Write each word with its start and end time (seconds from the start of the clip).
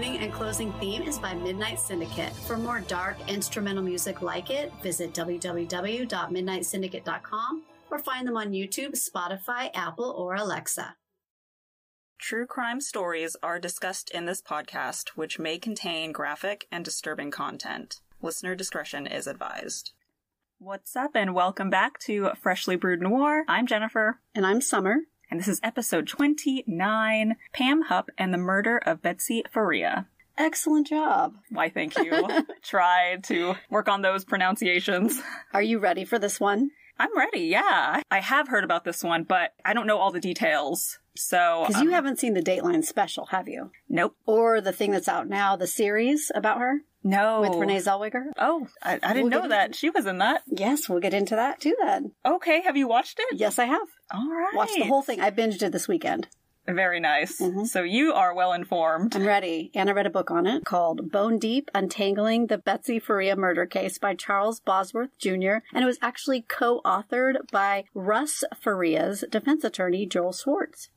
opening 0.00 0.20
and 0.20 0.32
closing 0.32 0.72
theme 0.74 1.02
is 1.02 1.18
by 1.18 1.34
Midnight 1.34 1.78
Syndicate. 1.78 2.32
For 2.32 2.56
more 2.56 2.80
dark 2.80 3.18
instrumental 3.28 3.82
music 3.82 4.22
like 4.22 4.48
it, 4.48 4.72
visit 4.82 5.12
www.midnightsyndicate.com 5.12 7.62
or 7.90 7.98
find 7.98 8.26
them 8.26 8.38
on 8.38 8.52
YouTube, 8.52 8.92
Spotify, 8.92 9.68
Apple, 9.74 10.14
or 10.16 10.36
Alexa. 10.36 10.96
True 12.18 12.46
crime 12.46 12.80
stories 12.80 13.36
are 13.42 13.58
discussed 13.58 14.10
in 14.10 14.24
this 14.24 14.40
podcast, 14.40 15.10
which 15.16 15.38
may 15.38 15.58
contain 15.58 16.12
graphic 16.12 16.66
and 16.72 16.82
disturbing 16.82 17.30
content. 17.30 18.00
Listener 18.22 18.54
discretion 18.54 19.06
is 19.06 19.26
advised. 19.26 19.92
What's 20.58 20.96
up, 20.96 21.10
and 21.14 21.34
welcome 21.34 21.68
back 21.68 21.98
to 22.06 22.30
Freshly 22.40 22.76
Brewed 22.76 23.02
Noir. 23.02 23.44
I'm 23.46 23.66
Jennifer. 23.66 24.20
And 24.34 24.46
I'm 24.46 24.62
Summer. 24.62 25.00
And 25.30 25.38
this 25.38 25.46
is 25.46 25.60
episode 25.62 26.08
29 26.08 27.36
Pam 27.52 27.82
Hupp 27.82 28.10
and 28.18 28.34
the 28.34 28.38
Murder 28.38 28.78
of 28.78 29.00
Betsy 29.00 29.44
Faria. 29.48 30.08
Excellent 30.36 30.88
job. 30.88 31.34
Why, 31.50 31.68
thank 31.68 31.96
you. 31.96 32.28
Tried 32.62 33.22
to 33.24 33.54
work 33.70 33.88
on 33.88 34.02
those 34.02 34.24
pronunciations. 34.24 35.22
Are 35.54 35.62
you 35.62 35.78
ready 35.78 36.04
for 36.04 36.18
this 36.18 36.40
one? 36.40 36.70
I'm 36.98 37.16
ready, 37.16 37.42
yeah. 37.42 38.02
I 38.10 38.20
have 38.20 38.48
heard 38.48 38.64
about 38.64 38.84
this 38.84 39.04
one, 39.04 39.22
but 39.22 39.54
I 39.64 39.72
don't 39.72 39.86
know 39.86 39.98
all 39.98 40.10
the 40.10 40.20
details. 40.20 40.98
So. 41.16 41.64
Because 41.66 41.80
um, 41.80 41.86
you 41.86 41.92
haven't 41.92 42.18
seen 42.18 42.34
the 42.34 42.42
Dateline 42.42 42.84
special, 42.84 43.26
have 43.26 43.46
you? 43.46 43.70
Nope. 43.88 44.16
Or 44.26 44.60
the 44.60 44.72
thing 44.72 44.90
that's 44.90 45.08
out 45.08 45.28
now, 45.28 45.54
the 45.54 45.68
series 45.68 46.32
about 46.34 46.58
her? 46.58 46.80
No. 47.02 47.40
With 47.40 47.54
Renee 47.54 47.78
Zellweger? 47.78 48.24
Oh, 48.38 48.66
I, 48.82 48.98
I 49.02 49.12
didn't 49.14 49.30
We'll 49.30 49.42
know 49.42 49.48
that. 49.48 49.74
She 49.74 49.90
was 49.90 50.06
in 50.06 50.18
that. 50.18 50.42
Yes, 50.46 50.88
we'll 50.88 51.00
get 51.00 51.14
into 51.14 51.34
that 51.36 51.60
too 51.60 51.74
then. 51.82 52.12
Okay, 52.26 52.60
have 52.62 52.76
you 52.76 52.86
watched 52.88 53.18
it? 53.18 53.38
Yes, 53.38 53.58
I 53.58 53.64
have. 53.64 53.88
All 54.12 54.28
right. 54.30 54.54
Watched 54.54 54.76
the 54.76 54.84
whole 54.84 55.02
thing. 55.02 55.20
I 55.20 55.30
binged 55.30 55.62
it 55.62 55.72
this 55.72 55.88
weekend. 55.88 56.28
Very 56.66 57.00
nice. 57.00 57.40
Mhm. 57.40 57.66
So 57.66 57.82
you 57.82 58.12
are 58.12 58.34
well 58.34 58.52
informed. 58.52 59.16
I'm 59.16 59.26
ready. 59.26 59.70
And 59.74 59.88
I 59.88 59.92
read 59.92 60.06
a 60.06 60.10
book 60.10 60.30
on 60.30 60.46
it 60.46 60.64
called 60.64 61.10
Bone 61.10 61.38
Deep 61.38 61.70
Untangling 61.74 62.46
the 62.48 62.58
Betsy 62.58 62.98
Faria 62.98 63.34
Murder 63.34 63.64
Case 63.66 63.98
by 63.98 64.14
Charles 64.14 64.60
Bosworth 64.60 65.16
Jr. 65.18 65.64
And 65.72 65.82
it 65.82 65.86
was 65.86 65.98
actually 66.02 66.42
co 66.42 66.82
authored 66.84 67.50
by 67.50 67.84
Russ 67.94 68.44
Faria's 68.62 69.24
defense 69.30 69.64
attorney, 69.64 70.04
Joel 70.06 70.32
Schwartz. 70.32 70.90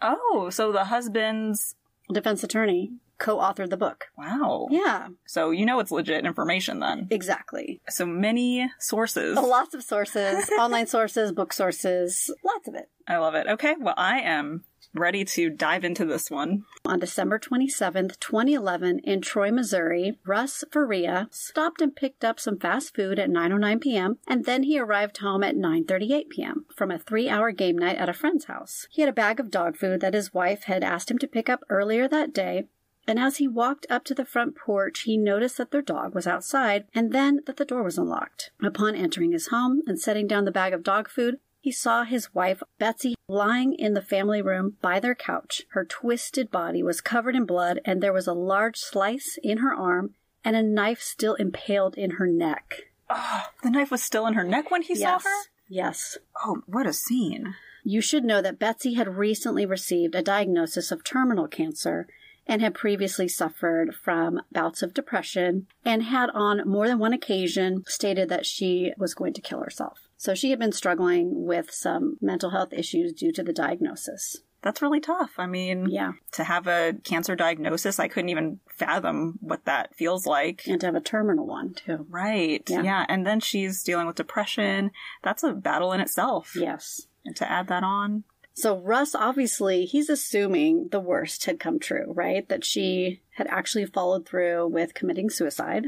Oh, 0.00 0.48
so 0.50 0.72
the 0.72 0.84
husband's. 0.84 1.76
Defense 2.12 2.42
attorney 2.42 2.90
co 3.20 3.38
authored 3.38 3.70
the 3.70 3.76
book. 3.76 4.06
Wow. 4.18 4.66
Yeah, 4.70 5.08
So 5.26 5.50
you 5.52 5.64
know 5.64 5.78
it's 5.78 5.92
legit 5.92 6.26
information 6.26 6.80
then. 6.80 7.06
exactly. 7.10 7.80
So 7.88 8.04
many 8.06 8.68
sources. 8.80 9.36
Lots 9.40 9.74
of 9.74 9.84
sources, 9.84 10.50
online 10.58 10.86
sources, 10.88 11.30
book 11.30 11.52
sources, 11.52 12.30
lots 12.44 12.66
of 12.66 12.74
it. 12.74 12.88
I 13.06 13.16
love 13.18 13.34
it. 13.34 13.46
Okay, 13.46 13.74
well, 13.78 13.94
I 13.96 14.20
am 14.20 14.64
ready 14.94 15.24
to 15.24 15.50
dive 15.50 15.84
into 15.84 16.04
this 16.04 16.30
one. 16.30 16.64
On 16.84 16.98
December 16.98 17.38
27th, 17.38 18.18
2011, 18.18 19.00
in 19.04 19.20
Troy, 19.20 19.50
Missouri, 19.52 20.18
Russ 20.26 20.64
Faria 20.72 21.28
stopped 21.30 21.80
and 21.80 21.94
picked 21.94 22.24
up 22.24 22.40
some 22.40 22.58
fast 22.58 22.94
food 22.94 23.18
at 23.18 23.28
9:09 23.30 23.80
p.m. 23.80 24.18
and 24.26 24.44
then 24.46 24.64
he 24.64 24.78
arrived 24.78 25.18
home 25.18 25.44
at 25.44 25.54
9:38 25.56 26.28
p.m. 26.30 26.66
from 26.74 26.90
a 26.90 26.98
3-hour 26.98 27.52
game 27.52 27.78
night 27.78 27.98
at 27.98 28.08
a 28.08 28.12
friend's 28.14 28.46
house. 28.46 28.86
He 28.90 29.02
had 29.02 29.08
a 29.08 29.12
bag 29.12 29.38
of 29.38 29.50
dog 29.50 29.76
food 29.76 30.00
that 30.00 30.14
his 30.14 30.34
wife 30.34 30.64
had 30.64 30.82
asked 30.82 31.10
him 31.10 31.18
to 31.18 31.28
pick 31.28 31.48
up 31.48 31.60
earlier 31.68 32.08
that 32.08 32.32
day. 32.32 32.64
And 33.06 33.18
as 33.18 33.38
he 33.38 33.48
walked 33.48 33.86
up 33.90 34.04
to 34.04 34.14
the 34.14 34.24
front 34.24 34.56
porch, 34.56 35.00
he 35.00 35.16
noticed 35.16 35.56
that 35.56 35.70
their 35.70 35.82
dog 35.82 36.14
was 36.14 36.26
outside 36.26 36.84
and 36.94 37.12
then 37.12 37.40
that 37.46 37.56
the 37.56 37.64
door 37.64 37.82
was 37.82 37.98
unlocked. 37.98 38.50
Upon 38.62 38.94
entering 38.94 39.32
his 39.32 39.48
home 39.48 39.82
and 39.86 39.98
setting 39.98 40.26
down 40.26 40.44
the 40.44 40.52
bag 40.52 40.72
of 40.72 40.82
dog 40.82 41.08
food, 41.08 41.38
he 41.60 41.72
saw 41.72 42.04
his 42.04 42.34
wife, 42.34 42.62
Betsy, 42.78 43.14
lying 43.28 43.74
in 43.74 43.94
the 43.94 44.00
family 44.00 44.40
room 44.40 44.76
by 44.80 44.98
their 44.98 45.14
couch. 45.14 45.62
Her 45.70 45.84
twisted 45.84 46.50
body 46.50 46.82
was 46.82 47.02
covered 47.02 47.36
in 47.36 47.44
blood, 47.44 47.80
and 47.84 48.02
there 48.02 48.14
was 48.14 48.26
a 48.26 48.32
large 48.32 48.78
slice 48.78 49.38
in 49.42 49.58
her 49.58 49.74
arm 49.74 50.14
and 50.44 50.56
a 50.56 50.62
knife 50.62 51.02
still 51.02 51.34
impaled 51.34 51.96
in 51.96 52.12
her 52.12 52.26
neck. 52.26 52.90
Oh, 53.08 53.46
the 53.62 53.70
knife 53.70 53.90
was 53.90 54.02
still 54.02 54.26
in 54.26 54.34
her 54.34 54.44
neck 54.44 54.70
when 54.70 54.82
he 54.82 54.94
saw 54.94 55.14
yes. 55.14 55.24
her? 55.24 55.50
Yes. 55.68 56.18
Oh, 56.44 56.62
what 56.66 56.86
a 56.86 56.92
scene. 56.92 57.54
You 57.84 58.00
should 58.00 58.24
know 58.24 58.42
that 58.42 58.58
Betsy 58.58 58.94
had 58.94 59.16
recently 59.16 59.66
received 59.66 60.14
a 60.14 60.22
diagnosis 60.22 60.90
of 60.90 61.04
terminal 61.04 61.48
cancer 61.48 62.06
and 62.50 62.60
had 62.60 62.74
previously 62.74 63.28
suffered 63.28 63.94
from 63.94 64.40
bouts 64.50 64.82
of 64.82 64.92
depression 64.92 65.68
and 65.84 66.02
had 66.02 66.28
on 66.30 66.68
more 66.68 66.88
than 66.88 66.98
one 66.98 67.12
occasion 67.12 67.84
stated 67.86 68.28
that 68.28 68.44
she 68.44 68.92
was 68.98 69.14
going 69.14 69.32
to 69.32 69.40
kill 69.40 69.60
herself. 69.60 70.00
So 70.16 70.34
she 70.34 70.50
had 70.50 70.58
been 70.58 70.72
struggling 70.72 71.46
with 71.46 71.70
some 71.70 72.18
mental 72.20 72.50
health 72.50 72.72
issues 72.72 73.12
due 73.12 73.30
to 73.32 73.44
the 73.44 73.52
diagnosis. 73.52 74.38
That's 74.62 74.82
really 74.82 75.00
tough. 75.00 75.30
I 75.38 75.46
mean, 75.46 75.86
Yeah. 75.88 76.12
to 76.32 76.44
have 76.44 76.66
a 76.66 76.94
cancer 77.04 77.36
diagnosis, 77.36 77.98
I 78.00 78.08
couldn't 78.08 78.28
even 78.30 78.58
fathom 78.76 79.38
what 79.40 79.64
that 79.64 79.94
feels 79.94 80.26
like. 80.26 80.66
And 80.66 80.80
to 80.80 80.86
have 80.88 80.96
a 80.96 81.00
terminal 81.00 81.46
one, 81.46 81.72
too. 81.72 82.04
Right. 82.10 82.62
Yeah. 82.68 82.82
Yeah. 82.82 83.06
And 83.08 83.24
then 83.24 83.38
she's 83.40 83.82
dealing 83.84 84.06
with 84.08 84.16
depression. 84.16 84.90
That's 85.22 85.44
a 85.44 85.52
battle 85.52 85.92
in 85.92 86.00
itself. 86.00 86.54
Yes. 86.56 87.06
And 87.24 87.36
to 87.36 87.50
add 87.50 87.68
that 87.68 87.84
on. 87.84 88.24
So 88.60 88.78
Russ 88.78 89.14
obviously 89.14 89.86
he's 89.86 90.10
assuming 90.10 90.88
the 90.90 91.00
worst 91.00 91.44
had 91.46 91.58
come 91.58 91.78
true, 91.78 92.12
right? 92.14 92.48
That 92.48 92.64
she 92.64 93.22
had 93.36 93.46
actually 93.46 93.86
followed 93.86 94.26
through 94.26 94.68
with 94.68 94.94
committing 94.94 95.30
suicide. 95.30 95.86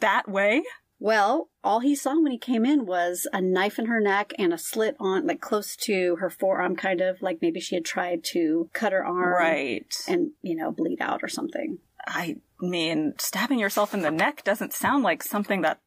That 0.00 0.28
way? 0.28 0.62
Well, 0.98 1.50
all 1.62 1.80
he 1.80 1.94
saw 1.94 2.14
when 2.20 2.32
he 2.32 2.38
came 2.38 2.64
in 2.64 2.86
was 2.86 3.26
a 3.32 3.40
knife 3.40 3.78
in 3.78 3.86
her 3.86 4.00
neck 4.00 4.32
and 4.38 4.52
a 4.54 4.58
slit 4.58 4.96
on 4.98 5.26
like 5.26 5.40
close 5.40 5.76
to 5.76 6.16
her 6.16 6.30
forearm 6.30 6.76
kind 6.76 7.00
of 7.02 7.20
like 7.20 7.38
maybe 7.42 7.60
she 7.60 7.74
had 7.74 7.84
tried 7.84 8.24
to 8.32 8.70
cut 8.72 8.92
her 8.92 9.04
arm 9.04 9.34
Right. 9.34 9.94
and, 10.08 10.30
you 10.42 10.54
know, 10.56 10.70
bleed 10.70 11.00
out 11.00 11.22
or 11.22 11.28
something. 11.28 11.78
I 12.06 12.36
mean, 12.60 13.14
stabbing 13.18 13.58
yourself 13.58 13.92
in 13.92 14.00
the 14.02 14.10
neck 14.10 14.44
doesn't 14.44 14.72
sound 14.72 15.02
like 15.02 15.22
something 15.22 15.62
that 15.62 15.80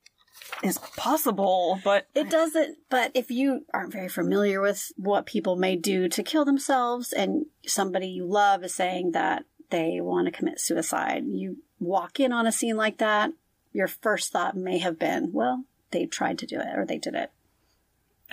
is 0.64 0.78
possible, 0.98 1.80
but 1.84 2.08
It 2.16 2.30
doesn't, 2.30 2.78
but 2.90 3.12
if 3.14 3.32
you 3.32 3.66
aren't 3.74 3.94
very 3.94 4.10
familiar 4.10 4.62
with 4.62 4.92
what 4.98 5.26
people 5.26 5.56
may 5.56 5.76
do 5.76 6.08
to 6.10 6.24
kill 6.24 6.46
themselves 6.46 7.14
and 7.14 7.46
somebody 7.66 8.08
you 8.08 8.26
love 8.26 8.64
is 8.64 8.74
saying 8.74 9.12
that 9.12 9.46
they 9.70 10.02
want 10.02 10.26
to 10.26 10.32
commit 10.32 10.60
suicide, 10.60 11.26
you 11.28 11.58
walk 11.80 12.20
in 12.20 12.32
on 12.32 12.48
a 12.48 12.52
scene 12.52 12.76
like 12.76 12.98
that, 12.98 13.32
your 13.72 13.88
first 13.88 14.32
thought 14.32 14.58
may 14.58 14.80
have 14.80 14.98
been, 15.00 15.32
well, 15.32 15.64
they 15.92 16.06
tried 16.06 16.38
to 16.40 16.46
do 16.46 16.60
it 16.60 16.78
or 16.78 16.86
they 16.86 16.98
did 16.98 17.16
it. 17.16 17.32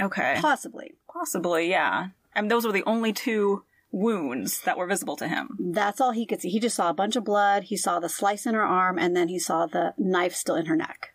okay. 0.00 0.38
Possibly. 0.40 0.94
Possibly, 1.12 1.70
yeah. 1.70 2.08
And 2.34 2.50
those 2.50 2.66
were 2.66 2.72
the 2.72 2.84
only 2.84 3.12
two 3.12 3.64
wounds 3.92 4.60
that 4.62 4.76
were 4.76 4.86
visible 4.86 5.16
to 5.16 5.28
him. 5.28 5.56
That's 5.58 6.00
all 6.00 6.10
he 6.10 6.26
could 6.26 6.42
see. 6.42 6.50
He 6.50 6.60
just 6.60 6.76
saw 6.76 6.90
a 6.90 6.94
bunch 6.94 7.16
of 7.16 7.24
blood, 7.24 7.64
he 7.64 7.76
saw 7.76 7.98
the 7.98 8.08
slice 8.10 8.44
in 8.44 8.54
her 8.54 8.62
arm, 8.64 8.98
and 8.98 9.16
then 9.16 9.28
he 9.28 9.38
saw 9.38 9.64
the 9.66 9.94
knife 9.96 10.34
still 10.34 10.56
in 10.56 10.66
her 10.66 10.76
neck. 10.76 11.14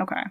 Okay. 0.00 0.22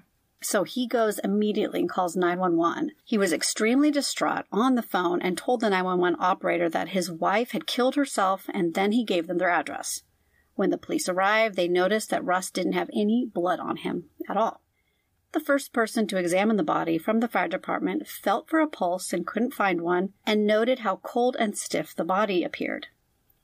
So 0.41 0.63
he 0.63 0.87
goes 0.87 1.19
immediately 1.19 1.79
and 1.79 1.89
calls 1.89 2.15
911. 2.15 2.91
He 3.03 3.17
was 3.17 3.33
extremely 3.33 3.89
distraught 3.89 4.45
on 4.51 4.75
the 4.75 4.83
phone 4.83 5.21
and 5.21 5.37
told 5.37 5.61
the 5.61 5.69
911 5.69 6.17
operator 6.19 6.69
that 6.69 6.89
his 6.89 7.11
wife 7.11 7.51
had 7.51 7.65
killed 7.65 7.95
herself 7.95 8.45
and 8.53 8.73
then 8.73 8.91
he 8.91 9.03
gave 9.03 9.27
them 9.27 9.39
their 9.39 9.49
address. 9.49 10.03
When 10.55 10.69
the 10.69 10.77
police 10.77 11.09
arrived, 11.09 11.55
they 11.55 11.67
noticed 11.67 12.09
that 12.11 12.23
Russ 12.23 12.51
didn't 12.51 12.73
have 12.73 12.89
any 12.93 13.25
blood 13.25 13.59
on 13.59 13.77
him 13.77 14.09
at 14.29 14.37
all. 14.37 14.61
The 15.33 15.39
first 15.39 15.73
person 15.73 16.07
to 16.07 16.17
examine 16.17 16.55
the 16.57 16.63
body 16.63 16.97
from 16.97 17.19
the 17.19 17.27
fire 17.27 17.47
department 17.47 18.07
felt 18.07 18.49
for 18.49 18.59
a 18.59 18.67
pulse 18.67 19.11
and 19.11 19.27
couldn't 19.27 19.53
find 19.53 19.81
one 19.81 20.13
and 20.25 20.47
noted 20.47 20.79
how 20.79 20.97
cold 20.97 21.35
and 21.37 21.57
stiff 21.57 21.95
the 21.95 22.05
body 22.05 22.43
appeared. 22.43 22.87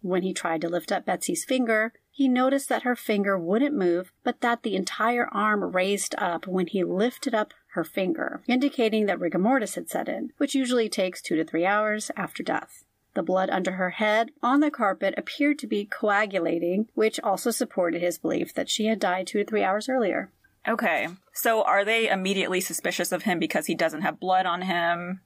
When 0.01 0.23
he 0.23 0.33
tried 0.33 0.61
to 0.61 0.69
lift 0.69 0.91
up 0.91 1.05
Betsy's 1.05 1.45
finger, 1.45 1.93
he 2.15 2.27
noticed 2.27 2.69
that 2.69 2.83
her 2.83 2.95
finger 2.95 3.39
wouldn't 3.39 3.75
move, 3.75 4.13
but 4.23 4.39
that 4.41 4.61
the 4.61 4.75
entire 4.75 5.27
arm 5.33 5.63
raised 5.63 6.13
up 6.19 6.45
when 6.45 6.67
he 6.67 6.83
lifted 6.83 7.33
up 7.33 7.55
her 7.71 7.83
finger, 7.83 8.43
indicating 8.47 9.07
that 9.07 9.19
rigor 9.19 9.39
mortis 9.39 9.73
had 9.73 9.89
set 9.89 10.07
in, 10.07 10.31
which 10.37 10.53
usually 10.53 10.87
takes 10.87 11.23
two 11.23 11.35
to 11.35 11.43
three 11.43 11.65
hours 11.65 12.11
after 12.15 12.43
death. 12.43 12.85
The 13.15 13.23
blood 13.23 13.49
under 13.49 13.73
her 13.73 13.89
head 13.89 14.29
on 14.43 14.59
the 14.59 14.69
carpet 14.69 15.15
appeared 15.17 15.57
to 15.59 15.67
be 15.67 15.85
coagulating, 15.85 16.87
which 16.93 17.19
also 17.19 17.49
supported 17.49 18.03
his 18.03 18.19
belief 18.19 18.53
that 18.53 18.69
she 18.69 18.85
had 18.85 18.99
died 18.99 19.25
two 19.25 19.39
to 19.39 19.45
three 19.45 19.63
hours 19.63 19.89
earlier. 19.89 20.29
Okay. 20.67 21.07
So 21.33 21.63
are 21.63 21.83
they 21.83 22.09
immediately 22.09 22.61
suspicious 22.61 23.11
of 23.11 23.23
him 23.23 23.39
because 23.39 23.65
he 23.65 23.73
doesn't 23.73 24.03
have 24.03 24.19
blood 24.19 24.45
on 24.45 24.61
him? 24.61 25.21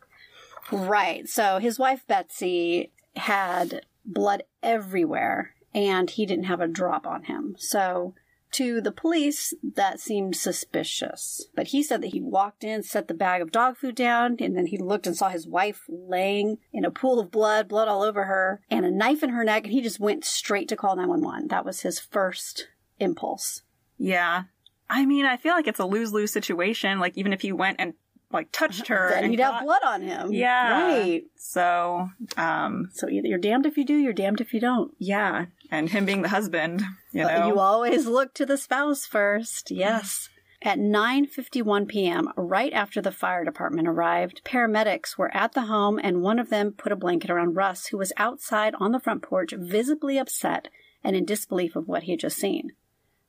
Right. 0.72 1.28
So 1.28 1.60
his 1.60 1.78
wife 1.78 2.08
Betsy 2.08 2.92
had 3.18 3.86
blood 4.06 4.44
everywhere 4.64 5.54
and 5.78 6.10
he 6.10 6.26
didn't 6.26 6.46
have 6.46 6.60
a 6.60 6.68
drop 6.68 7.06
on 7.06 7.26
him. 7.26 7.56
So 7.60 8.16
to 8.54 8.82
the 8.82 8.92
police, 8.92 9.54
that 9.76 10.00
seemed 10.00 10.36
suspicious. 10.36 11.48
But 11.56 11.68
he 11.68 11.84
said 11.84 12.02
that 12.02 12.08
he 12.14 12.22
walked 12.22 12.64
in, 12.64 12.82
set 12.82 13.08
the 13.08 13.14
bag 13.14 13.42
of 13.42 13.52
dog 13.52 13.78
food 13.78 13.94
down, 13.96 14.38
and 14.40 14.58
then 14.58 14.68
he 14.68 14.78
looked 14.78 15.06
and 15.06 15.16
saw 15.16 15.30
his 15.30 15.46
wife 15.48 15.84
laying 15.88 16.58
in 16.74 16.84
a 16.86 16.90
pool 16.92 17.20
of 17.20 17.30
blood, 17.30 17.68
blood 17.68 17.88
all 17.88 18.02
over 18.02 18.24
her, 18.26 18.62
and 18.72 18.86
a 18.86 18.92
knife 18.92 19.22
in 19.22 19.30
her 19.30 19.44
neck, 19.44 19.66
and 19.66 19.74
he 19.74 19.82
just 19.82 20.00
went 20.00 20.26
straight 20.26 20.68
to 20.70 20.76
call 20.76 20.96
911. 20.96 21.50
That 21.50 21.66
was 21.66 21.82
his 21.82 22.00
first 22.00 22.70
impulse. 23.00 23.62
Yeah. 23.98 24.44
I 24.90 25.06
mean, 25.06 25.26
I 25.26 25.38
feel 25.38 25.54
like 25.54 25.68
it's 25.68 25.80
a 25.80 25.86
lose 25.86 26.12
lose 26.14 26.32
situation. 26.32 27.00
Like, 27.00 27.18
even 27.18 27.34
if 27.34 27.42
he 27.42 27.52
went 27.52 27.76
and 27.80 27.94
like 28.32 28.52
touched 28.52 28.88
her. 28.88 29.10
then 29.12 29.24
and 29.24 29.32
he'd 29.32 29.38
got- 29.38 29.54
have 29.56 29.64
blood 29.64 29.84
on 29.86 30.02
him. 30.02 30.32
Yeah. 30.34 30.84
Right. 30.88 31.24
So, 31.38 32.10
um, 32.36 32.90
So 32.94 33.08
either 33.10 33.28
you're 33.28 33.38
damned 33.40 33.66
if 33.66 33.78
you 33.78 33.86
do, 33.86 33.96
you're 33.96 34.12
damned 34.14 34.42
if 34.42 34.54
you 34.54 34.60
don't. 34.60 34.94
yeah, 34.98 35.46
and 35.72 35.90
him 35.90 36.06
being 36.06 36.22
the 36.22 36.30
husband, 36.30 36.84
you 37.12 37.24
know, 37.24 37.48
you 37.48 37.60
always 37.60 38.06
look 38.06 38.34
to 38.36 38.46
the 38.46 38.58
spouse 38.58 39.06
first. 39.06 39.72
Yes. 39.72 40.30
At 40.62 40.80
9:51 40.80 41.88
p.m., 41.88 42.30
right 42.36 42.74
after 42.74 43.00
the 43.00 43.12
fire 43.12 43.46
department 43.46 43.88
arrived, 43.88 44.42
paramedics 44.44 45.18
were 45.18 45.36
at 45.36 45.52
the 45.52 45.64
home 45.64 46.00
and 46.02 46.22
one 46.24 46.40
of 46.40 46.50
them 46.50 46.72
put 46.72 46.92
a 46.92 46.96
blanket 46.96 47.30
around 47.30 47.56
Russ, 47.56 47.88
who 47.88 47.98
was 47.98 48.12
outside 48.18 48.74
on 48.80 48.92
the 48.92 49.00
front 49.00 49.22
porch, 49.22 49.54
visibly 49.56 50.18
upset 50.18 50.70
and 51.04 51.16
in 51.16 51.26
disbelief 51.26 51.76
of 51.76 51.88
what 51.88 52.04
he 52.04 52.12
had 52.12 52.22
just 52.22 52.38
seen. 52.38 52.72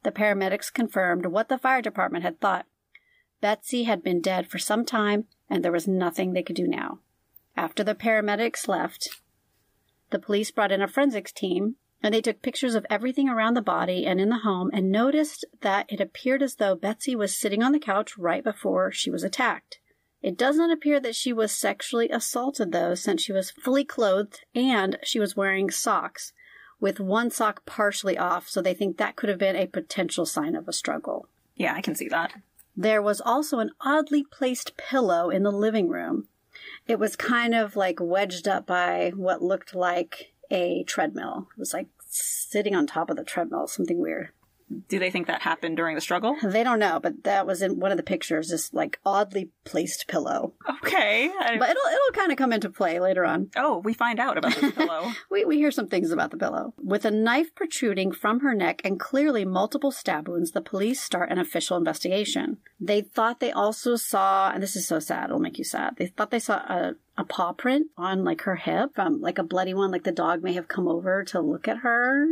The 0.05 0.12
paramedics 0.12 0.73
confirmed 0.73 1.26
what 1.26 1.49
the 1.49 1.58
fire 1.58 1.82
department 1.82 2.25
had 2.25 2.40
thought. 2.40 2.67
Betsy 3.40 3.85
had 3.85 4.02
been 4.02 4.20
dead 4.20 4.49
for 4.49 4.58
some 4.58 4.85
time 4.85 5.26
and 5.50 5.62
there 5.62 5.73
was 5.73 5.87
nothing 5.87 6.32
they 6.32 6.43
could 6.43 6.56
do 6.56 6.67
now. 6.67 7.00
After 7.56 7.85
the 7.85 7.94
paramedics 7.94 8.69
left, 8.69 9.20
the 10.11 10.19
police 10.19 10.50
brought 10.50 10.73
in 10.73 10.81
a 10.81 10.88
forensics 10.88 11.32
team 11.32 11.76
and 12.03 12.15
they 12.15 12.21
took 12.21 12.43
pictures 12.43 12.75
of 12.75 12.87
everything 12.89 13.29
around 13.29 13.55
the 13.55 13.62
body 13.62 14.06
and 14.06 14.21
in 14.21 14.29
the 14.29 14.39
home 14.39 14.71
and 14.73 14.91
noticed 14.91 15.45
that 15.61 15.87
it 15.89 16.00
appeared 16.00 16.43
as 16.43 16.56
though 16.56 16.75
Betsy 16.75 17.17
was 17.17 17.37
sitting 17.37 17.62
on 17.62 17.73
the 17.73 17.79
couch 17.79 18.17
right 18.17 18.45
before 18.45 18.93
she 18.93 19.11
was 19.11 19.25
attacked. 19.25 19.81
It 20.23 20.37
does 20.37 20.56
not 20.56 20.71
appear 20.71 21.00
that 21.00 21.15
she 21.15 21.33
was 21.33 21.53
sexually 21.53 22.09
assaulted 22.09 22.73
though, 22.73 22.95
since 22.95 23.23
she 23.23 23.33
was 23.33 23.50
fully 23.50 23.85
clothed 23.85 24.45
and 24.55 24.99
she 25.03 25.21
was 25.21 25.37
wearing 25.37 25.71
socks 25.71 26.33
with 26.81 27.00
one 27.00 27.31
sock 27.31 27.67
partially 27.67 28.17
off, 28.17 28.49
so 28.49 28.62
they 28.62 28.75
think 28.75 28.97
that 28.97 29.17
could 29.17 29.29
have 29.29 29.39
been 29.39 29.56
a 29.56 29.67
potential 29.67 30.25
sign 30.25 30.55
of 30.55 30.69
a 30.69 30.73
struggle. 30.73 31.29
yeah, 31.56 31.75
I 31.75 31.81
can 31.81 31.95
see 31.95 32.09
that. 32.09 32.35
There 32.77 33.03
was 33.03 33.21
also 33.21 33.59
an 33.59 33.71
oddly 33.81 34.23
placed 34.23 34.77
pillow 34.77 35.31
in 35.31 35.43
the 35.43 35.50
living 35.50 35.89
room. 35.89 36.29
It 36.87 37.00
was 37.00 37.17
kind 37.17 37.55
of 37.55 37.75
like 37.75 37.99
wedged 38.00 38.47
up 38.47 38.67
by 38.67 39.12
what 39.17 39.43
looked 39.43 39.75
like 39.75 40.33
a 40.50 40.85
treadmill. 40.85 41.49
It 41.56 41.59
was 41.61 41.73
like 41.75 41.89
sitting 42.09 42.75
on 42.75 42.87
top 42.87 43.11
of 43.11 43.17
the 43.17 43.25
treadmill, 43.25 43.67
something 43.67 43.99
weird. 43.99 44.31
Do 44.91 44.99
they 44.99 45.11
think 45.11 45.29
that 45.29 45.41
happened 45.41 45.79
during 45.79 45.95
the 45.95 46.00
struggle? 46.03 46.37
They 46.43 46.62
don't 46.62 46.79
know, 46.79 47.00
but 47.03 47.25
that 47.25 47.47
was 47.47 47.62
in 47.62 47.81
one 47.81 47.91
of 47.91 47.97
the 47.97 48.03
pictures, 48.03 48.50
this 48.50 48.75
like 48.75 49.00
oddly 49.03 49.49
placed 49.65 50.06
pillow. 50.09 50.53
Okay. 50.83 51.31
I- 51.41 51.56
But 51.56 51.71
it'll 51.71 51.87
it'll 51.87 52.12
kind 52.12 52.31
of 52.33 52.37
come 52.37 52.53
into 52.53 52.69
play 52.69 53.00
later 53.00 53.25
on. 53.25 53.49
oh, 53.56 53.79
we 53.79 53.95
find 53.95 54.21
out 54.21 54.37
about 54.37 54.55
the 54.56 54.71
pillow. 54.77 55.11
We, 55.31 55.47
we 55.47 55.56
hear 55.56 55.71
some 55.71 55.89
things 55.89 56.11
about 56.11 56.33
the 56.33 56.37
pillow. 56.37 56.75
With 56.77 57.06
a 57.06 57.11
knife 57.11 57.55
protruding 57.55 58.12
from 58.12 58.41
her 58.41 58.55
neck 58.55 58.83
and 58.85 59.00
clearly 59.00 59.47
multiple 59.47 59.91
stab 59.91 60.29
wounds, 60.29 60.50
the 60.50 60.61
police 60.61 61.00
start 61.00 61.31
an 61.33 61.39
official 61.39 61.79
investigation. 61.79 62.59
They 62.79 63.00
thought 63.00 63.41
they 63.41 63.53
also 63.53 63.97
saw, 63.97 64.50
and 64.50 64.62
this 64.62 64.77
is 64.77 64.87
so 64.87 64.99
sad, 64.99 65.31
it'll 65.31 65.39
make 65.39 65.56
you 65.56 65.65
sad. 65.65 65.95
They 65.97 66.09
thought 66.09 66.31
they 66.31 66.39
saw 66.39 66.56
a, 66.59 66.95
a 67.19 67.25
paw 67.25 67.53
print 67.53 67.88
on 67.97 68.25
like 68.25 68.43
her 68.43 68.55
hip, 68.55 68.94
from 68.94 69.20
like 69.20 69.38
a 69.38 69.43
bloody 69.43 69.75
one, 69.75 69.91
like 69.91 70.05
the 70.05 70.12
dog 70.12 70.43
may 70.43 70.53
have 70.53 70.69
come 70.69 70.87
over 70.87 71.25
to 71.25 71.41
look 71.41 71.67
at 71.67 71.79
her 71.79 72.29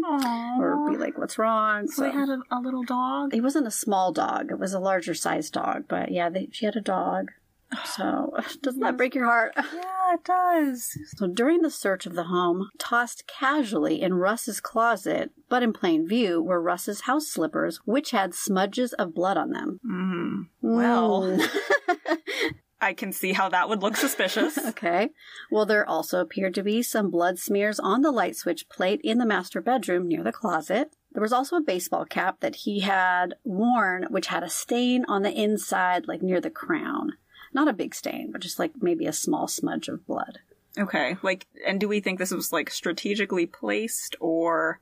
or 0.58 0.90
be 0.90 0.96
like, 0.96 1.18
what's 1.18 1.38
wrong? 1.38 1.88
so 1.88 2.02
they 2.02 2.12
had 2.12 2.28
a, 2.28 2.38
a 2.52 2.60
little 2.60 2.84
dog. 2.84 3.34
it 3.34 3.42
wasn't 3.42 3.66
a 3.66 3.70
small 3.70 4.12
dog, 4.12 4.52
it 4.52 4.58
was 4.58 4.72
a 4.72 4.78
larger 4.78 5.12
sized 5.12 5.52
dog, 5.52 5.84
but 5.88 6.12
yeah, 6.12 6.30
they, 6.30 6.48
she 6.52 6.64
had 6.64 6.76
a 6.76 6.80
dog. 6.80 7.32
So, 7.84 8.32
doesn't 8.62 8.80
that 8.80 8.96
break 8.96 9.14
your 9.14 9.26
heart? 9.26 9.52
Yeah, 9.74 10.14
it 10.14 10.22
does. 10.24 10.96
So 11.16 11.26
during 11.26 11.62
the 11.62 11.70
search 11.70 12.06
of 12.06 12.14
the 12.14 12.24
home, 12.24 12.70
tossed 12.78 13.26
casually 13.26 14.00
in 14.00 14.14
Russ's 14.14 14.60
closet, 14.60 15.32
but 15.48 15.64
in 15.64 15.72
plain 15.72 16.06
view, 16.06 16.40
were 16.40 16.62
Russ's 16.62 17.02
house 17.02 17.26
slippers, 17.26 17.80
which 17.84 18.12
had 18.12 18.32
smudges 18.32 18.92
of 18.92 19.16
blood 19.16 19.36
on 19.36 19.50
them. 19.50 19.80
Mm. 19.84 20.46
Well. 20.62 21.40
I 22.86 22.92
can 22.92 23.10
see 23.10 23.32
how 23.32 23.48
that 23.48 23.68
would 23.68 23.82
look 23.82 23.96
suspicious. 23.96 24.56
okay. 24.68 25.10
Well, 25.50 25.66
there 25.66 25.88
also 25.88 26.20
appeared 26.20 26.54
to 26.54 26.62
be 26.62 26.82
some 26.82 27.10
blood 27.10 27.36
smears 27.36 27.80
on 27.80 28.02
the 28.02 28.12
light 28.12 28.36
switch 28.36 28.68
plate 28.68 29.00
in 29.02 29.18
the 29.18 29.26
master 29.26 29.60
bedroom 29.60 30.06
near 30.06 30.22
the 30.22 30.30
closet. 30.30 30.94
There 31.10 31.22
was 31.22 31.32
also 31.32 31.56
a 31.56 31.60
baseball 31.60 32.04
cap 32.04 32.38
that 32.40 32.54
he 32.54 32.80
had 32.80 33.34
worn, 33.42 34.04
which 34.10 34.28
had 34.28 34.44
a 34.44 34.48
stain 34.48 35.04
on 35.08 35.22
the 35.22 35.32
inside, 35.32 36.06
like 36.06 36.22
near 36.22 36.40
the 36.40 36.48
crown. 36.48 37.14
Not 37.52 37.66
a 37.66 37.72
big 37.72 37.92
stain, 37.92 38.30
but 38.30 38.40
just 38.40 38.60
like 38.60 38.70
maybe 38.80 39.06
a 39.06 39.12
small 39.12 39.48
smudge 39.48 39.88
of 39.88 40.06
blood. 40.06 40.38
okay, 40.78 41.16
like, 41.24 41.48
and 41.66 41.80
do 41.80 41.88
we 41.88 41.98
think 41.98 42.20
this 42.20 42.30
was 42.30 42.52
like 42.52 42.70
strategically 42.70 43.46
placed 43.46 44.14
or? 44.20 44.78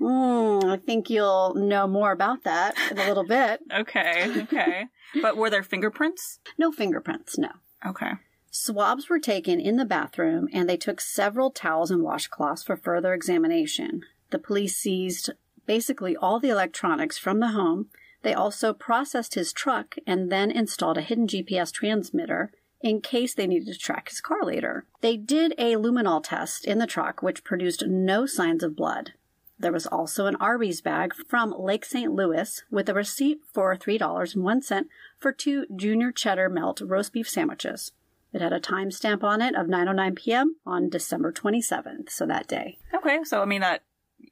Mm, 0.00 0.64
I 0.64 0.76
think 0.76 1.08
you'll 1.10 1.54
know 1.54 1.86
more 1.86 2.12
about 2.12 2.44
that 2.44 2.74
in 2.90 2.98
a 2.98 3.06
little 3.06 3.24
bit. 3.24 3.60
Okay, 3.72 4.42
okay. 4.42 4.86
but 5.20 5.36
were 5.36 5.50
there 5.50 5.62
fingerprints? 5.62 6.40
No 6.58 6.72
fingerprints, 6.72 7.36
no. 7.38 7.50
Okay. 7.84 8.12
Swabs 8.50 9.08
were 9.08 9.18
taken 9.18 9.60
in 9.60 9.76
the 9.76 9.84
bathroom 9.84 10.48
and 10.52 10.68
they 10.68 10.76
took 10.76 11.00
several 11.00 11.50
towels 11.50 11.90
and 11.90 12.02
washcloths 12.02 12.64
for 12.64 12.76
further 12.76 13.12
examination. 13.12 14.02
The 14.30 14.38
police 14.38 14.76
seized 14.76 15.30
basically 15.66 16.16
all 16.16 16.40
the 16.40 16.48
electronics 16.48 17.18
from 17.18 17.40
the 17.40 17.48
home. 17.48 17.88
They 18.22 18.32
also 18.32 18.72
processed 18.72 19.34
his 19.34 19.52
truck 19.52 19.96
and 20.06 20.32
then 20.32 20.50
installed 20.50 20.96
a 20.96 21.02
hidden 21.02 21.26
GPS 21.26 21.70
transmitter 21.72 22.50
in 22.80 23.00
case 23.00 23.34
they 23.34 23.46
needed 23.46 23.72
to 23.72 23.78
track 23.78 24.08
his 24.08 24.20
car 24.20 24.42
later. 24.42 24.86
They 25.00 25.16
did 25.16 25.52
a 25.58 25.74
luminol 25.74 26.22
test 26.22 26.64
in 26.64 26.78
the 26.78 26.86
truck, 26.86 27.22
which 27.22 27.44
produced 27.44 27.84
no 27.86 28.26
signs 28.26 28.62
of 28.62 28.76
blood. 28.76 29.12
There 29.58 29.72
was 29.72 29.86
also 29.86 30.26
an 30.26 30.36
Arby's 30.36 30.80
bag 30.80 31.14
from 31.14 31.54
Lake 31.58 31.84
St. 31.84 32.12
Louis 32.12 32.62
with 32.70 32.88
a 32.88 32.94
receipt 32.94 33.40
for 33.52 33.74
$3.01 33.74 34.84
for 35.18 35.32
two 35.32 35.66
junior 35.74 36.12
cheddar 36.12 36.48
melt 36.48 36.82
roast 36.82 37.12
beef 37.12 37.28
sandwiches. 37.28 37.92
It 38.32 38.42
had 38.42 38.52
a 38.52 38.60
timestamp 38.60 39.22
on 39.22 39.40
it 39.40 39.54
of 39.54 39.66
9:09 39.66 40.16
p.m. 40.16 40.56
on 40.66 40.90
December 40.90 41.32
27th, 41.32 42.10
so 42.10 42.26
that 42.26 42.46
day. 42.46 42.76
Okay, 42.94 43.24
so 43.24 43.40
I 43.40 43.46
mean 43.46 43.62
that 43.62 43.82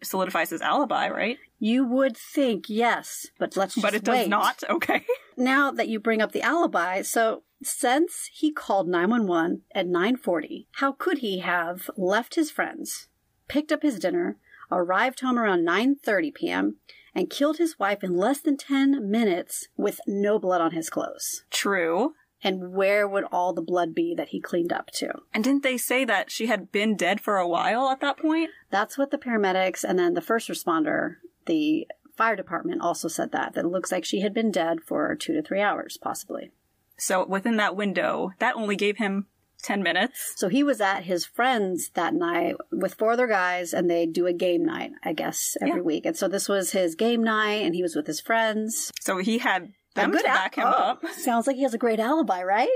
solidifies 0.02 0.50
his 0.50 0.60
alibi, 0.60 1.08
right? 1.08 1.38
You 1.58 1.86
would 1.86 2.16
think 2.16 2.66
yes, 2.68 3.28
but 3.38 3.56
let's 3.56 3.76
just 3.76 3.82
but 3.82 3.94
it 3.94 4.04
does 4.04 4.14
wait. 4.14 4.28
not. 4.28 4.62
Okay. 4.68 5.06
Now 5.38 5.70
that 5.70 5.88
you 5.88 5.98
bring 6.00 6.20
up 6.20 6.32
the 6.32 6.42
alibi, 6.42 7.00
so 7.00 7.44
since 7.62 8.28
he 8.32 8.52
called 8.52 8.88
911 8.88 9.62
at 9.74 9.86
9:40, 9.86 10.66
how 10.72 10.92
could 10.92 11.18
he 11.18 11.38
have 11.38 11.90
left 11.96 12.34
his 12.34 12.50
friends, 12.50 13.08
picked 13.48 13.72
up 13.72 13.82
his 13.82 13.98
dinner, 13.98 14.36
arrived 14.76 15.20
home 15.20 15.38
around 15.38 15.66
9:30 15.66 16.34
p.m. 16.34 16.76
and 17.14 17.30
killed 17.30 17.58
his 17.58 17.78
wife 17.78 18.02
in 18.02 18.16
less 18.16 18.40
than 18.40 18.56
10 18.56 19.10
minutes 19.10 19.68
with 19.76 20.00
no 20.06 20.38
blood 20.38 20.60
on 20.60 20.72
his 20.72 20.90
clothes? 20.90 21.44
True. 21.50 22.14
And 22.42 22.74
where 22.74 23.08
would 23.08 23.24
all 23.32 23.54
the 23.54 23.62
blood 23.62 23.94
be 23.94 24.14
that 24.16 24.28
he 24.28 24.40
cleaned 24.40 24.72
up 24.72 24.90
to? 24.96 25.20
And 25.32 25.42
didn't 25.42 25.62
they 25.62 25.78
say 25.78 26.04
that 26.04 26.30
she 26.30 26.46
had 26.46 26.70
been 26.70 26.94
dead 26.94 27.20
for 27.20 27.38
a 27.38 27.48
while 27.48 27.88
at 27.88 28.00
that 28.00 28.18
point? 28.18 28.50
That's 28.70 28.98
what 28.98 29.10
the 29.10 29.18
paramedics 29.18 29.82
and 29.82 29.98
then 29.98 30.12
the 30.12 30.20
first 30.20 30.50
responder, 30.50 31.16
the 31.46 31.86
fire 32.16 32.36
department 32.36 32.82
also 32.82 33.08
said 33.08 33.32
that. 33.32 33.54
That 33.54 33.64
it 33.64 33.68
looks 33.68 33.90
like 33.90 34.04
she 34.04 34.20
had 34.20 34.34
been 34.34 34.50
dead 34.50 34.82
for 34.82 35.14
two 35.14 35.32
to 35.32 35.42
three 35.42 35.60
hours, 35.60 35.96
possibly. 35.96 36.50
So 36.96 37.26
within 37.26 37.56
that 37.56 37.76
window, 37.76 38.32
that 38.38 38.56
only 38.56 38.76
gave 38.76 38.98
him 38.98 39.26
10 39.64 39.82
minutes. 39.82 40.34
So 40.36 40.48
he 40.48 40.62
was 40.62 40.80
at 40.80 41.04
his 41.04 41.24
friends 41.24 41.90
that 41.94 42.14
night 42.14 42.56
with 42.70 42.94
four 42.94 43.12
other 43.12 43.26
guys, 43.26 43.72
and 43.72 43.90
they 43.90 44.06
do 44.06 44.26
a 44.26 44.32
game 44.32 44.64
night, 44.64 44.92
I 45.02 45.12
guess, 45.12 45.56
every 45.60 45.76
Yeah. 45.80 45.82
week. 45.82 46.06
And 46.06 46.16
so 46.16 46.28
this 46.28 46.48
was 46.48 46.70
his 46.72 46.94
game 46.94 47.22
night, 47.24 47.62
and 47.64 47.74
he 47.74 47.82
was 47.82 47.96
with 47.96 48.06
his 48.06 48.20
friends. 48.20 48.92
So 49.00 49.18
he 49.18 49.38
had 49.38 49.72
them 49.94 50.12
to 50.12 50.18
good 50.18 50.26
al- 50.26 50.34
back 50.34 50.54
him 50.56 50.64
oh, 50.66 50.70
up. 50.70 51.06
Sounds 51.12 51.46
like 51.46 51.56
he 51.56 51.62
has 51.62 51.74
a 51.74 51.78
great 51.78 51.98
alibi, 52.00 52.42
right? 52.42 52.68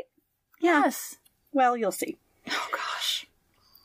Yes. 0.60 1.16
Well, 1.52 1.76
you'll 1.76 1.92
see. 1.92 2.16
Oh 2.50 2.68
gosh. 2.72 3.26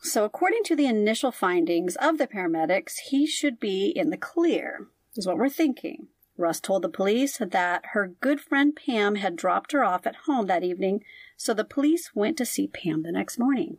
So, 0.02 0.26
according 0.26 0.64
to 0.66 0.76
the 0.76 0.86
initial 0.86 1.32
findings 1.32 1.96
of 1.96 2.18
the 2.18 2.28
paramedics, 2.28 2.98
he 3.10 3.26
should 3.26 3.60
be 3.60 3.88
in 3.88 4.10
the 4.10 4.18
clear, 4.18 4.88
is 5.16 5.26
what 5.26 5.38
we're 5.38 5.50
thinking. 5.50 6.08
Russ 6.38 6.60
told 6.60 6.82
the 6.82 6.90
police 6.90 7.38
that 7.38 7.86
her 7.94 8.08
good 8.20 8.42
friend 8.42 8.76
Pam 8.76 9.16
had 9.16 9.36
dropped 9.36 9.72
her 9.72 9.84
off 9.84 10.06
at 10.08 10.16
home 10.26 10.48
that 10.48 10.64
evening, 10.64 11.04
so 11.38 11.54
the 11.54 11.64
police 11.64 12.12
went 12.14 12.38
to 12.38 12.46
see 12.46 12.68
Pam 12.68 13.04
the 13.04 13.12
next 13.12 13.38
morning. 13.38 13.78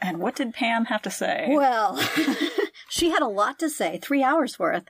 And 0.00 0.18
what 0.18 0.34
did 0.34 0.52
Pam 0.52 0.86
have 0.86 1.02
to 1.02 1.10
say? 1.10 1.46
Well, 1.48 2.00
she 2.88 3.10
had 3.10 3.22
a 3.22 3.28
lot 3.28 3.58
to 3.60 3.70
say, 3.70 3.98
three 3.98 4.22
hours 4.22 4.58
worth. 4.58 4.84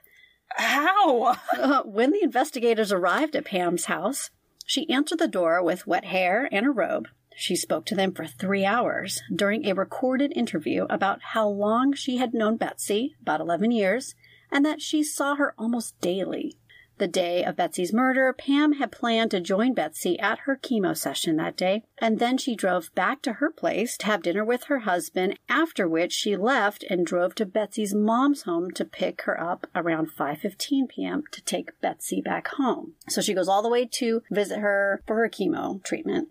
How? 0.55 1.37
Uh, 1.57 1.83
when 1.83 2.11
the 2.11 2.23
investigators 2.23 2.91
arrived 2.91 3.35
at 3.35 3.45
Pam's 3.45 3.85
house, 3.85 4.31
she 4.65 4.89
answered 4.89 5.19
the 5.19 5.27
door 5.27 5.61
with 5.61 5.87
wet 5.87 6.05
hair 6.05 6.49
and 6.51 6.65
a 6.65 6.71
robe. 6.71 7.07
She 7.35 7.55
spoke 7.55 7.85
to 7.87 7.95
them 7.95 8.11
for 8.13 8.25
three 8.25 8.65
hours 8.65 9.21
during 9.33 9.65
a 9.65 9.73
recorded 9.73 10.31
interview 10.35 10.85
about 10.89 11.19
how 11.21 11.47
long 11.47 11.93
she 11.93 12.17
had 12.17 12.33
known 12.33 12.57
Betsy, 12.57 13.15
about 13.21 13.41
11 13.41 13.71
years, 13.71 14.15
and 14.51 14.65
that 14.65 14.81
she 14.81 15.03
saw 15.03 15.35
her 15.35 15.53
almost 15.57 15.99
daily. 15.99 16.57
The 17.03 17.07
day 17.09 17.43
of 17.43 17.57
Betsy's 17.57 17.91
murder, 17.91 18.31
Pam 18.31 18.75
had 18.75 18.89
planned 18.89 19.31
to 19.31 19.41
join 19.41 19.73
Betsy 19.73 20.17
at 20.19 20.39
her 20.45 20.55
chemo 20.55 20.95
session 20.95 21.35
that 21.35 21.57
day, 21.57 21.83
and 21.97 22.17
then 22.17 22.37
she 22.37 22.55
drove 22.55 22.95
back 22.95 23.21
to 23.23 23.33
her 23.33 23.51
place 23.51 23.97
to 23.97 24.05
have 24.05 24.21
dinner 24.21 24.45
with 24.45 24.63
her 24.67 24.79
husband, 24.79 25.37
after 25.49 25.85
which 25.85 26.13
she 26.13 26.37
left 26.37 26.85
and 26.89 27.05
drove 27.05 27.35
to 27.35 27.45
Betsy's 27.45 27.93
mom's 27.93 28.43
home 28.43 28.71
to 28.71 28.85
pick 28.85 29.23
her 29.23 29.37
up 29.37 29.67
around 29.75 30.11
5:15 30.11 30.87
p.m. 30.87 31.23
to 31.33 31.41
take 31.41 31.77
Betsy 31.81 32.21
back 32.21 32.47
home. 32.47 32.93
So 33.09 33.19
she 33.19 33.33
goes 33.33 33.49
all 33.49 33.61
the 33.61 33.67
way 33.67 33.85
to 33.85 34.23
visit 34.31 34.59
her 34.59 35.03
for 35.05 35.17
her 35.17 35.27
chemo 35.27 35.83
treatment, 35.83 36.29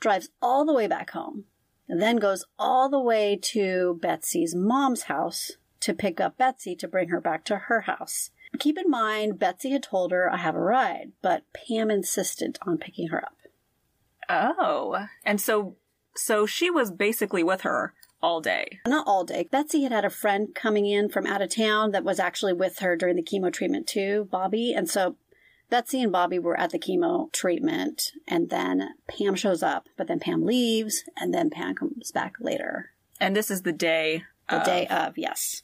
drives 0.00 0.30
all 0.40 0.64
the 0.64 0.72
way 0.72 0.86
back 0.86 1.10
home, 1.10 1.44
then 1.86 2.16
goes 2.16 2.46
all 2.58 2.88
the 2.88 2.98
way 2.98 3.38
to 3.42 3.98
Betsy's 4.00 4.54
mom's 4.54 5.02
house 5.02 5.58
to 5.80 5.92
pick 5.92 6.18
up 6.18 6.38
Betsy 6.38 6.74
to 6.76 6.88
bring 6.88 7.10
her 7.10 7.20
back 7.20 7.44
to 7.44 7.56
her 7.68 7.82
house. 7.82 8.30
Keep 8.58 8.78
in 8.78 8.90
mind, 8.90 9.38
Betsy 9.38 9.70
had 9.70 9.82
told 9.82 10.12
her, 10.12 10.30
I 10.32 10.36
have 10.38 10.54
a 10.54 10.60
ride, 10.60 11.12
but 11.22 11.42
Pam 11.52 11.90
insisted 11.90 12.58
on 12.66 12.78
picking 12.78 13.08
her 13.08 13.24
up. 13.24 13.36
Oh. 14.28 15.06
And 15.24 15.40
so 15.40 15.76
so 16.16 16.46
she 16.46 16.70
was 16.70 16.90
basically 16.90 17.42
with 17.42 17.62
her 17.62 17.92
all 18.22 18.40
day. 18.40 18.78
Not 18.86 19.06
all 19.06 19.24
day. 19.24 19.48
Betsy 19.50 19.82
had 19.82 19.92
had 19.92 20.04
a 20.04 20.10
friend 20.10 20.54
coming 20.54 20.86
in 20.86 21.08
from 21.08 21.26
out 21.26 21.42
of 21.42 21.54
town 21.54 21.90
that 21.90 22.04
was 22.04 22.18
actually 22.18 22.52
with 22.52 22.78
her 22.78 22.96
during 22.96 23.16
the 23.16 23.22
chemo 23.22 23.52
treatment 23.52 23.86
too, 23.86 24.28
Bobby. 24.30 24.72
And 24.72 24.88
so 24.88 25.16
Betsy 25.70 26.02
and 26.02 26.12
Bobby 26.12 26.38
were 26.38 26.58
at 26.58 26.70
the 26.70 26.78
chemo 26.78 27.32
treatment, 27.32 28.12
and 28.28 28.48
then 28.50 28.90
Pam 29.08 29.34
shows 29.34 29.62
up, 29.62 29.88
but 29.96 30.06
then 30.06 30.20
Pam 30.20 30.44
leaves, 30.44 31.04
and 31.16 31.34
then 31.34 31.50
Pam 31.50 31.74
comes 31.74 32.12
back 32.12 32.34
later. 32.38 32.90
And 33.18 33.34
this 33.34 33.50
is 33.50 33.62
the 33.62 33.72
day 33.72 34.24
The 34.48 34.60
of- 34.60 34.64
day 34.64 34.86
of, 34.86 35.18
yes. 35.18 35.62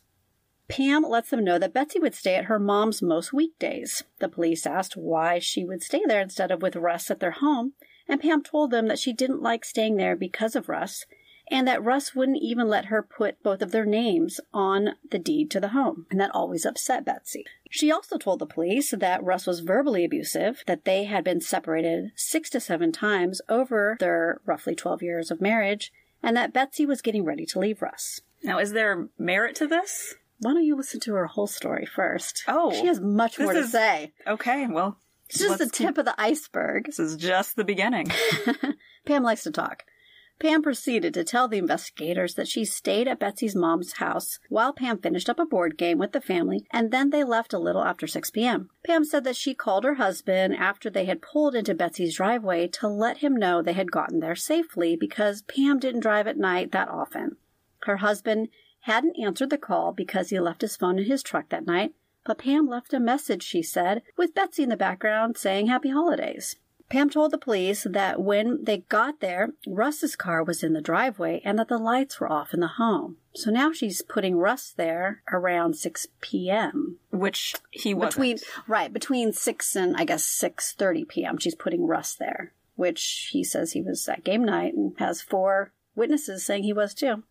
Pam 0.71 1.03
lets 1.03 1.31
them 1.31 1.45
know 1.45 1.59
that 1.59 1.75
Betsy 1.75 1.99
would 1.99 2.15
stay 2.15 2.37
at 2.37 2.47
her 2.47 2.59
mom's 2.59 3.03
most 3.03 3.33
weekdays. 3.33 4.05
The 4.19 4.29
police 4.29 4.67
asked 4.67 4.97
why 4.97 5.39
she 5.39 5.65
would 5.65 5.83
stay 5.83 6.03
there 6.07 6.21
instead 6.21 6.51
of 6.51 6.63
with 6.63 6.77
Russ 6.77 7.11
at 7.11 7.21
their 7.21 7.33
home, 7.33 7.73
and 8.09 8.21
Pam 8.21 8.43
told 8.43 8.71
them 8.71 8.89
that 8.89 8.99
she 8.99 9.13
didn't 9.13 9.43
like 9.43 9.65
staying 9.65 9.97
there 9.97 10.17
because 10.17 10.57
of 10.57 10.69
Russ, 10.69 11.07
and 11.51 11.67
that 11.67 11.83
Russ 11.83 12.15
wouldn't 12.15 12.41
even 12.41 12.69
let 12.69 12.87
her 12.87 13.03
put 13.03 13.43
both 13.43 13.61
of 13.61 13.73
their 13.73 13.85
names 13.85 14.41
on 14.55 14.91
the 15.11 15.19
deed 15.19 15.51
to 15.51 15.61
the 15.61 15.69
home, 15.69 16.07
and 16.11 16.21
that 16.21 16.31
always 16.33 16.65
upset 16.65 17.05
Betsy. 17.05 17.45
She 17.69 17.91
also 17.91 18.17
told 18.17 18.39
the 18.39 18.47
police 18.47 18.93
that 18.97 19.23
Russ 19.23 19.47
was 19.47 19.61
verbally 19.61 20.05
abusive, 20.05 20.63
that 20.67 20.85
they 20.85 21.05
had 21.05 21.25
been 21.25 21.41
separated 21.41 22.13
six 22.15 22.49
to 22.51 22.61
seven 22.61 22.93
times 22.93 23.41
over 23.49 23.97
their 23.99 24.41
roughly 24.47 24.75
12 24.75 25.03
years 25.03 25.31
of 25.31 25.41
marriage, 25.41 25.93
and 26.23 26.37
that 26.37 26.53
Betsy 26.53 26.87
was 26.87 27.03
getting 27.03 27.25
ready 27.25 27.47
to 27.47 27.59
leave 27.59 27.83
Russ. 27.83 28.21
Now 28.43 28.59
is 28.59 28.73
there 28.73 29.09
merit 29.19 29.57
to 29.57 29.67
this? 29.67 30.15
Why 30.41 30.55
don't 30.55 30.65
you 30.65 30.77
listen 30.77 31.01
to 31.01 31.15
her 31.15 31.27
whole 31.27 31.47
story 31.47 31.87
first? 31.87 32.45
Oh, 32.49 32.73
she 32.73 32.87
has 32.87 33.01
much 33.01 33.39
more 33.39 33.53
to 33.53 33.61
is- 33.61 33.73
say. 33.73 34.13
Okay, 34.27 34.67
well 34.67 34.97
It's 35.29 35.39
just 35.39 35.59
the 35.59 35.69
tip 35.69 35.99
of 35.99 36.07
the 36.07 36.21
iceberg. 36.21 36.87
This 36.87 36.99
is 36.99 37.17
just 37.17 37.57
the 37.57 37.65
beginning. 37.65 38.11
Pam 39.07 39.23
likes 39.23 39.43
to 39.45 39.51
talk. 39.51 39.85
Pam 40.41 40.63
proceeded 40.63 41.13
to 41.13 41.23
tell 41.23 41.49
the 41.49 41.59
investigators 41.59 42.35
that 42.35 42.49
she 42.49 42.65
stayed 42.65 43.07
at 43.07 43.19
Betsy's 43.19 43.55
mom's 43.55 43.93
house 43.99 44.39
while 44.49 44.73
Pam 44.73 44.97
finished 44.97 45.29
up 45.29 45.39
a 45.39 45.45
board 45.45 45.77
game 45.77 45.99
with 45.99 46.13
the 46.13 46.21
family, 46.21 46.67
and 46.71 46.91
then 46.91 47.11
they 47.11 47.23
left 47.23 47.53
a 47.53 47.59
little 47.59 47.85
after 47.85 48.07
6 48.07 48.31
p.m. 48.31 48.71
Pam 48.83 49.05
said 49.05 49.23
that 49.25 49.37
she 49.37 49.53
called 49.53 49.85
her 49.85 49.97
husband 49.97 50.57
after 50.57 50.89
they 50.89 51.05
had 51.05 51.21
pulled 51.21 51.55
into 51.55 51.75
Betsy's 51.75 52.17
driveway 52.17 52.69
to 52.69 52.89
let 52.89 53.19
him 53.19 53.37
know 53.37 53.61
they 53.61 53.75
had 53.75 53.93
gotten 53.93 54.21
there 54.21 54.35
safely 54.35 54.97
because 54.97 55.43
Pam 55.43 55.79
didn't 55.79 56.01
drive 56.01 56.27
at 56.27 56.39
night 56.39 56.73
that 56.73 56.89
often. 56.89 57.37
Her 57.83 57.99
husband 57.99 58.49
hadn't 58.81 59.19
answered 59.19 59.51
the 59.51 59.59
call 59.59 59.93
because 59.93 60.31
he 60.31 60.41
left 60.41 60.63
his 60.63 60.77
phone 60.77 60.99
in 60.99 61.05
his 61.05 61.23
truck 61.23 61.49
that 61.51 61.67
night, 61.67 61.93
but 62.25 62.39
Pam 62.39 62.67
left 62.67 62.93
a 62.93 63.01
message, 63.01 63.43
she 63.43 63.63
said, 63.63 64.03
with 64.17 64.35
Betsy 64.35 64.63
in 64.63 64.69
the 64.69 64.77
background 64.77 65.37
saying 65.37 65.67
happy 65.67 65.91
holidays. 65.91 66.57
Pam 66.91 67.09
told 67.09 67.31
the 67.31 67.39
police 67.39 67.87
that 67.89 68.21
when 68.21 68.65
they 68.65 68.79
got 68.79 69.21
there, 69.21 69.51
Russ's 69.65 70.17
car 70.17 70.43
was 70.43 70.65
in 70.65 70.73
the 70.73 70.81
driveway 70.81 71.41
and 71.45 71.57
that 71.59 71.69
the 71.69 71.79
lights 71.79 72.19
were 72.19 72.31
off 72.31 72.53
in 72.53 72.59
the 72.59 72.67
home. 72.67 73.17
So 73.33 73.53
now 73.53 73.71
she's 73.71 74.03
putting 74.03 74.37
Russ 74.37 74.73
there 74.77 75.23
around 75.33 75.75
6 75.75 76.09
p.m. 76.21 76.99
Which 77.11 77.55
he 77.71 77.95
wasn't. 77.95 78.15
Between 78.15 78.39
right, 78.67 78.93
between 78.93 79.33
6 79.33 79.77
and 79.77 79.97
I 79.97 80.05
guess 80.05 80.27
6:30 80.27 81.07
p.m. 81.09 81.39
she's 81.39 81.55
putting 81.55 81.87
Russ 81.87 82.17
there, 82.17 82.53
which 82.75 83.29
he 83.31 83.45
says 83.45 83.71
he 83.71 83.83
was 83.83 84.09
at 84.09 84.25
game 84.25 84.45
night 84.45 84.75
and 84.75 84.95
has 84.99 85.23
four 85.23 85.73
witnesses 85.95 86.45
saying 86.45 86.65
he 86.65 86.73
was 86.73 86.93
too. 86.93 87.23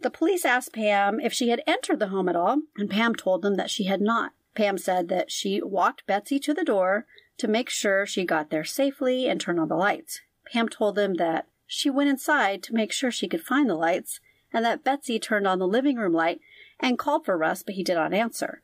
The 0.00 0.10
police 0.10 0.44
asked 0.44 0.72
Pam 0.72 1.20
if 1.20 1.32
she 1.32 1.48
had 1.48 1.62
entered 1.66 1.98
the 1.98 2.08
home 2.08 2.28
at 2.28 2.36
all, 2.36 2.62
and 2.76 2.90
Pam 2.90 3.14
told 3.14 3.42
them 3.42 3.56
that 3.56 3.70
she 3.70 3.84
had 3.84 4.00
not. 4.00 4.32
Pam 4.54 4.78
said 4.78 5.08
that 5.08 5.30
she 5.30 5.60
walked 5.62 6.06
Betsy 6.06 6.38
to 6.40 6.54
the 6.54 6.64
door 6.64 7.06
to 7.38 7.48
make 7.48 7.68
sure 7.68 8.06
she 8.06 8.24
got 8.24 8.50
there 8.50 8.64
safely 8.64 9.28
and 9.28 9.40
turned 9.40 9.60
on 9.60 9.68
the 9.68 9.76
lights. 9.76 10.20
Pam 10.46 10.68
told 10.68 10.94
them 10.96 11.14
that 11.14 11.46
she 11.66 11.90
went 11.90 12.10
inside 12.10 12.62
to 12.62 12.74
make 12.74 12.92
sure 12.92 13.10
she 13.10 13.28
could 13.28 13.42
find 13.42 13.68
the 13.68 13.74
lights, 13.74 14.20
and 14.52 14.64
that 14.64 14.84
Betsy 14.84 15.18
turned 15.18 15.46
on 15.46 15.58
the 15.58 15.66
living 15.66 15.96
room 15.96 16.12
light 16.12 16.40
and 16.80 16.98
called 16.98 17.24
for 17.24 17.36
Russ, 17.36 17.62
but 17.62 17.74
he 17.74 17.82
did 17.82 17.94
not 17.94 18.14
answer. 18.14 18.62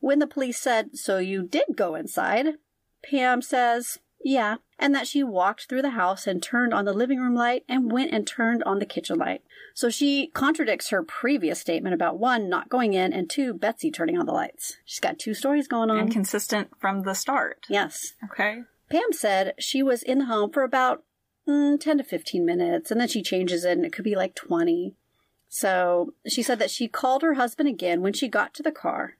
When 0.00 0.18
the 0.18 0.26
police 0.26 0.58
said, 0.58 0.96
So 0.96 1.18
you 1.18 1.42
did 1.42 1.76
go 1.76 1.94
inside? 1.94 2.54
Pam 3.02 3.42
says, 3.42 3.98
Yeah, 4.22 4.56
and 4.78 4.94
that 4.94 5.06
she 5.06 5.22
walked 5.22 5.68
through 5.68 5.82
the 5.82 5.90
house 5.90 6.26
and 6.26 6.42
turned 6.42 6.74
on 6.74 6.84
the 6.84 6.92
living 6.92 7.18
room 7.18 7.34
light 7.34 7.64
and 7.68 7.90
went 7.90 8.12
and 8.12 8.26
turned 8.26 8.62
on 8.64 8.78
the 8.78 8.86
kitchen 8.86 9.18
light. 9.18 9.42
So 9.74 9.88
she 9.88 10.28
contradicts 10.28 10.90
her 10.90 11.02
previous 11.02 11.60
statement 11.60 11.94
about 11.94 12.18
one, 12.18 12.48
not 12.48 12.68
going 12.68 12.92
in, 12.92 13.12
and 13.12 13.30
two, 13.30 13.54
Betsy 13.54 13.90
turning 13.90 14.18
on 14.18 14.26
the 14.26 14.32
lights. 14.32 14.76
She's 14.84 15.00
got 15.00 15.18
two 15.18 15.32
stories 15.32 15.68
going 15.68 15.90
on. 15.90 15.98
inconsistent 15.98 16.70
from 16.78 17.02
the 17.02 17.14
start. 17.14 17.66
yes. 17.68 18.14
Okay. 18.24 18.62
Pam 18.90 19.12
said 19.12 19.54
she 19.58 19.82
was 19.82 20.02
in 20.02 20.18
the 20.18 20.24
home 20.24 20.50
for 20.50 20.64
about 20.64 21.04
mm, 21.48 21.80
10 21.80 21.98
to 21.98 22.04
15 22.04 22.44
minutes, 22.44 22.90
and 22.90 23.00
then 23.00 23.08
she 23.08 23.22
changes 23.22 23.64
it, 23.64 23.72
and 23.72 23.86
it 23.86 23.92
could 23.92 24.04
be 24.04 24.16
like 24.16 24.34
20. 24.34 24.94
So 25.48 26.14
she 26.26 26.42
said 26.42 26.58
that 26.58 26.70
she 26.70 26.88
called 26.88 27.22
her 27.22 27.34
husband 27.34 27.68
again 27.68 28.02
when 28.02 28.12
she 28.12 28.28
got 28.28 28.52
to 28.54 28.62
the 28.62 28.72
car. 28.72 29.14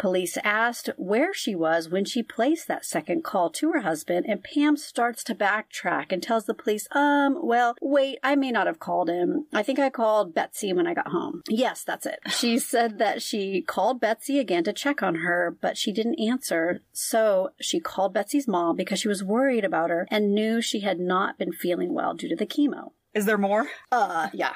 Police 0.00 0.38
asked 0.42 0.88
where 0.96 1.34
she 1.34 1.54
was 1.54 1.90
when 1.90 2.06
she 2.06 2.22
placed 2.22 2.66
that 2.68 2.86
second 2.86 3.22
call 3.22 3.50
to 3.50 3.72
her 3.72 3.80
husband, 3.80 4.24
and 4.26 4.42
Pam 4.42 4.78
starts 4.78 5.22
to 5.24 5.34
backtrack 5.34 6.06
and 6.08 6.22
tells 6.22 6.46
the 6.46 6.54
police, 6.54 6.88
um, 6.92 7.38
well, 7.42 7.76
wait, 7.82 8.18
I 8.24 8.34
may 8.34 8.50
not 8.50 8.66
have 8.66 8.78
called 8.78 9.10
him. 9.10 9.46
I 9.52 9.62
think 9.62 9.78
I 9.78 9.90
called 9.90 10.34
Betsy 10.34 10.72
when 10.72 10.86
I 10.86 10.94
got 10.94 11.08
home. 11.08 11.42
Yes, 11.50 11.84
that's 11.84 12.06
it. 12.06 12.20
She 12.30 12.58
said 12.72 12.96
that 12.96 13.20
she 13.20 13.60
called 13.60 14.00
Betsy 14.00 14.38
again 14.38 14.64
to 14.64 14.72
check 14.72 15.02
on 15.02 15.16
her, 15.16 15.54
but 15.60 15.76
she 15.76 15.92
didn't 15.92 16.18
answer. 16.18 16.80
So 16.94 17.50
she 17.60 17.78
called 17.78 18.14
Betsy's 18.14 18.48
mom 18.48 18.76
because 18.76 19.00
she 19.00 19.08
was 19.08 19.22
worried 19.22 19.66
about 19.66 19.90
her 19.90 20.08
and 20.10 20.34
knew 20.34 20.62
she 20.62 20.80
had 20.80 20.98
not 20.98 21.36
been 21.36 21.52
feeling 21.52 21.92
well 21.92 22.14
due 22.14 22.30
to 22.30 22.36
the 22.36 22.46
chemo. 22.46 22.92
Is 23.12 23.26
there 23.26 23.38
more? 23.38 23.68
Uh, 23.90 24.28
yeah. 24.32 24.52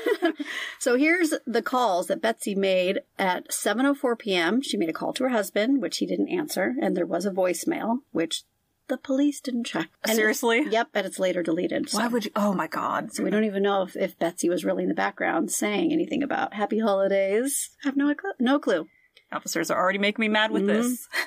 so 0.78 0.96
here's 0.96 1.32
the 1.46 1.62
calls 1.62 2.08
that 2.08 2.20
Betsy 2.20 2.54
made 2.54 3.00
at 3.18 3.48
7:04 3.48 4.18
p.m. 4.18 4.60
She 4.60 4.76
made 4.76 4.90
a 4.90 4.92
call 4.92 5.12
to 5.14 5.24
her 5.24 5.30
husband, 5.30 5.80
which 5.80 5.98
he 5.98 6.06
didn't 6.06 6.28
answer, 6.28 6.74
and 6.80 6.96
there 6.96 7.06
was 7.06 7.24
a 7.24 7.30
voicemail, 7.30 7.98
which 8.12 8.44
the 8.88 8.98
police 8.98 9.40
didn't 9.40 9.64
check. 9.64 9.88
And 10.04 10.16
Seriously? 10.16 10.66
Yep, 10.68 10.88
and 10.94 11.06
it's 11.06 11.18
later 11.18 11.42
deleted. 11.42 11.88
Why 11.92 12.08
would 12.08 12.26
you? 12.26 12.32
Oh 12.36 12.52
my 12.52 12.66
god. 12.66 13.14
so 13.14 13.22
we 13.24 13.30
don't 13.30 13.44
even 13.44 13.62
know 13.62 13.82
if, 13.82 13.96
if 13.96 14.18
Betsy 14.18 14.50
was 14.50 14.64
really 14.64 14.82
in 14.82 14.88
the 14.88 14.94
background 14.94 15.50
saying 15.50 15.92
anything 15.92 16.22
about 16.22 16.54
happy 16.54 16.80
holidays. 16.80 17.70
I 17.84 17.88
have 17.88 17.96
no 17.96 18.12
clue. 18.14 18.32
No 18.38 18.58
clue. 18.58 18.88
Officers 19.32 19.70
are 19.70 19.80
already 19.80 19.98
making 19.98 20.20
me 20.20 20.28
mad 20.28 20.50
with 20.50 20.66
this. 20.66 21.08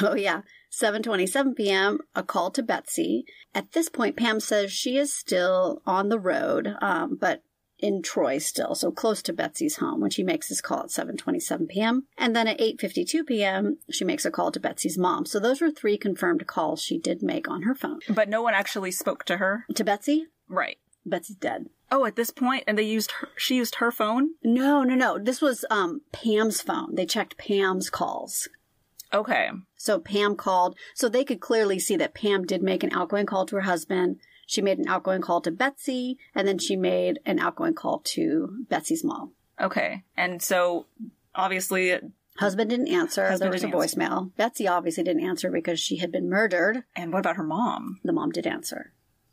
Oh 0.00 0.14
yeah. 0.14 0.40
7:27 0.80 1.56
p.m. 1.56 1.98
a 2.14 2.22
call 2.22 2.50
to 2.52 2.62
Betsy. 2.62 3.24
At 3.54 3.72
this 3.72 3.88
point 3.88 4.16
Pam 4.16 4.40
says 4.40 4.72
she 4.72 4.96
is 4.96 5.12
still 5.14 5.82
on 5.86 6.08
the 6.08 6.18
road, 6.18 6.74
um, 6.80 7.16
but 7.20 7.42
in 7.78 8.02
Troy 8.02 8.38
still, 8.38 8.74
so 8.74 8.90
close 8.90 9.20
to 9.22 9.32
Betsy's 9.32 9.76
home 9.76 10.00
when 10.00 10.10
she 10.10 10.22
makes 10.22 10.48
this 10.48 10.60
call 10.60 10.80
at 10.80 10.86
7:27 10.86 11.68
p.m. 11.68 12.06
And 12.16 12.34
then 12.34 12.46
at 12.46 12.58
8:52 12.58 13.26
p.m. 13.26 13.78
she 13.90 14.04
makes 14.04 14.24
a 14.24 14.30
call 14.30 14.50
to 14.52 14.60
Betsy's 14.60 14.96
mom. 14.98 15.26
So 15.26 15.38
those 15.38 15.60
were 15.60 15.70
three 15.70 15.98
confirmed 15.98 16.46
calls 16.46 16.82
she 16.82 16.98
did 16.98 17.22
make 17.22 17.48
on 17.48 17.62
her 17.62 17.74
phone. 17.74 18.00
But 18.08 18.28
no 18.28 18.42
one 18.42 18.54
actually 18.54 18.90
spoke 18.90 19.24
to 19.26 19.36
her. 19.38 19.66
To 19.74 19.84
Betsy, 19.84 20.26
Right. 20.48 20.78
Betsy's 21.06 21.36
dead. 21.36 21.66
Oh, 21.90 22.06
at 22.06 22.16
this 22.16 22.30
point, 22.30 22.64
and 22.66 22.78
they 22.78 22.82
used 22.84 23.12
her, 23.20 23.28
she 23.36 23.56
used 23.56 23.76
her 23.76 23.90
phone. 23.90 24.30
No, 24.42 24.82
no, 24.82 24.94
no. 24.94 25.18
This 25.18 25.40
was 25.42 25.64
um 25.70 26.00
Pam's 26.12 26.60
phone. 26.60 26.94
They 26.94 27.06
checked 27.06 27.36
Pam's 27.36 27.90
calls. 27.90 28.48
Okay. 29.14 29.48
So 29.76 29.98
Pam 30.00 30.34
called, 30.36 30.76
so 30.94 31.08
they 31.08 31.24
could 31.24 31.40
clearly 31.40 31.78
see 31.78 31.96
that 31.96 32.14
Pam 32.14 32.44
did 32.44 32.62
make 32.62 32.82
an 32.82 32.92
outgoing 32.92 33.26
call 33.26 33.46
to 33.46 33.56
her 33.56 33.62
husband. 33.62 34.18
She 34.46 34.60
made 34.60 34.78
an 34.78 34.88
outgoing 34.88 35.22
call 35.22 35.40
to 35.42 35.50
Betsy, 35.50 36.18
and 36.34 36.46
then 36.46 36.58
she 36.58 36.76
made 36.76 37.20
an 37.24 37.38
outgoing 37.38 37.74
call 37.74 38.00
to 38.00 38.64
Betsy's 38.68 39.04
mom. 39.04 39.32
Okay. 39.60 40.02
And 40.16 40.42
so, 40.42 40.86
obviously, 41.34 41.98
Husband 42.38 42.68
didn't 42.68 42.88
answer. 42.88 43.28
Husband 43.28 43.52
there 43.52 43.52
was 43.52 43.62
a 43.62 43.68
answer. 43.68 43.96
voicemail. 43.96 44.34
Betsy 44.36 44.66
obviously 44.66 45.04
didn't 45.04 45.24
answer 45.24 45.50
because 45.50 45.78
she 45.78 45.98
had 45.98 46.10
been 46.10 46.28
murdered. 46.28 46.82
and 46.96 47.12
what 47.12 47.20
about 47.20 47.36
her 47.36 47.44
mom? 47.44 48.00
The 48.02 48.12
mom 48.12 48.30
did 48.32 48.46
answer. 48.46 48.92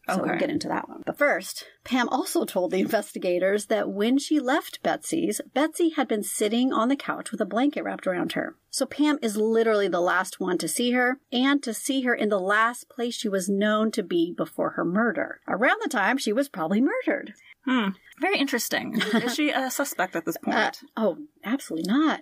So 0.10 0.24
we'll 0.24 0.38
get 0.38 0.50
into 0.50 0.68
that 0.68 0.90
one. 0.90 1.04
But 1.06 1.18
first, 1.18 1.66
Pam 1.84 2.10
also 2.10 2.44
told 2.44 2.72
the 2.72 2.80
investigators 2.82 3.68
that 3.68 3.90
when 3.90 4.18
she 4.18 4.40
left 4.40 4.82
Betsy's, 4.84 5.42
Betsy 5.54 5.90
had 5.90 6.08
been 6.08 6.24
sitting 6.24 6.74
on 6.74 6.90
the 6.90 6.96
couch 6.96 7.32
with 7.32 7.42
a 7.42 7.46
blanket 7.46 7.84
wrapped 7.84 8.08
around 8.08 8.34
her. 8.34 8.56
So 8.70 8.86
Pam 8.86 9.20
is 9.22 9.38
literally 9.38 9.88
the 9.88 10.02
last 10.02 10.40
one 10.40 10.58
to 10.60 10.68
see 10.68 10.92
her 10.92 11.20
and 11.32 11.62
to 11.64 11.74
see 11.74 12.02
her 12.02 12.14
in 12.14 12.30
the 12.30 12.40
last 12.40 12.90
place 12.90 13.16
she 13.16 13.30
was 13.30 13.50
known 13.50 13.92
to 13.92 14.04
be 14.04 14.34
before 14.36 14.72
her 14.72 14.86
murder. 14.86 15.40
Around 15.48 15.80
the 15.84 15.90
time 15.90 16.18
she 16.18 16.34
was 16.34 16.50
probably 16.50 16.82
murdered. 16.82 17.34
Hmm. 17.66 17.90
Very 18.20 18.38
interesting. 18.38 19.00
Is 19.14 19.36
she 19.36 19.50
a 19.50 19.70
suspect 19.72 20.16
at 20.16 20.26
this 20.26 20.38
point? 20.38 20.58
Uh, 20.58 20.72
oh, 20.98 21.18
absolutely 21.44 21.92
not. 21.92 22.22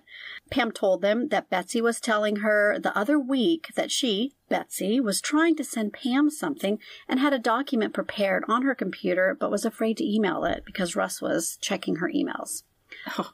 Pam 0.50 0.70
told 0.70 1.02
them 1.02 1.28
that 1.28 1.50
Betsy 1.50 1.80
was 1.80 2.00
telling 2.00 2.36
her 2.36 2.78
the 2.78 2.96
other 2.96 3.18
week 3.18 3.68
that 3.74 3.90
she, 3.90 4.32
Betsy, 4.48 5.00
was 5.00 5.20
trying 5.20 5.56
to 5.56 5.64
send 5.64 5.92
Pam 5.92 6.30
something 6.30 6.78
and 7.08 7.20
had 7.20 7.32
a 7.32 7.38
document 7.38 7.94
prepared 7.94 8.44
on 8.48 8.62
her 8.62 8.74
computer 8.74 9.36
but 9.38 9.50
was 9.50 9.64
afraid 9.64 9.96
to 9.98 10.14
email 10.14 10.44
it 10.44 10.62
because 10.64 10.96
Russ 10.96 11.22
was 11.22 11.58
checking 11.60 11.96
her 11.96 12.08
emails. 12.08 12.62
Oh. 13.18 13.32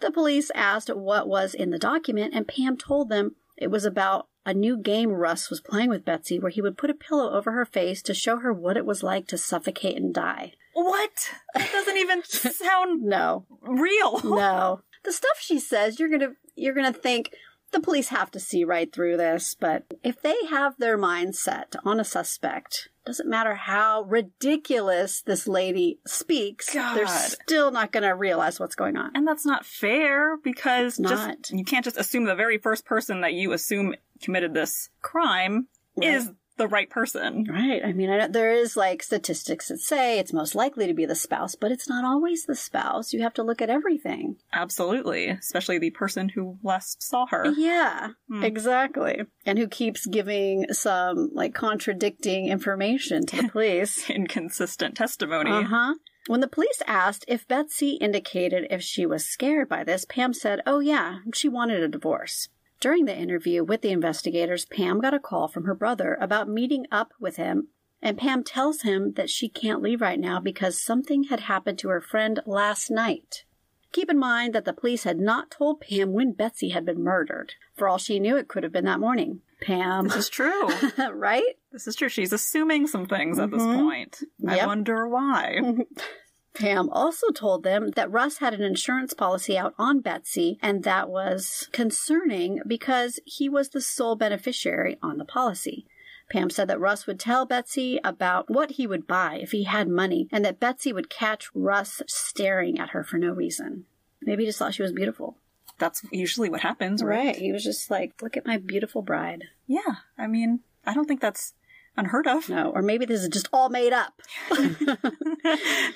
The 0.00 0.10
police 0.10 0.50
asked 0.54 0.94
what 0.94 1.28
was 1.28 1.54
in 1.54 1.70
the 1.70 1.78
document, 1.78 2.34
and 2.34 2.46
Pam 2.46 2.76
told 2.76 3.08
them 3.08 3.36
it 3.56 3.70
was 3.70 3.84
about 3.84 4.28
a 4.46 4.54
new 4.54 4.76
game 4.76 5.10
Russ 5.10 5.50
was 5.50 5.60
playing 5.60 5.90
with 5.90 6.04
Betsy 6.04 6.38
where 6.38 6.50
he 6.50 6.62
would 6.62 6.78
put 6.78 6.90
a 6.90 6.94
pillow 6.94 7.30
over 7.32 7.52
her 7.52 7.64
face 7.64 8.00
to 8.02 8.14
show 8.14 8.38
her 8.38 8.52
what 8.52 8.76
it 8.76 8.86
was 8.86 9.02
like 9.02 9.26
to 9.28 9.38
suffocate 9.38 9.96
and 9.96 10.14
die. 10.14 10.54
What? 10.84 11.30
That 11.54 11.70
doesn't 11.72 11.96
even 11.96 12.22
sound 12.24 13.02
No, 13.02 13.46
real. 13.60 14.20
no. 14.24 14.80
The 15.04 15.12
stuff 15.12 15.38
she 15.40 15.58
says, 15.60 15.98
you're 16.00 16.08
gonna 16.10 16.32
you're 16.56 16.74
gonna 16.74 16.92
think 16.92 17.32
the 17.70 17.80
police 17.80 18.08
have 18.08 18.30
to 18.32 18.40
see 18.40 18.64
right 18.64 18.92
through 18.92 19.16
this, 19.16 19.54
but 19.58 19.84
if 20.02 20.20
they 20.20 20.34
have 20.50 20.76
their 20.78 20.98
mind 20.98 21.36
set 21.36 21.76
on 21.84 22.00
a 22.00 22.04
suspect, 22.04 22.88
doesn't 23.06 23.28
matter 23.28 23.54
how 23.54 24.02
ridiculous 24.02 25.22
this 25.22 25.46
lady 25.46 25.98
speaks, 26.06 26.72
they're 26.72 27.06
still 27.06 27.70
not 27.70 27.92
gonna 27.92 28.14
realize 28.16 28.58
what's 28.58 28.74
going 28.74 28.96
on. 28.96 29.12
And 29.14 29.26
that's 29.26 29.46
not 29.46 29.64
fair 29.64 30.36
because 30.42 30.98
Not. 30.98 31.10
just 31.42 31.52
you 31.52 31.64
can't 31.64 31.84
just 31.84 31.96
assume 31.96 32.24
the 32.24 32.34
very 32.34 32.58
first 32.58 32.84
person 32.84 33.20
that 33.20 33.34
you 33.34 33.52
assume 33.52 33.94
committed 34.22 34.52
this 34.54 34.88
crime 35.00 35.68
Right. 35.96 36.14
is 36.14 36.30
the 36.58 36.68
right 36.68 36.90
person. 36.90 37.46
Right. 37.48 37.80
I 37.84 37.92
mean, 37.92 38.10
I, 38.10 38.18
know- 38.18 38.28
there 38.28 38.52
is 38.52 38.76
like 38.76 39.02
statistics 39.02 39.68
that 39.68 39.78
say 39.80 40.18
it's 40.18 40.32
most 40.32 40.54
likely 40.54 40.86
to 40.86 40.94
be 40.94 41.06
the 41.06 41.14
spouse, 41.14 41.54
but 41.54 41.72
it's 41.72 41.88
not 41.88 42.04
always 42.04 42.44
the 42.44 42.54
spouse. 42.54 43.12
You 43.12 43.22
have 43.22 43.34
to 43.34 43.42
look 43.42 43.62
at 43.62 43.70
everything. 43.70 44.36
Absolutely, 44.52 45.28
especially 45.28 45.78
the 45.78 45.90
person 45.90 46.28
who 46.30 46.58
last 46.62 47.02
saw 47.02 47.26
her. 47.26 47.46
Yeah, 47.56 48.10
Hmm. 48.28 48.42
exactly. 48.44 49.22
And 49.46 49.58
who 49.58 49.66
keeps 49.68 50.06
giving 50.06 50.66
some 50.72 51.30
like 51.32 51.54
contradicting 51.54 52.48
information 52.48 53.24
to 53.26 53.42
the 53.42 53.48
police. 53.52 54.10
Inconsistent 54.10 54.96
testimony. 54.96 55.50
Uh 55.50 55.62
huh. 55.62 55.94
When 56.26 56.40
the 56.40 56.48
police 56.48 56.82
asked 56.86 57.24
if 57.26 57.48
Betsy 57.48 57.92
indicated 57.92 58.66
if 58.70 58.82
she 58.82 59.06
was 59.06 59.24
scared 59.24 59.66
by 59.68 59.82
this, 59.82 60.04
Pam 60.04 60.34
said, 60.34 60.60
Oh, 60.66 60.80
yeah, 60.80 61.20
she 61.32 61.48
wanted 61.48 61.82
a 61.82 61.88
divorce. 61.88 62.48
During 62.80 63.06
the 63.06 63.16
interview 63.16 63.64
with 63.64 63.82
the 63.82 63.90
investigators, 63.90 64.64
Pam 64.64 65.00
got 65.00 65.14
a 65.14 65.18
call 65.18 65.48
from 65.48 65.64
her 65.64 65.74
brother 65.74 66.16
about 66.20 66.48
meeting 66.48 66.86
up 66.92 67.12
with 67.20 67.36
him, 67.36 67.68
and 68.00 68.16
Pam 68.16 68.44
tells 68.44 68.82
him 68.82 69.14
that 69.14 69.30
she 69.30 69.48
can't 69.48 69.82
leave 69.82 70.00
right 70.00 70.20
now 70.20 70.38
because 70.38 70.80
something 70.82 71.24
had 71.24 71.40
happened 71.40 71.78
to 71.80 71.88
her 71.88 72.00
friend 72.00 72.40
last 72.46 72.90
night. 72.90 73.44
Keep 73.90 74.10
in 74.10 74.18
mind 74.18 74.54
that 74.54 74.64
the 74.64 74.72
police 74.72 75.04
had 75.04 75.18
not 75.18 75.50
told 75.50 75.80
Pam 75.80 76.12
when 76.12 76.32
Betsy 76.34 76.68
had 76.68 76.84
been 76.84 77.02
murdered. 77.02 77.54
For 77.74 77.88
all 77.88 77.98
she 77.98 78.20
knew, 78.20 78.36
it 78.36 78.46
could 78.46 78.62
have 78.62 78.72
been 78.72 78.84
that 78.84 79.00
morning. 79.00 79.40
Pam, 79.62 80.04
This 80.06 80.14
is 80.16 80.28
true. 80.28 80.68
right? 81.12 81.56
this 81.72 81.88
is 81.88 81.96
true. 81.96 82.08
She's 82.08 82.32
assuming 82.32 82.86
some 82.86 83.06
things 83.06 83.38
at 83.40 83.50
this 83.50 83.62
Mhm. 83.62 83.80
point. 83.80 84.20
I 84.46 84.64
wonder 84.66 85.08
why. 85.08 85.58
Pam 86.58 86.88
also 86.90 87.30
told 87.30 87.62
them 87.62 87.90
that 87.90 88.10
Russ 88.10 88.38
had 88.38 88.52
an 88.52 88.62
insurance 88.62 89.14
policy 89.14 89.56
out 89.56 89.74
on 89.78 90.00
Betsy, 90.00 90.58
and 90.60 90.82
that 90.82 91.08
was 91.08 91.68
concerning 91.72 92.60
because 92.66 93.20
he 93.24 93.48
was 93.48 93.68
the 93.68 93.80
sole 93.80 94.16
beneficiary 94.16 94.98
on 95.02 95.18
the 95.18 95.24
policy. 95.24 95.86
Pam 96.30 96.50
said 96.50 96.68
that 96.68 96.80
Russ 96.80 97.06
would 97.06 97.18
tell 97.20 97.46
Betsy 97.46 97.98
about 98.04 98.50
what 98.50 98.72
he 98.72 98.86
would 98.86 99.06
buy 99.06 99.38
if 99.40 99.52
he 99.52 99.64
had 99.64 99.88
money, 99.88 100.28
and 100.30 100.44
that 100.44 100.60
Betsy 100.60 100.92
would 100.92 101.08
catch 101.08 101.48
Russ 101.54 102.02
staring 102.06 102.78
at 102.78 102.90
her 102.90 103.02
for 103.02 103.18
no 103.18 103.30
reason. 103.30 103.86
Maybe 104.20 104.42
he 104.42 104.48
just 104.48 104.58
thought 104.58 104.74
she 104.74 104.82
was 104.82 104.92
beautiful. 104.92 105.36
That's 105.78 106.02
usually 106.10 106.50
what 106.50 106.62
happens, 106.62 107.04
right? 107.04 107.36
He 107.36 107.52
was 107.52 107.62
just 107.62 107.90
like, 107.90 108.20
look 108.20 108.36
at 108.36 108.46
my 108.46 108.58
beautiful 108.58 109.00
bride. 109.00 109.44
Yeah. 109.66 109.96
I 110.18 110.26
mean, 110.26 110.60
I 110.84 110.92
don't 110.92 111.06
think 111.06 111.20
that's 111.20 111.54
unheard 111.98 112.26
of. 112.26 112.48
No, 112.48 112.70
or 112.70 112.82
maybe 112.82 113.04
this 113.04 113.22
is 113.22 113.28
just 113.28 113.48
all 113.52 113.68
made 113.68 113.92
up. 113.92 114.20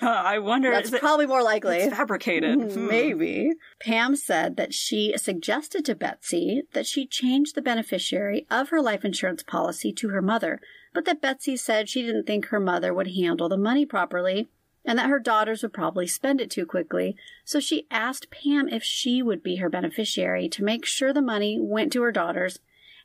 Uh, 0.01 0.07
I 0.07 0.39
wonder. 0.39 0.71
That's 0.71 0.91
probably 0.91 1.27
more 1.27 1.43
likely. 1.43 1.79
it's 1.79 1.95
fabricated? 1.95 2.73
Hmm. 2.73 2.87
Maybe. 2.87 3.51
Pam 3.81 4.17
said 4.17 4.57
that 4.57 4.73
she 4.73 5.15
suggested 5.17 5.85
to 5.85 5.95
Betsy 5.95 6.63
that 6.73 6.87
she 6.87 7.07
change 7.07 7.53
the 7.53 7.61
beneficiary 7.63 8.47
of 8.51 8.71
her 8.71 8.81
life 8.81 9.05
insurance 9.05 9.43
policy 9.43 9.93
to 9.93 10.09
her 10.09 10.23
mother, 10.23 10.61
but 10.95 11.05
that 11.05 11.21
Betsy 11.21 11.57
said 11.57 11.89
she 11.89 12.03
didn't 12.03 12.27
think 12.27 12.47
her 12.47 12.61
mother 12.61 12.95
would 12.95 13.09
handle 13.09 13.49
the 13.49 13.59
money 13.59 13.85
properly 13.85 14.49
and 14.85 14.99
that 14.99 15.09
her 15.11 15.21
daughters 15.21 15.63
would 15.63 15.73
probably 15.73 16.07
spend 16.07 16.41
it 16.41 16.51
too 16.51 16.67
quickly. 16.67 17.17
So 17.45 17.61
she 17.61 17.87
asked 17.91 18.31
Pam 18.31 18.69
if 18.69 18.83
she 18.83 19.23
would 19.23 19.43
be 19.43 19.57
her 19.57 19.69
beneficiary 19.69 20.49
to 20.51 20.65
make 20.65 20.85
sure 20.85 21.13
the 21.13 21.23
money 21.23 21.59
went 21.61 21.93
to 21.93 22.03
her 22.03 22.13
daughters 22.13 22.59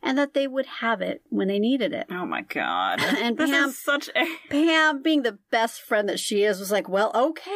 and 0.04 0.18
that 0.18 0.34
they 0.34 0.48
would 0.48 0.66
have 0.66 1.02
it 1.02 1.22
when 1.30 1.48
they 1.48 1.60
needed 1.60 1.94
it. 1.94 2.08
Oh 2.10 2.26
my 2.26 2.42
god. 2.42 3.00
And 3.18 3.38
this 3.38 3.50
Pam- 3.50 3.72
such 3.72 4.10
a. 4.16 4.26
Pam, 4.50 5.02
being 5.02 5.24
the 5.24 5.38
best 5.52 5.82
friend 5.82 6.08
that 6.10 6.20
she 6.20 6.44
is, 6.44 6.60
was 6.60 6.72
like, 6.72 6.88
"Well, 6.88 7.12
okay, 7.16 7.52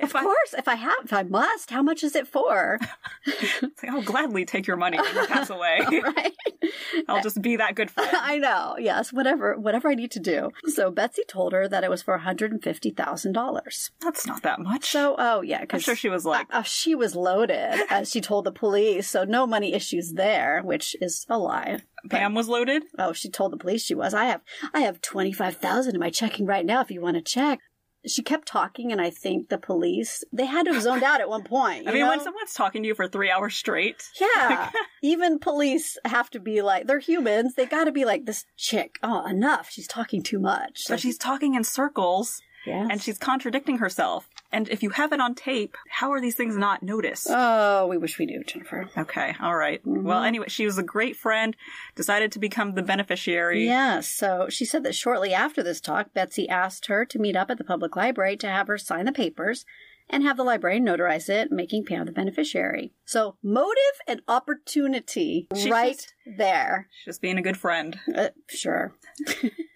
If 0.00 0.10
of 0.10 0.16
I, 0.16 0.22
course. 0.22 0.54
If 0.56 0.68
I 0.68 0.74
have, 0.74 1.04
if 1.04 1.12
I 1.12 1.22
must, 1.22 1.70
how 1.70 1.82
much 1.82 2.02
is 2.02 2.14
it 2.16 2.26
for?" 2.26 2.78
like, 3.26 3.88
I'll 3.88 4.02
gladly 4.02 4.44
take 4.44 4.66
your 4.66 4.76
money 4.76 4.98
when 4.98 5.14
you 5.14 5.26
pass 5.26 5.50
away. 5.50 5.80
right? 6.02 6.32
I'll 7.08 7.22
just 7.22 7.40
be 7.40 7.56
that 7.56 7.74
good 7.74 7.90
friend. 7.90 8.10
I 8.20 8.38
know. 8.38 8.76
Yes, 8.78 9.12
whatever, 9.12 9.56
whatever 9.58 9.88
I 9.88 9.94
need 9.94 10.10
to 10.12 10.20
do. 10.20 10.50
So 10.66 10.90
Betsy 10.90 11.22
told 11.28 11.52
her 11.52 11.68
that 11.68 11.84
it 11.84 11.90
was 11.90 12.02
for 12.02 12.14
one 12.14 12.20
hundred 12.20 12.52
and 12.52 12.62
fifty 12.62 12.90
thousand 12.90 13.32
dollars. 13.32 13.90
That's 14.00 14.26
not 14.26 14.42
that 14.42 14.58
much. 14.60 14.90
So, 14.90 15.14
oh 15.18 15.40
yeah, 15.42 15.56
I'm 15.58 15.62
because 15.62 15.82
sure 15.82 15.96
she 15.96 16.08
was 16.08 16.24
like, 16.24 16.46
uh, 16.50 16.62
she 16.62 16.94
was 16.94 17.14
loaded, 17.14 17.80
as 17.90 18.10
she 18.10 18.20
told 18.20 18.44
the 18.44 18.52
police. 18.52 19.08
So 19.08 19.24
no 19.24 19.46
money 19.46 19.72
issues 19.72 20.12
there, 20.12 20.62
which 20.62 20.96
is 21.00 21.26
a 21.28 21.38
lie. 21.66 21.78
Pam 22.08 22.34
was 22.34 22.48
loaded. 22.48 22.84
Oh, 22.98 23.12
she 23.12 23.28
told 23.28 23.52
the 23.52 23.56
police 23.58 23.84
she 23.84 23.94
was. 23.94 24.14
I 24.14 24.24
have, 24.24 24.40
I 24.72 24.80
have 24.80 25.00
twenty 25.00 25.32
five 25.32 25.56
thousand 25.56 25.94
in 25.94 26.00
my 26.00 26.10
checking 26.10 26.46
right 26.46 26.64
now. 26.64 26.80
If 26.80 26.90
you 26.90 27.00
want 27.00 27.16
to 27.16 27.22
check. 27.22 27.60
She 28.06 28.22
kept 28.22 28.48
talking, 28.48 28.92
and 28.92 28.98
I 28.98 29.10
think 29.10 29.50
the 29.50 29.58
police 29.58 30.24
they 30.32 30.46
had 30.46 30.64
to 30.64 30.72
have 30.72 30.82
zoned 30.82 31.02
out 31.02 31.20
at 31.20 31.28
one 31.28 31.42
point. 31.44 31.84
I 31.86 31.92
mean, 31.92 32.06
when 32.06 32.18
someone's 32.20 32.54
talking 32.54 32.82
to 32.82 32.88
you 32.88 32.94
for 32.94 33.06
three 33.06 33.30
hours 33.30 33.54
straight, 33.54 34.02
Yeah. 34.20 34.70
Even 35.02 35.38
police 35.38 35.98
have 36.06 36.30
to 36.30 36.40
be 36.40 36.62
like, 36.62 36.86
they're 36.86 36.98
humans. 36.98 37.56
They 37.56 37.66
got 37.66 37.84
to 37.84 37.92
be 37.92 38.06
like, 38.06 38.24
this 38.24 38.46
chick, 38.56 38.98
oh, 39.02 39.26
enough. 39.26 39.68
She's 39.70 39.86
talking 39.86 40.22
too 40.22 40.38
much. 40.38 40.84
but 40.88 40.98
she's 40.98 41.18
talking 41.18 41.52
in 41.54 41.62
circles 41.62 42.40
yes. 42.64 42.88
and 42.90 43.02
she's 43.02 43.18
contradicting 43.18 43.76
herself. 43.76 44.29
And 44.52 44.68
if 44.68 44.82
you 44.82 44.90
have 44.90 45.12
it 45.12 45.20
on 45.20 45.34
tape, 45.34 45.76
how 45.88 46.10
are 46.12 46.20
these 46.20 46.34
things 46.34 46.56
not 46.56 46.82
noticed? 46.82 47.28
Oh, 47.30 47.86
we 47.86 47.96
wish 47.98 48.18
we 48.18 48.26
knew, 48.26 48.42
Jennifer. 48.44 48.88
Okay, 48.98 49.34
all 49.40 49.54
right. 49.56 49.80
Well, 49.84 50.24
anyway, 50.24 50.46
she 50.48 50.66
was 50.66 50.76
a 50.76 50.82
great 50.82 51.16
friend, 51.16 51.54
decided 51.94 52.32
to 52.32 52.38
become 52.40 52.74
the 52.74 52.82
beneficiary. 52.82 53.64
Yeah, 53.66 54.00
so 54.00 54.48
she 54.48 54.64
said 54.64 54.82
that 54.84 54.94
shortly 54.94 55.32
after 55.32 55.62
this 55.62 55.80
talk, 55.80 56.12
Betsy 56.12 56.48
asked 56.48 56.86
her 56.86 57.04
to 57.04 57.18
meet 57.20 57.36
up 57.36 57.50
at 57.50 57.58
the 57.58 57.64
public 57.64 57.94
library 57.94 58.36
to 58.38 58.48
have 58.48 58.66
her 58.66 58.78
sign 58.78 59.04
the 59.04 59.12
papers 59.12 59.64
and 60.12 60.24
have 60.24 60.36
the 60.36 60.42
librarian 60.42 60.84
notarize 60.84 61.28
it, 61.28 61.52
making 61.52 61.84
Pam 61.84 62.04
the 62.04 62.10
beneficiary. 62.10 62.92
So, 63.04 63.36
motive 63.44 63.76
and 64.08 64.20
opportunity 64.26 65.46
She's 65.54 65.70
right 65.70 65.92
just- 65.92 66.14
there. 66.36 66.88
She's 66.90 67.04
just 67.12 67.22
being 67.22 67.38
a 67.38 67.42
good 67.42 67.56
friend. 67.56 67.98
Uh, 68.12 68.30
sure. 68.48 68.92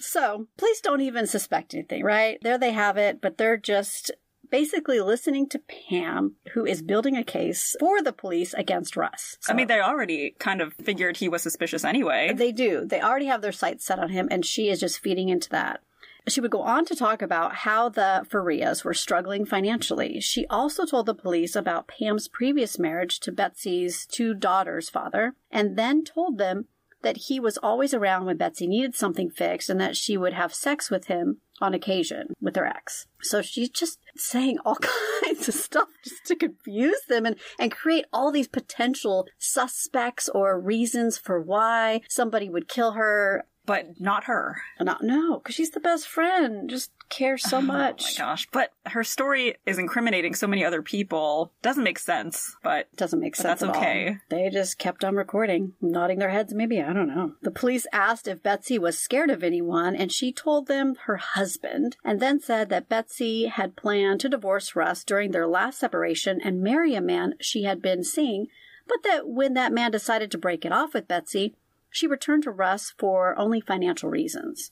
so, 0.00 0.48
please 0.56 0.80
don't 0.80 1.00
even 1.00 1.26
suspect 1.26 1.74
anything, 1.74 2.02
right? 2.02 2.38
There 2.42 2.58
they 2.58 2.72
have 2.72 2.96
it, 2.96 3.20
but 3.20 3.38
they're 3.38 3.56
just 3.56 4.10
basically 4.50 5.00
listening 5.00 5.48
to 5.48 5.60
Pam, 5.60 6.34
who 6.54 6.66
is 6.66 6.82
building 6.82 7.16
a 7.16 7.24
case 7.24 7.76
for 7.78 8.02
the 8.02 8.12
police 8.12 8.52
against 8.54 8.96
Russ. 8.96 9.38
I 9.48 9.52
mean, 9.52 9.68
they 9.68 9.80
already 9.80 10.34
kind 10.38 10.60
of 10.60 10.74
figured 10.74 11.16
he 11.16 11.28
was 11.28 11.42
suspicious 11.42 11.84
anyway. 11.84 12.32
They 12.34 12.52
do. 12.52 12.84
They 12.84 13.00
already 13.00 13.26
have 13.26 13.42
their 13.42 13.52
sights 13.52 13.84
set 13.84 13.98
on 13.98 14.08
him, 14.10 14.28
and 14.30 14.44
she 14.44 14.68
is 14.68 14.80
just 14.80 14.98
feeding 14.98 15.28
into 15.28 15.48
that. 15.50 15.80
She 16.28 16.40
would 16.40 16.50
go 16.50 16.62
on 16.62 16.84
to 16.86 16.94
talk 16.94 17.22
about 17.22 17.54
how 17.54 17.88
the 17.88 18.26
Farias 18.28 18.84
were 18.84 18.94
struggling 18.94 19.46
financially. 19.46 20.20
She 20.20 20.46
also 20.48 20.84
told 20.84 21.06
the 21.06 21.14
police 21.14 21.56
about 21.56 21.88
Pam's 21.88 22.28
previous 22.28 22.78
marriage 22.78 23.20
to 23.20 23.32
Betsy's 23.32 24.06
two 24.06 24.34
daughters' 24.34 24.90
father, 24.90 25.34
and 25.50 25.76
then 25.76 26.04
told 26.04 26.38
them 26.38 26.66
that 27.02 27.16
he 27.28 27.40
was 27.40 27.58
always 27.58 27.94
around 27.94 28.26
when 28.26 28.36
Betsy 28.36 28.66
needed 28.66 28.94
something 28.94 29.30
fixed 29.30 29.70
and 29.70 29.80
that 29.80 29.96
she 29.96 30.16
would 30.16 30.32
have 30.32 30.54
sex 30.54 30.90
with 30.90 31.06
him 31.06 31.38
on 31.60 31.74
occasion 31.74 32.34
with 32.40 32.56
her 32.56 32.66
ex. 32.66 33.06
So 33.22 33.42
she's 33.42 33.70
just 33.70 33.98
saying 34.16 34.58
all 34.64 34.76
kinds 35.24 35.48
of 35.48 35.54
stuff 35.54 35.88
just 36.02 36.24
to 36.26 36.36
confuse 36.36 37.00
them 37.08 37.26
and, 37.26 37.36
and 37.58 37.70
create 37.72 38.06
all 38.12 38.32
these 38.32 38.48
potential 38.48 39.26
suspects 39.38 40.28
or 40.28 40.58
reasons 40.60 41.18
for 41.18 41.40
why 41.40 42.00
somebody 42.08 42.48
would 42.48 42.68
kill 42.68 42.92
her. 42.92 43.44
but 43.66 44.00
not 44.00 44.24
her. 44.24 44.56
Not 44.80 45.02
no, 45.02 45.38
because 45.38 45.54
she's 45.54 45.70
the 45.70 45.80
best 45.80 46.08
friend. 46.08 46.68
Just 46.68 46.90
cares 47.10 47.42
so 47.42 47.60
much. 47.60 48.16
Oh 48.20 48.24
my 48.24 48.30
gosh. 48.30 48.48
But 48.52 48.72
her 48.86 49.04
story 49.04 49.56
is 49.66 49.78
incriminating 49.78 50.34
so 50.34 50.46
many 50.46 50.64
other 50.64 50.80
people. 50.82 51.52
Doesn't 51.62 51.84
make 51.84 51.98
sense, 51.98 52.56
but 52.62 52.94
Doesn't 52.96 53.20
make 53.20 53.36
sense. 53.36 53.60
that's 53.60 53.62
at 53.62 53.68
all. 53.70 53.76
okay. 53.76 54.16
They 54.30 54.48
just 54.50 54.78
kept 54.78 55.04
on 55.04 55.16
recording, 55.16 55.74
nodding 55.80 56.18
their 56.18 56.30
heads. 56.30 56.54
Maybe 56.54 56.80
I 56.80 56.92
don't 56.92 57.08
know. 57.14 57.34
The 57.42 57.50
police 57.50 57.86
asked 57.92 58.26
if 58.28 58.42
Betsy 58.42 58.78
was 58.78 58.98
scared 58.98 59.30
of 59.30 59.42
anyone, 59.44 59.94
and 59.94 60.10
she 60.12 60.32
told 60.32 60.66
them 60.68 60.94
her 61.06 61.16
husband, 61.18 61.96
and 62.04 62.20
then 62.20 62.40
said 62.40 62.68
that 62.70 62.88
Betsy 62.88 63.46
had 63.46 63.76
planned 63.76 64.20
to 64.20 64.28
divorce 64.28 64.74
Russ 64.76 65.04
during 65.04 65.32
their 65.32 65.46
last 65.46 65.78
separation 65.80 66.40
and 66.42 66.62
marry 66.62 66.94
a 66.94 67.00
man 67.00 67.34
she 67.40 67.64
had 67.64 67.82
been 67.82 68.02
seeing, 68.04 68.46
but 68.88 69.02
that 69.04 69.28
when 69.28 69.54
that 69.54 69.72
man 69.72 69.90
decided 69.90 70.30
to 70.30 70.38
break 70.38 70.64
it 70.64 70.72
off 70.72 70.94
with 70.94 71.08
Betsy, 71.08 71.54
she 71.90 72.06
returned 72.06 72.44
to 72.44 72.50
Russ 72.50 72.94
for 72.96 73.36
only 73.38 73.60
financial 73.60 74.08
reasons. 74.10 74.70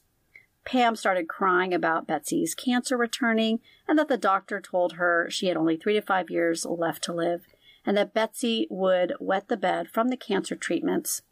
Pam 0.68 0.96
started 0.96 1.30
crying 1.30 1.72
about 1.72 2.06
Betsy's 2.06 2.54
cancer 2.54 2.98
returning 2.98 3.60
and 3.88 3.98
that 3.98 4.08
the 4.08 4.18
doctor 4.18 4.60
told 4.60 4.92
her 4.92 5.26
she 5.30 5.46
had 5.46 5.56
only 5.56 5.78
three 5.78 5.94
to 5.94 6.02
five 6.02 6.28
years 6.28 6.66
left 6.66 7.02
to 7.04 7.14
live 7.14 7.46
and 7.86 7.96
that 7.96 8.12
Betsy 8.12 8.66
would 8.68 9.14
wet 9.18 9.48
the 9.48 9.56
bed 9.56 9.88
from 9.88 10.08
the 10.08 10.16
cancer 10.16 10.54
treatments 10.54 11.22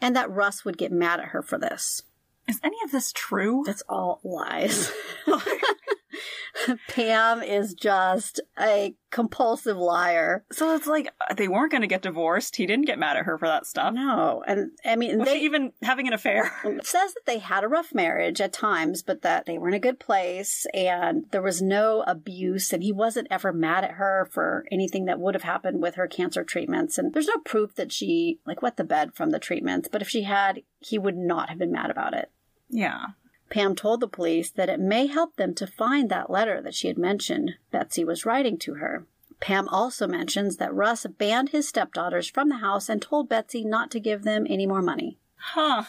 and 0.00 0.16
that 0.16 0.28
Russ 0.28 0.64
would 0.64 0.78
get 0.78 0.90
mad 0.90 1.20
at 1.20 1.26
her 1.26 1.42
for 1.42 1.58
this. 1.58 2.02
is 2.48 2.58
any 2.64 2.78
of 2.84 2.90
this 2.90 3.12
true? 3.12 3.62
That's 3.64 3.84
all 3.88 4.18
lies. 4.24 4.90
Pam 6.88 7.42
is 7.42 7.74
just 7.74 8.40
a 8.58 8.94
compulsive 9.10 9.76
liar. 9.76 10.44
So 10.52 10.74
it's 10.74 10.86
like 10.86 11.12
uh, 11.20 11.34
they 11.34 11.48
weren't 11.48 11.72
going 11.72 11.80
to 11.80 11.86
get 11.86 12.02
divorced. 12.02 12.56
He 12.56 12.66
didn't 12.66 12.86
get 12.86 12.98
mad 12.98 13.16
at 13.16 13.24
her 13.24 13.38
for 13.38 13.48
that 13.48 13.66
stuff. 13.66 13.94
No, 13.94 14.42
and 14.46 14.70
I 14.84 14.96
mean, 14.96 15.18
Was 15.18 15.28
they 15.28 15.40
even 15.40 15.72
having 15.82 16.06
an 16.06 16.12
affair? 16.12 16.52
Says 16.82 17.14
that 17.14 17.26
they 17.26 17.38
had 17.38 17.64
a 17.64 17.68
rough 17.68 17.94
marriage 17.94 18.40
at 18.40 18.52
times, 18.52 19.02
but 19.02 19.22
that 19.22 19.46
they 19.46 19.58
were 19.58 19.68
in 19.68 19.74
a 19.74 19.80
good 19.80 19.98
place 19.98 20.66
and 20.72 21.24
there 21.30 21.42
was 21.42 21.60
no 21.60 22.04
abuse 22.06 22.72
and 22.72 22.82
he 22.82 22.92
wasn't 22.92 23.28
ever 23.30 23.52
mad 23.52 23.84
at 23.84 23.92
her 23.92 24.28
for 24.30 24.64
anything 24.70 25.06
that 25.06 25.20
would 25.20 25.34
have 25.34 25.42
happened 25.42 25.82
with 25.82 25.96
her 25.96 26.06
cancer 26.06 26.44
treatments. 26.44 26.98
And 26.98 27.12
there's 27.12 27.28
no 27.28 27.38
proof 27.38 27.74
that 27.74 27.92
she 27.92 28.38
like 28.46 28.62
wet 28.62 28.76
the 28.76 28.84
bed 28.84 29.14
from 29.14 29.30
the 29.30 29.38
treatments, 29.38 29.88
but 29.90 30.02
if 30.02 30.08
she 30.08 30.22
had, 30.22 30.62
he 30.78 30.98
would 30.98 31.16
not 31.16 31.48
have 31.48 31.58
been 31.58 31.72
mad 31.72 31.90
about 31.90 32.14
it. 32.14 32.30
yeah. 32.68 33.06
Pam 33.50 33.74
told 33.74 34.00
the 34.00 34.08
police 34.08 34.50
that 34.50 34.68
it 34.68 34.80
may 34.80 35.06
help 35.06 35.36
them 35.36 35.54
to 35.56 35.66
find 35.66 36.08
that 36.08 36.30
letter 36.30 36.62
that 36.62 36.74
she 36.74 36.88
had 36.88 36.96
mentioned 36.96 37.54
Betsy 37.70 38.04
was 38.04 38.24
writing 38.24 38.56
to 38.58 38.74
her. 38.74 39.06
Pam 39.40 39.68
also 39.68 40.06
mentions 40.06 40.56
that 40.58 40.74
Russ 40.74 41.06
banned 41.18 41.48
his 41.48 41.66
stepdaughters 41.68 42.28
from 42.28 42.48
the 42.48 42.58
house 42.58 42.88
and 42.88 43.02
told 43.02 43.28
Betsy 43.28 43.64
not 43.64 43.90
to 43.90 44.00
give 44.00 44.22
them 44.22 44.46
any 44.48 44.66
more 44.66 44.82
money. 44.82 45.18
Huh. 45.36 45.84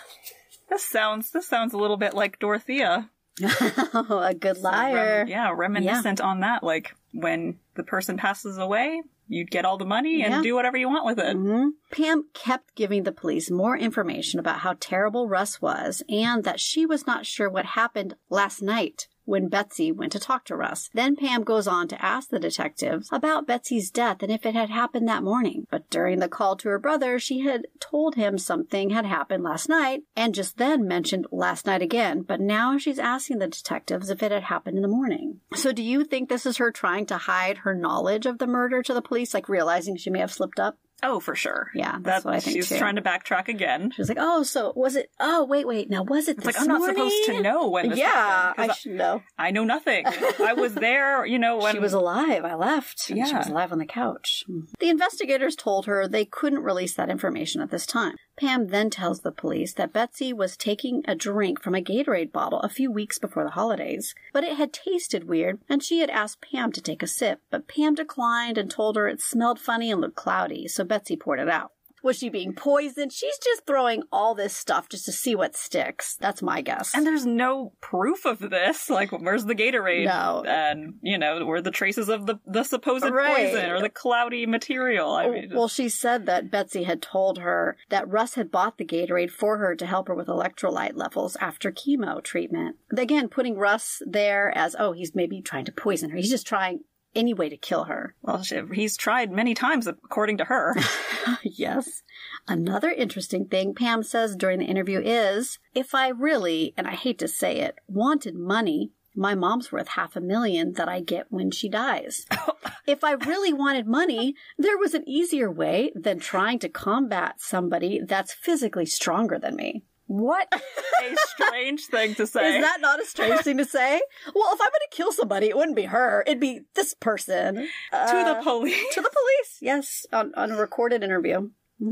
This 0.70 0.84
sounds 0.84 1.32
this 1.32 1.48
sounds 1.48 1.74
a 1.74 1.78
little 1.78 1.98
bit 1.98 2.14
like 2.14 2.40
Dorothea. 2.40 3.10
A 3.42 4.34
good 4.34 4.58
liar. 4.60 5.20
Rem- 5.20 5.28
yeah, 5.28 5.54
reminiscent 5.56 6.22
on 6.22 6.40
that. 6.42 6.64
Like 6.64 6.96
when 7.14 7.60
the 7.76 7.84
person 7.84 8.18
passes 8.18 8.58
away, 8.58 9.02
you'd 9.32 9.50
get 9.52 9.66
all 9.66 9.78
the 9.78 9.86
money 9.86 10.22
and 10.22 10.32
Yeah. 10.34 10.42
do 10.42 10.56
whatever 10.56 10.78
you 10.78 10.90
want 10.90 11.06
with 11.06 11.20
it. 11.20 11.36
hmm 11.36 11.70
Pam 11.92 12.26
kept 12.34 12.76
giving 12.76 13.04
the 13.04 13.12
police 13.12 13.50
more 13.50 13.78
information 13.78 14.40
about 14.40 14.60
how 14.60 14.76
terrible 14.80 15.28
Russ 15.28 15.62
was 15.62 16.04
and 16.10 16.44
that 16.44 16.60
she 16.60 16.86
was 16.86 17.08
not 17.08 17.26
sure 17.26 17.50
what 17.50 17.66
happened 17.66 18.16
last 18.30 18.62
night 18.62 19.08
when 19.32 19.48
Betsy 19.48 19.94
went 19.94 20.12
to 20.12 20.20
talk 20.20 20.44
to 20.46 20.58
Russ. 20.58 20.90
Then 20.94 21.16
Pam 21.16 21.44
goes 21.44 21.66
on 21.66 21.88
to 21.88 22.06
ask 22.06 22.30
the 22.30 22.38
detectives 22.38 23.08
about 23.14 23.48
Betsy's 23.48 23.90
death 23.90 24.22
and 24.22 24.30
if 24.30 24.46
it 24.46 24.54
had 24.54 24.70
happened 24.70 25.08
that 25.08 25.24
morning. 25.24 25.68
But 25.72 25.90
during 25.90 26.20
the 26.20 26.28
call 26.28 26.58
to 26.58 26.68
her 26.68 26.78
brother, 26.78 27.18
she 27.18 27.40
had 27.40 27.66
told 27.80 28.16
him 28.16 28.38
something 28.38 28.90
had 28.90 29.06
happened 29.06 29.44
last 29.44 29.70
night 29.70 30.04
and 30.18 30.36
just 30.36 30.58
then 30.58 30.86
mentioned 30.86 31.28
last 31.32 31.66
night 31.66 31.82
again. 31.82 32.24
But 32.24 32.42
now 32.42 32.78
she's 32.78 33.00
asking 33.00 33.40
the 33.40 33.48
detectives 33.48 34.10
if 34.10 34.22
it 34.22 34.34
had 34.34 34.44
happened 34.44 34.76
in 34.76 34.82
the 34.82 34.90
morning. 34.90 35.40
So 35.56 35.72
do 35.72 35.82
you 35.82 36.04
think 36.04 36.28
this 36.28 36.46
is 36.46 36.58
her 36.58 36.70
trying 36.70 37.06
to 37.06 37.18
hide 37.18 37.60
her 37.60 37.74
knowledge 37.74 38.26
of 38.26 38.38
the 38.38 38.48
murder 38.48 38.84
to 38.84 38.94
the 38.94 39.02
police, 39.02 39.34
like 39.34 39.48
realizing 39.48 39.96
she 39.96 40.10
may 40.10 40.20
have 40.20 40.34
slipped 40.34 40.60
up? 40.60 40.78
Oh, 41.04 41.20
for 41.20 41.36
sure. 41.36 41.70
Yeah, 41.74 41.98
that's 42.02 42.24
That- 42.24 42.26
what 42.26 42.36
I 42.36 42.40
think 42.40 42.56
She's 42.58 42.70
too. 42.70 42.78
trying 42.78 42.96
to 42.98 43.02
backtrack 43.02 43.48
again. 43.48 43.92
She 43.96 44.02
was 44.02 44.08
like, 44.10 44.18
"Oh, 44.22 44.44
so 44.44 44.72
was 44.76 44.96
it? 44.96 45.10
Oh, 45.20 45.46
wait, 45.46 45.66
wait. 45.68 45.90
Now 45.90 46.04
was 46.04 46.28
it 46.28 46.38
It's 46.38 46.46
this 46.46 46.56
like 46.56 46.62
I'm 46.62 46.68
not 46.68 46.80
morning? 46.80 46.96
supposed 46.98 47.26
to 47.26 47.42
know 47.42 47.70
when 47.70 47.90
this 47.90 48.00
yeah. 48.00 48.54
I 48.58 48.72
should 48.74 48.92
know. 48.94 49.24
I, 49.38 49.52
know 49.52 49.64
nothing. 49.64 50.06
I 50.06 50.54
was 50.54 50.74
there, 50.76 51.26
you 51.26 51.40
know, 51.40 51.58
when 51.62 51.74
she 51.74 51.80
was 51.80 51.94
alive. 51.94 52.46
I 52.46 52.54
left. 52.56 53.10
Yeah, 53.10 53.26
She 53.26 53.36
was 53.36 53.48
alive 53.48 53.72
on 53.72 53.80
the 53.80 53.86
couch. 53.86 54.44
The 54.80 54.90
investigators 54.90 55.56
told 55.56 55.86
her 55.88 56.08
they 56.08 56.26
couldn't 56.26 56.60
release 56.64 56.94
that 56.96 57.10
information 57.10 57.62
at 57.62 57.72
this 57.72 57.86
time. 57.86 58.16
Pam 58.42 58.70
then 58.70 58.90
tells 58.90 59.20
the 59.20 59.32
police 59.32 59.72
that 59.76 59.94
Betsy 59.94 60.34
was 60.34 60.58
taking 60.58 61.04
a 61.08 61.14
drink 61.14 61.62
from 61.62 61.76
a 61.76 61.82
Gatorade 61.82 62.32
bottle 62.32 62.60
a 62.62 62.70
few 62.70 62.90
weeks 62.90 63.20
before 63.20 63.44
the 63.44 63.52
holidays, 63.52 64.16
but 64.34 64.44
it 64.44 64.58
had 64.58 64.74
tasted 64.74 65.28
weird, 65.28 65.60
and 65.70 65.84
she 65.84 66.00
had 66.00 66.10
asked 66.10 66.42
Pam 66.42 66.72
to 66.72 66.82
take 66.82 67.04
a 67.04 67.08
sip, 67.08 67.40
but 67.52 67.68
Pam 67.68 67.94
declined 67.94 68.58
and 68.58 68.72
told 68.72 68.96
her 68.96 69.08
it 69.08 69.22
smelled 69.22 69.60
funny 69.60 69.92
and 69.92 70.02
looked 70.02 70.16
cloudy, 70.16 70.68
so 70.68 70.84
Betsy 70.84 71.16
poured 71.16 71.40
it 71.40 71.50
out. 71.50 71.72
Was 72.04 72.18
she 72.18 72.30
being 72.30 72.54
poisoned? 72.54 73.12
She's 73.14 73.38
just 73.38 73.66
throwing 73.66 74.04
all 74.12 74.36
this 74.36 74.56
stuff 74.56 74.90
just 74.90 75.06
to 75.06 75.12
see 75.12 75.36
what 75.36 75.56
sticks. 75.56 76.16
That's 76.20 76.42
my 76.42 76.62
guess. 76.62 76.96
And 76.96 77.06
there's 77.06 77.26
no 77.26 77.74
proof 77.82 78.26
of 78.26 78.40
this. 78.40 78.90
Like, 78.90 79.12
where's 79.12 79.46
the 79.46 79.56
Gatorade? 79.56 80.06
No. 80.06 80.44
And, 80.46 80.96
you 81.02 81.18
know, 81.18 81.46
where 81.46 81.62
the 81.62 81.72
traces 81.72 82.10
of 82.10 82.26
the, 82.26 82.40
the 82.46 82.64
supposed 82.64 83.06
Right. 83.06 83.52
poison 83.52 83.70
or 83.72 83.82
the 83.82 83.90
cloudy 83.90 84.46
material? 84.46 85.12
I 85.14 85.30
mean, 85.30 85.52
well, 85.54 85.68
she 85.68 85.90
said 85.90 86.26
that 86.26 86.50
Betsy 86.52 86.84
had 86.84 87.02
told 87.02 87.40
her 87.40 87.78
that 87.90 88.08
Russ 88.10 88.36
had 88.36 88.52
bought 88.52 88.78
the 88.78 88.86
Gatorade 88.86 89.32
for 89.32 89.58
her 89.58 89.76
to 89.76 89.86
help 89.86 90.08
her 90.08 90.16
with 90.16 90.28
electrolyte 90.28 90.96
levels 90.96 91.36
after 91.40 91.72
chemo 91.72 92.24
treatment. 92.24 92.78
Again, 92.96 93.28
putting 93.30 93.58
Russ 93.58 94.02
there 94.06 94.52
as, 94.58 94.76
oh, 94.78 94.92
he's 94.94 95.16
maybe 95.16 95.42
trying 95.42 95.66
to 95.66 95.72
poison 95.72 96.10
her. 96.10 96.18
He's 96.18 96.30
just 96.30 96.48
trying 96.48 96.82
any 97.16 97.34
way 97.34 97.50
to 97.50 97.58
kill 97.58 97.86
her. 97.86 98.16
well, 98.22 98.44
he's 98.74 98.98
tried 98.98 99.32
many 99.32 99.54
times, 99.54 99.88
according 99.88 100.38
to 100.38 100.46
her. 100.46 100.76
yes. 101.44 102.04
Another 102.48 102.90
interesting 102.90 103.46
thing 103.46 103.74
Pam 103.74 104.04
says 104.04 104.36
during 104.36 104.60
the 104.60 104.66
interview 104.66 105.02
is 105.04 105.60
if 105.74 105.94
I 105.94 106.10
really, 106.10 106.74
and 106.78 106.88
I 106.88 106.96
hate 106.96 107.20
to 107.20 107.28
say 107.28 107.60
it, 107.60 107.76
wanted 107.88 108.36
money, 108.36 108.92
my 109.16 109.36
mom's 109.36 109.72
worth 109.72 109.90
half 109.90 110.16
a 110.16 110.22
million 110.22 110.74
that 110.74 110.88
I 110.88 111.02
get 111.02 111.28
when 111.30 111.52
she 111.52 111.70
dies. 111.70 112.26
if 112.88 113.04
I 113.04 113.12
really 113.12 113.54
wanted 113.54 113.86
money, 113.88 114.36
there 114.58 114.78
was 114.78 114.94
an 114.94 115.08
easier 115.08 115.52
way 115.52 115.92
than 115.96 116.20
trying 116.20 116.60
to 116.60 116.70
combat 116.70 117.42
somebody 117.42 118.00
that's 118.06 118.34
physically 118.34 118.86
stronger 118.86 119.38
than 119.38 119.56
me. 119.56 119.84
What 120.12 120.48
a 121.04 121.16
strange 121.28 121.86
thing 121.86 122.16
to 122.16 122.28
say. 122.28 122.56
Is 122.58 122.62
that 122.62 122.82
not 122.82 123.02
a 123.02 123.06
strange 123.06 123.42
thing 123.42 123.58
to 123.58 123.66
say? 123.66 124.02
Well, 124.36 124.54
if 124.54 124.60
I'm 124.62 124.68
going 124.70 124.88
to 124.90 124.96
kill 124.96 125.12
somebody, 125.12 125.48
it 125.48 125.56
wouldn't 125.58 125.76
be 125.76 125.84
her. 125.84 126.24
It'd 126.28 126.40
be 126.40 126.62
this 126.76 126.94
person. 126.94 127.56
to 127.56 127.68
Uh, 127.94 128.34
the 128.36 128.42
police? 128.44 128.94
to 128.96 129.02
the 129.02 129.10
police, 129.10 129.58
yes, 129.62 130.06
on, 130.12 130.34
on 130.36 130.52
a 130.52 130.58
recorded 130.58 131.04
interview. 131.04 131.50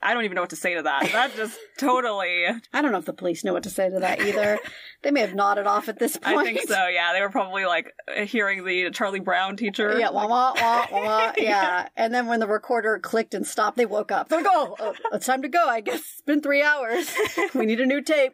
I 0.00 0.14
don't 0.14 0.24
even 0.24 0.36
know 0.36 0.42
what 0.42 0.50
to 0.50 0.56
say 0.56 0.74
to 0.74 0.82
that. 0.82 1.10
That 1.12 1.34
just 1.34 1.58
totally. 1.78 2.46
I 2.72 2.82
don't 2.82 2.92
know 2.92 2.98
if 2.98 3.04
the 3.04 3.12
police 3.12 3.44
know 3.44 3.52
what 3.52 3.64
to 3.64 3.70
say 3.70 3.90
to 3.90 3.98
that 4.00 4.20
either. 4.20 4.58
they 5.02 5.10
may 5.10 5.20
have 5.20 5.34
nodded 5.34 5.66
off 5.66 5.88
at 5.88 5.98
this 5.98 6.16
point. 6.16 6.38
I 6.38 6.44
think 6.44 6.68
so. 6.68 6.86
Yeah, 6.86 7.12
they 7.12 7.20
were 7.20 7.30
probably 7.30 7.66
like 7.66 7.92
hearing 8.24 8.64
the 8.64 8.90
Charlie 8.90 9.20
Brown 9.20 9.56
teacher. 9.56 9.98
Yeah, 9.98 10.10
wah, 10.10 10.28
wah, 10.28 10.54
wah, 10.60 10.86
wah, 10.92 11.32
yeah. 11.36 11.88
And 11.96 12.14
then 12.14 12.26
when 12.26 12.40
the 12.40 12.46
recorder 12.46 12.98
clicked 12.98 13.34
and 13.34 13.46
stopped, 13.46 13.76
they 13.76 13.86
woke 13.86 14.12
up. 14.12 14.28
They're 14.28 14.40
like, 14.40 14.50
oh, 14.50 14.76
oh, 14.78 14.94
it's 15.12 15.26
time 15.26 15.42
to 15.42 15.48
go. 15.48 15.66
I 15.66 15.80
guess 15.80 15.98
it's 15.98 16.22
been 16.22 16.42
three 16.42 16.62
hours. 16.62 17.12
we 17.54 17.66
need 17.66 17.80
a 17.80 17.86
new 17.86 18.00
tape. 18.00 18.32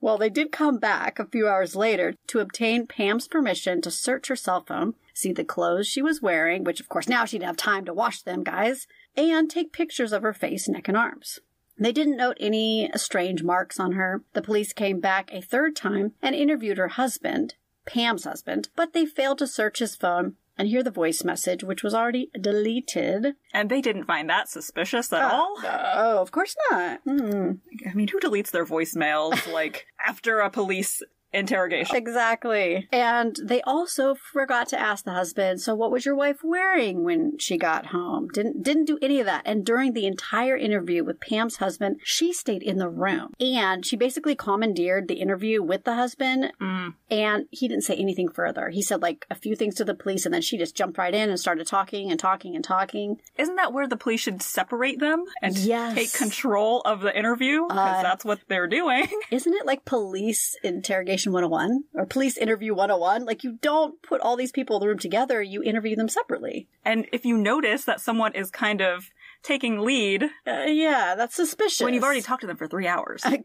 Well, 0.00 0.16
they 0.16 0.30
did 0.30 0.52
come 0.52 0.78
back 0.78 1.18
a 1.18 1.26
few 1.26 1.48
hours 1.48 1.74
later 1.74 2.14
to 2.28 2.38
obtain 2.38 2.86
Pam's 2.86 3.26
permission 3.26 3.82
to 3.82 3.90
search 3.90 4.28
her 4.28 4.36
cell 4.36 4.64
phone, 4.64 4.94
see 5.12 5.32
the 5.32 5.44
clothes 5.44 5.88
she 5.88 6.00
was 6.00 6.22
wearing, 6.22 6.62
which 6.62 6.80
of 6.80 6.88
course 6.88 7.08
now 7.08 7.24
she'd 7.24 7.42
have 7.42 7.56
time 7.56 7.84
to 7.84 7.92
wash 7.92 8.22
them, 8.22 8.44
guys, 8.44 8.86
and 9.18 9.50
take 9.50 9.72
pictures 9.72 10.12
of 10.12 10.22
her 10.22 10.32
face, 10.32 10.68
neck, 10.68 10.88
and 10.88 10.96
arms. 10.96 11.40
They 11.78 11.92
didn't 11.92 12.16
note 12.16 12.36
any 12.40 12.90
strange 12.96 13.42
marks 13.42 13.78
on 13.78 13.92
her. 13.92 14.22
The 14.32 14.42
police 14.42 14.72
came 14.72 15.00
back 15.00 15.30
a 15.32 15.40
third 15.40 15.76
time 15.76 16.12
and 16.20 16.34
interviewed 16.34 16.78
her 16.78 16.88
husband, 16.88 17.54
Pam's 17.86 18.24
husband, 18.24 18.68
but 18.74 18.92
they 18.92 19.06
failed 19.06 19.38
to 19.38 19.46
search 19.46 19.78
his 19.78 19.94
phone 19.94 20.36
and 20.58 20.68
hear 20.68 20.82
the 20.82 20.90
voice 20.90 21.22
message, 21.22 21.62
which 21.62 21.84
was 21.84 21.94
already 21.94 22.30
deleted. 22.38 23.36
And 23.54 23.70
they 23.70 23.80
didn't 23.80 24.04
find 24.04 24.28
that 24.28 24.48
suspicious 24.48 25.12
at 25.12 25.22
all. 25.22 25.54
Oh, 25.64 26.18
of 26.20 26.32
course 26.32 26.56
not. 26.70 27.00
Hmm. 27.04 27.52
I 27.88 27.94
mean, 27.94 28.08
who 28.08 28.18
deletes 28.18 28.50
their 28.50 28.66
voicemails 28.66 29.50
like 29.52 29.86
after 30.04 30.40
a 30.40 30.50
police 30.50 31.00
interrogation. 31.32 31.96
Exactly. 31.96 32.88
And 32.92 33.36
they 33.42 33.60
also 33.62 34.14
forgot 34.14 34.68
to 34.68 34.78
ask 34.80 35.04
the 35.04 35.12
husband, 35.12 35.60
so 35.60 35.74
what 35.74 35.90
was 35.90 36.04
your 36.04 36.14
wife 36.14 36.38
wearing 36.42 37.04
when 37.04 37.38
she 37.38 37.56
got 37.58 37.86
home? 37.86 38.28
Didn't 38.32 38.62
didn't 38.62 38.86
do 38.86 38.98
any 39.02 39.20
of 39.20 39.26
that. 39.26 39.42
And 39.44 39.64
during 39.64 39.92
the 39.92 40.06
entire 40.06 40.56
interview 40.56 41.04
with 41.04 41.20
Pam's 41.20 41.56
husband, 41.56 42.00
she 42.02 42.32
stayed 42.32 42.62
in 42.62 42.78
the 42.78 42.88
room. 42.88 43.34
And 43.40 43.84
she 43.84 43.96
basically 43.96 44.34
commandeered 44.34 45.08
the 45.08 45.14
interview 45.20 45.62
with 45.62 45.84
the 45.84 45.94
husband 45.94 46.52
Mm. 46.60 46.94
and 47.10 47.46
he 47.50 47.68
didn't 47.68 47.84
say 47.84 47.94
anything 47.96 48.28
further. 48.30 48.70
He 48.70 48.82
said 48.82 49.02
like 49.02 49.26
a 49.30 49.34
few 49.34 49.54
things 49.54 49.74
to 49.76 49.84
the 49.84 49.94
police 49.94 50.24
and 50.24 50.34
then 50.34 50.42
she 50.42 50.56
just 50.58 50.74
jumped 50.76 50.98
right 50.98 51.14
in 51.14 51.28
and 51.30 51.38
started 51.38 51.66
talking 51.66 52.10
and 52.10 52.18
talking 52.18 52.54
and 52.56 52.64
talking. 52.64 53.20
Isn't 53.36 53.56
that 53.56 53.72
where 53.72 53.86
the 53.86 53.96
police 53.96 54.20
should 54.20 54.42
separate 54.42 54.98
them 54.98 55.24
and 55.42 55.56
Yes. 55.56 55.94
take 55.94 56.12
control 56.12 56.80
of 56.84 57.00
the 57.00 57.16
interview? 57.16 57.66
Because 57.68 57.98
Uh, 57.98 58.02
that's 58.02 58.24
what 58.24 58.40
they're 58.48 58.66
doing. 58.66 59.06
Isn't 59.30 59.54
it 59.54 59.66
like 59.66 59.84
police 59.84 60.56
interrogation 60.62 61.17
101 61.26 61.84
or 61.94 62.06
police 62.06 62.36
interview 62.36 62.74
101? 62.74 63.24
Like 63.24 63.44
you 63.44 63.58
don't 63.60 64.00
put 64.02 64.20
all 64.20 64.36
these 64.36 64.52
people 64.52 64.76
in 64.76 64.80
the 64.80 64.88
room 64.88 64.98
together, 64.98 65.42
you 65.42 65.62
interview 65.62 65.96
them 65.96 66.08
separately. 66.08 66.68
and 66.84 67.06
if 67.12 67.24
you 67.24 67.36
notice 67.36 67.84
that 67.84 68.00
someone 68.00 68.34
is 68.34 68.50
kind 68.50 68.80
of 68.80 69.10
taking 69.42 69.78
lead 69.80 70.24
Uh, 70.46 70.64
yeah, 70.66 71.14
that's 71.16 71.34
suspicious. 71.36 71.80
when 71.80 71.94
you've 71.94 72.02
already 72.04 72.22
talked 72.22 72.40
to 72.42 72.46
them 72.46 72.56
for 72.56 72.66
three 72.66 72.86
hours. 72.86 73.22
right. 73.26 73.44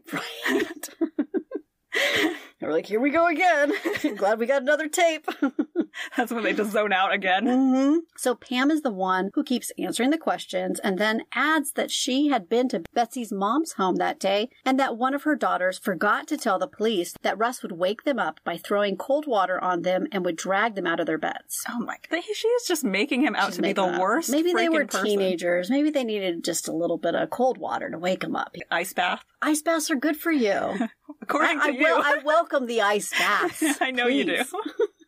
We're 2.64 2.72
like, 2.72 2.86
here 2.86 3.00
we 3.00 3.10
go 3.10 3.26
again. 3.26 3.72
Glad 4.16 4.38
we 4.38 4.46
got 4.46 4.62
another 4.62 4.88
tape. 4.88 5.26
That's 6.16 6.32
when 6.32 6.42
they 6.42 6.52
just 6.52 6.72
zone 6.72 6.92
out 6.92 7.12
again. 7.12 7.46
hmm 7.46 7.98
So 8.16 8.34
Pam 8.34 8.70
is 8.70 8.82
the 8.82 8.90
one 8.90 9.30
who 9.34 9.44
keeps 9.44 9.70
answering 9.78 10.10
the 10.10 10.18
questions 10.18 10.80
and 10.80 10.98
then 10.98 11.22
adds 11.34 11.72
that 11.72 11.90
she 11.90 12.28
had 12.28 12.48
been 12.48 12.68
to 12.70 12.82
Betsy's 12.94 13.30
mom's 13.32 13.72
home 13.74 13.96
that 13.96 14.18
day 14.18 14.48
and 14.64 14.78
that 14.80 14.96
one 14.96 15.14
of 15.14 15.22
her 15.22 15.36
daughters 15.36 15.78
forgot 15.78 16.26
to 16.28 16.36
tell 16.36 16.58
the 16.58 16.66
police 16.66 17.14
that 17.22 17.38
Russ 17.38 17.62
would 17.62 17.72
wake 17.72 18.04
them 18.04 18.18
up 18.18 18.40
by 18.44 18.56
throwing 18.56 18.96
cold 18.96 19.26
water 19.26 19.62
on 19.62 19.82
them 19.82 20.06
and 20.10 20.24
would 20.24 20.36
drag 20.36 20.74
them 20.74 20.86
out 20.86 21.00
of 21.00 21.06
their 21.06 21.18
beds. 21.18 21.62
Oh 21.70 21.78
my 21.80 21.96
god. 22.10 22.22
She 22.34 22.48
is 22.48 22.66
just 22.66 22.82
making 22.84 23.22
him 23.22 23.36
out 23.36 23.46
She's 23.48 23.56
to 23.56 23.62
be 23.62 23.72
the 23.72 23.84
up. 23.84 24.00
worst. 24.00 24.30
Maybe 24.30 24.52
they 24.52 24.66
freaking 24.66 24.72
were 24.72 24.86
person. 24.86 25.04
teenagers. 25.04 25.70
Maybe 25.70 25.90
they 25.90 26.04
needed 26.04 26.42
just 26.44 26.66
a 26.68 26.72
little 26.72 26.98
bit 26.98 27.14
of 27.14 27.30
cold 27.30 27.58
water 27.58 27.90
to 27.90 27.98
wake 27.98 28.20
them 28.20 28.34
up. 28.34 28.56
Ice 28.70 28.92
bath. 28.92 29.24
Ice 29.42 29.62
baths 29.62 29.90
are 29.90 29.96
good 29.96 30.16
for 30.16 30.32
you. 30.32 30.88
According 31.22 31.60
I, 31.60 31.66
to 31.70 31.72
I, 31.72 31.76
you. 31.78 31.82
wel- 31.82 32.02
I 32.02 32.16
welcome 32.24 32.53
the 32.66 32.80
ice 32.80 33.10
baths. 33.10 33.62
I 33.80 33.90
know 33.90 34.06
you 34.06 34.24
do. 34.24 34.44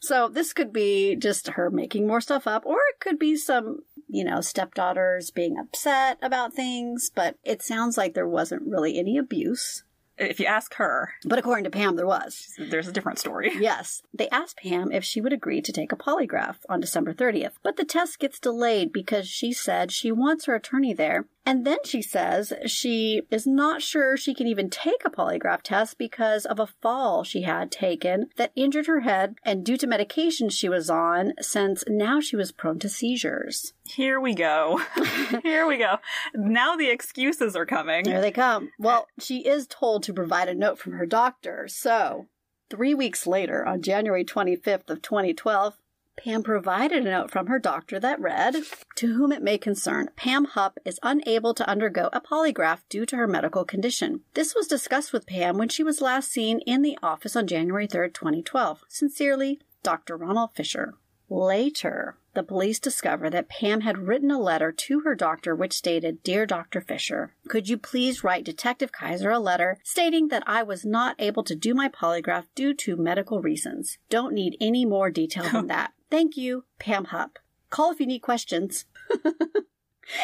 So 0.00 0.28
this 0.28 0.52
could 0.52 0.70
be 0.70 1.16
just 1.16 1.48
her 1.48 1.70
making 1.70 2.06
more 2.06 2.20
stuff 2.20 2.46
up, 2.46 2.66
or 2.66 2.76
it 2.90 3.00
could 3.00 3.18
be 3.18 3.36
some, 3.36 3.78
you 4.06 4.22
know, 4.22 4.42
stepdaughters 4.42 5.30
being 5.30 5.56
upset 5.58 6.18
about 6.20 6.52
things, 6.52 7.10
but 7.14 7.36
it 7.42 7.62
sounds 7.62 7.96
like 7.96 8.12
there 8.12 8.28
wasn't 8.28 8.66
really 8.68 8.98
any 8.98 9.16
abuse. 9.16 9.82
If 10.18 10.38
you 10.38 10.44
ask 10.44 10.74
her, 10.74 11.14
But 11.24 11.38
according 11.38 11.64
to 11.64 11.70
Pam, 11.70 11.96
there 11.96 12.06
was. 12.06 12.52
there's 12.58 12.86
a 12.86 12.92
different 12.92 13.18
story. 13.18 13.50
Yes, 13.58 14.02
they 14.12 14.28
asked 14.28 14.58
Pam 14.58 14.92
if 14.92 15.04
she 15.04 15.22
would 15.22 15.32
agree 15.32 15.62
to 15.62 15.72
take 15.72 15.90
a 15.90 15.96
polygraph 15.96 16.56
on 16.68 16.80
December 16.80 17.14
30th, 17.14 17.54
but 17.62 17.76
the 17.78 17.84
test 17.86 18.18
gets 18.18 18.38
delayed 18.38 18.92
because 18.92 19.26
she 19.26 19.54
said 19.54 19.90
she 19.90 20.12
wants 20.12 20.44
her 20.44 20.54
attorney 20.54 20.92
there. 20.92 21.24
And 21.46 21.66
then 21.66 21.78
she 21.84 22.00
says 22.00 22.52
she 22.66 23.22
is 23.30 23.46
not 23.46 23.82
sure 23.82 24.16
she 24.16 24.34
can 24.34 24.46
even 24.46 24.70
take 24.70 25.04
a 25.04 25.10
polygraph 25.10 25.62
test 25.62 25.98
because 25.98 26.46
of 26.46 26.58
a 26.58 26.66
fall 26.66 27.22
she 27.22 27.42
had 27.42 27.70
taken 27.70 28.30
that 28.36 28.52
injured 28.56 28.86
her 28.86 29.00
head 29.00 29.36
and 29.44 29.64
due 29.64 29.76
to 29.76 29.86
medication 29.86 30.48
she 30.48 30.68
was 30.68 30.88
on 30.88 31.34
since 31.40 31.84
now 31.86 32.20
she 32.20 32.36
was 32.36 32.52
prone 32.52 32.78
to 32.78 32.88
seizures. 32.88 33.74
Here 33.86 34.18
we 34.18 34.34
go. 34.34 34.80
Here 35.42 35.66
we 35.66 35.76
go. 35.76 35.98
Now 36.34 36.76
the 36.76 36.88
excuses 36.88 37.54
are 37.54 37.66
coming. 37.66 38.04
There 38.04 38.22
they 38.22 38.32
come. 38.32 38.70
Well, 38.78 39.08
she 39.18 39.46
is 39.46 39.66
told 39.66 40.02
to 40.04 40.14
provide 40.14 40.48
a 40.48 40.54
note 40.54 40.78
from 40.78 40.92
her 40.92 41.06
doctor. 41.06 41.68
So, 41.68 42.26
three 42.70 42.94
weeks 42.94 43.26
later, 43.26 43.66
on 43.66 43.82
January 43.82 44.24
25th 44.24 44.88
of 44.88 45.02
2012, 45.02 45.76
Pam 46.16 46.42
provided 46.42 47.06
a 47.06 47.10
note 47.10 47.30
from 47.30 47.48
her 47.48 47.58
doctor 47.58 48.00
that 48.00 48.20
read, 48.20 48.56
To 48.96 49.14
whom 49.14 49.32
it 49.32 49.42
may 49.42 49.58
concern, 49.58 50.08
Pam 50.16 50.44
Hupp 50.44 50.78
is 50.84 50.98
unable 51.02 51.54
to 51.54 51.68
undergo 51.68 52.08
a 52.12 52.20
polygraph 52.20 52.80
due 52.88 53.04
to 53.06 53.16
her 53.16 53.26
medical 53.26 53.64
condition. 53.64 54.22
This 54.34 54.54
was 54.54 54.66
discussed 54.66 55.12
with 55.12 55.26
Pam 55.26 55.58
when 55.58 55.68
she 55.68 55.82
was 55.82 56.00
last 56.00 56.30
seen 56.30 56.60
in 56.60 56.82
the 56.82 56.98
office 57.02 57.36
on 57.36 57.46
January 57.46 57.86
3, 57.86 58.08
2012. 58.10 58.82
Sincerely, 58.88 59.60
Dr. 59.82 60.16
Ronald 60.16 60.50
Fisher. 60.54 60.94
Later, 61.28 62.16
the 62.34 62.42
police 62.42 62.78
discovered 62.78 63.30
that 63.30 63.48
Pam 63.48 63.80
had 63.80 64.06
written 64.06 64.30
a 64.30 64.40
letter 64.40 64.72
to 64.72 65.00
her 65.00 65.14
doctor 65.14 65.54
which 65.54 65.72
stated, 65.72 66.22
Dear 66.22 66.46
Dr. 66.46 66.80
Fisher, 66.80 67.34
could 67.48 67.68
you 67.68 67.78
please 67.78 68.22
write 68.22 68.44
Detective 68.44 68.92
Kaiser 68.92 69.30
a 69.30 69.38
letter 69.38 69.78
stating 69.82 70.28
that 70.28 70.42
I 70.46 70.62
was 70.62 70.84
not 70.84 71.16
able 71.18 71.44
to 71.44 71.54
do 71.54 71.74
my 71.74 71.88
polygraph 71.88 72.46
due 72.54 72.74
to 72.74 72.96
medical 72.96 73.40
reasons? 73.40 73.98
Don't 74.10 74.34
need 74.34 74.56
any 74.60 74.84
more 74.84 75.10
detail 75.10 75.48
than 75.50 75.66
that. 75.68 75.92
Thank 76.14 76.36
you, 76.36 76.62
Pam 76.78 77.06
Hupp. 77.06 77.40
Call 77.70 77.90
if 77.90 77.98
you 77.98 78.06
need 78.06 78.20
questions. 78.20 78.84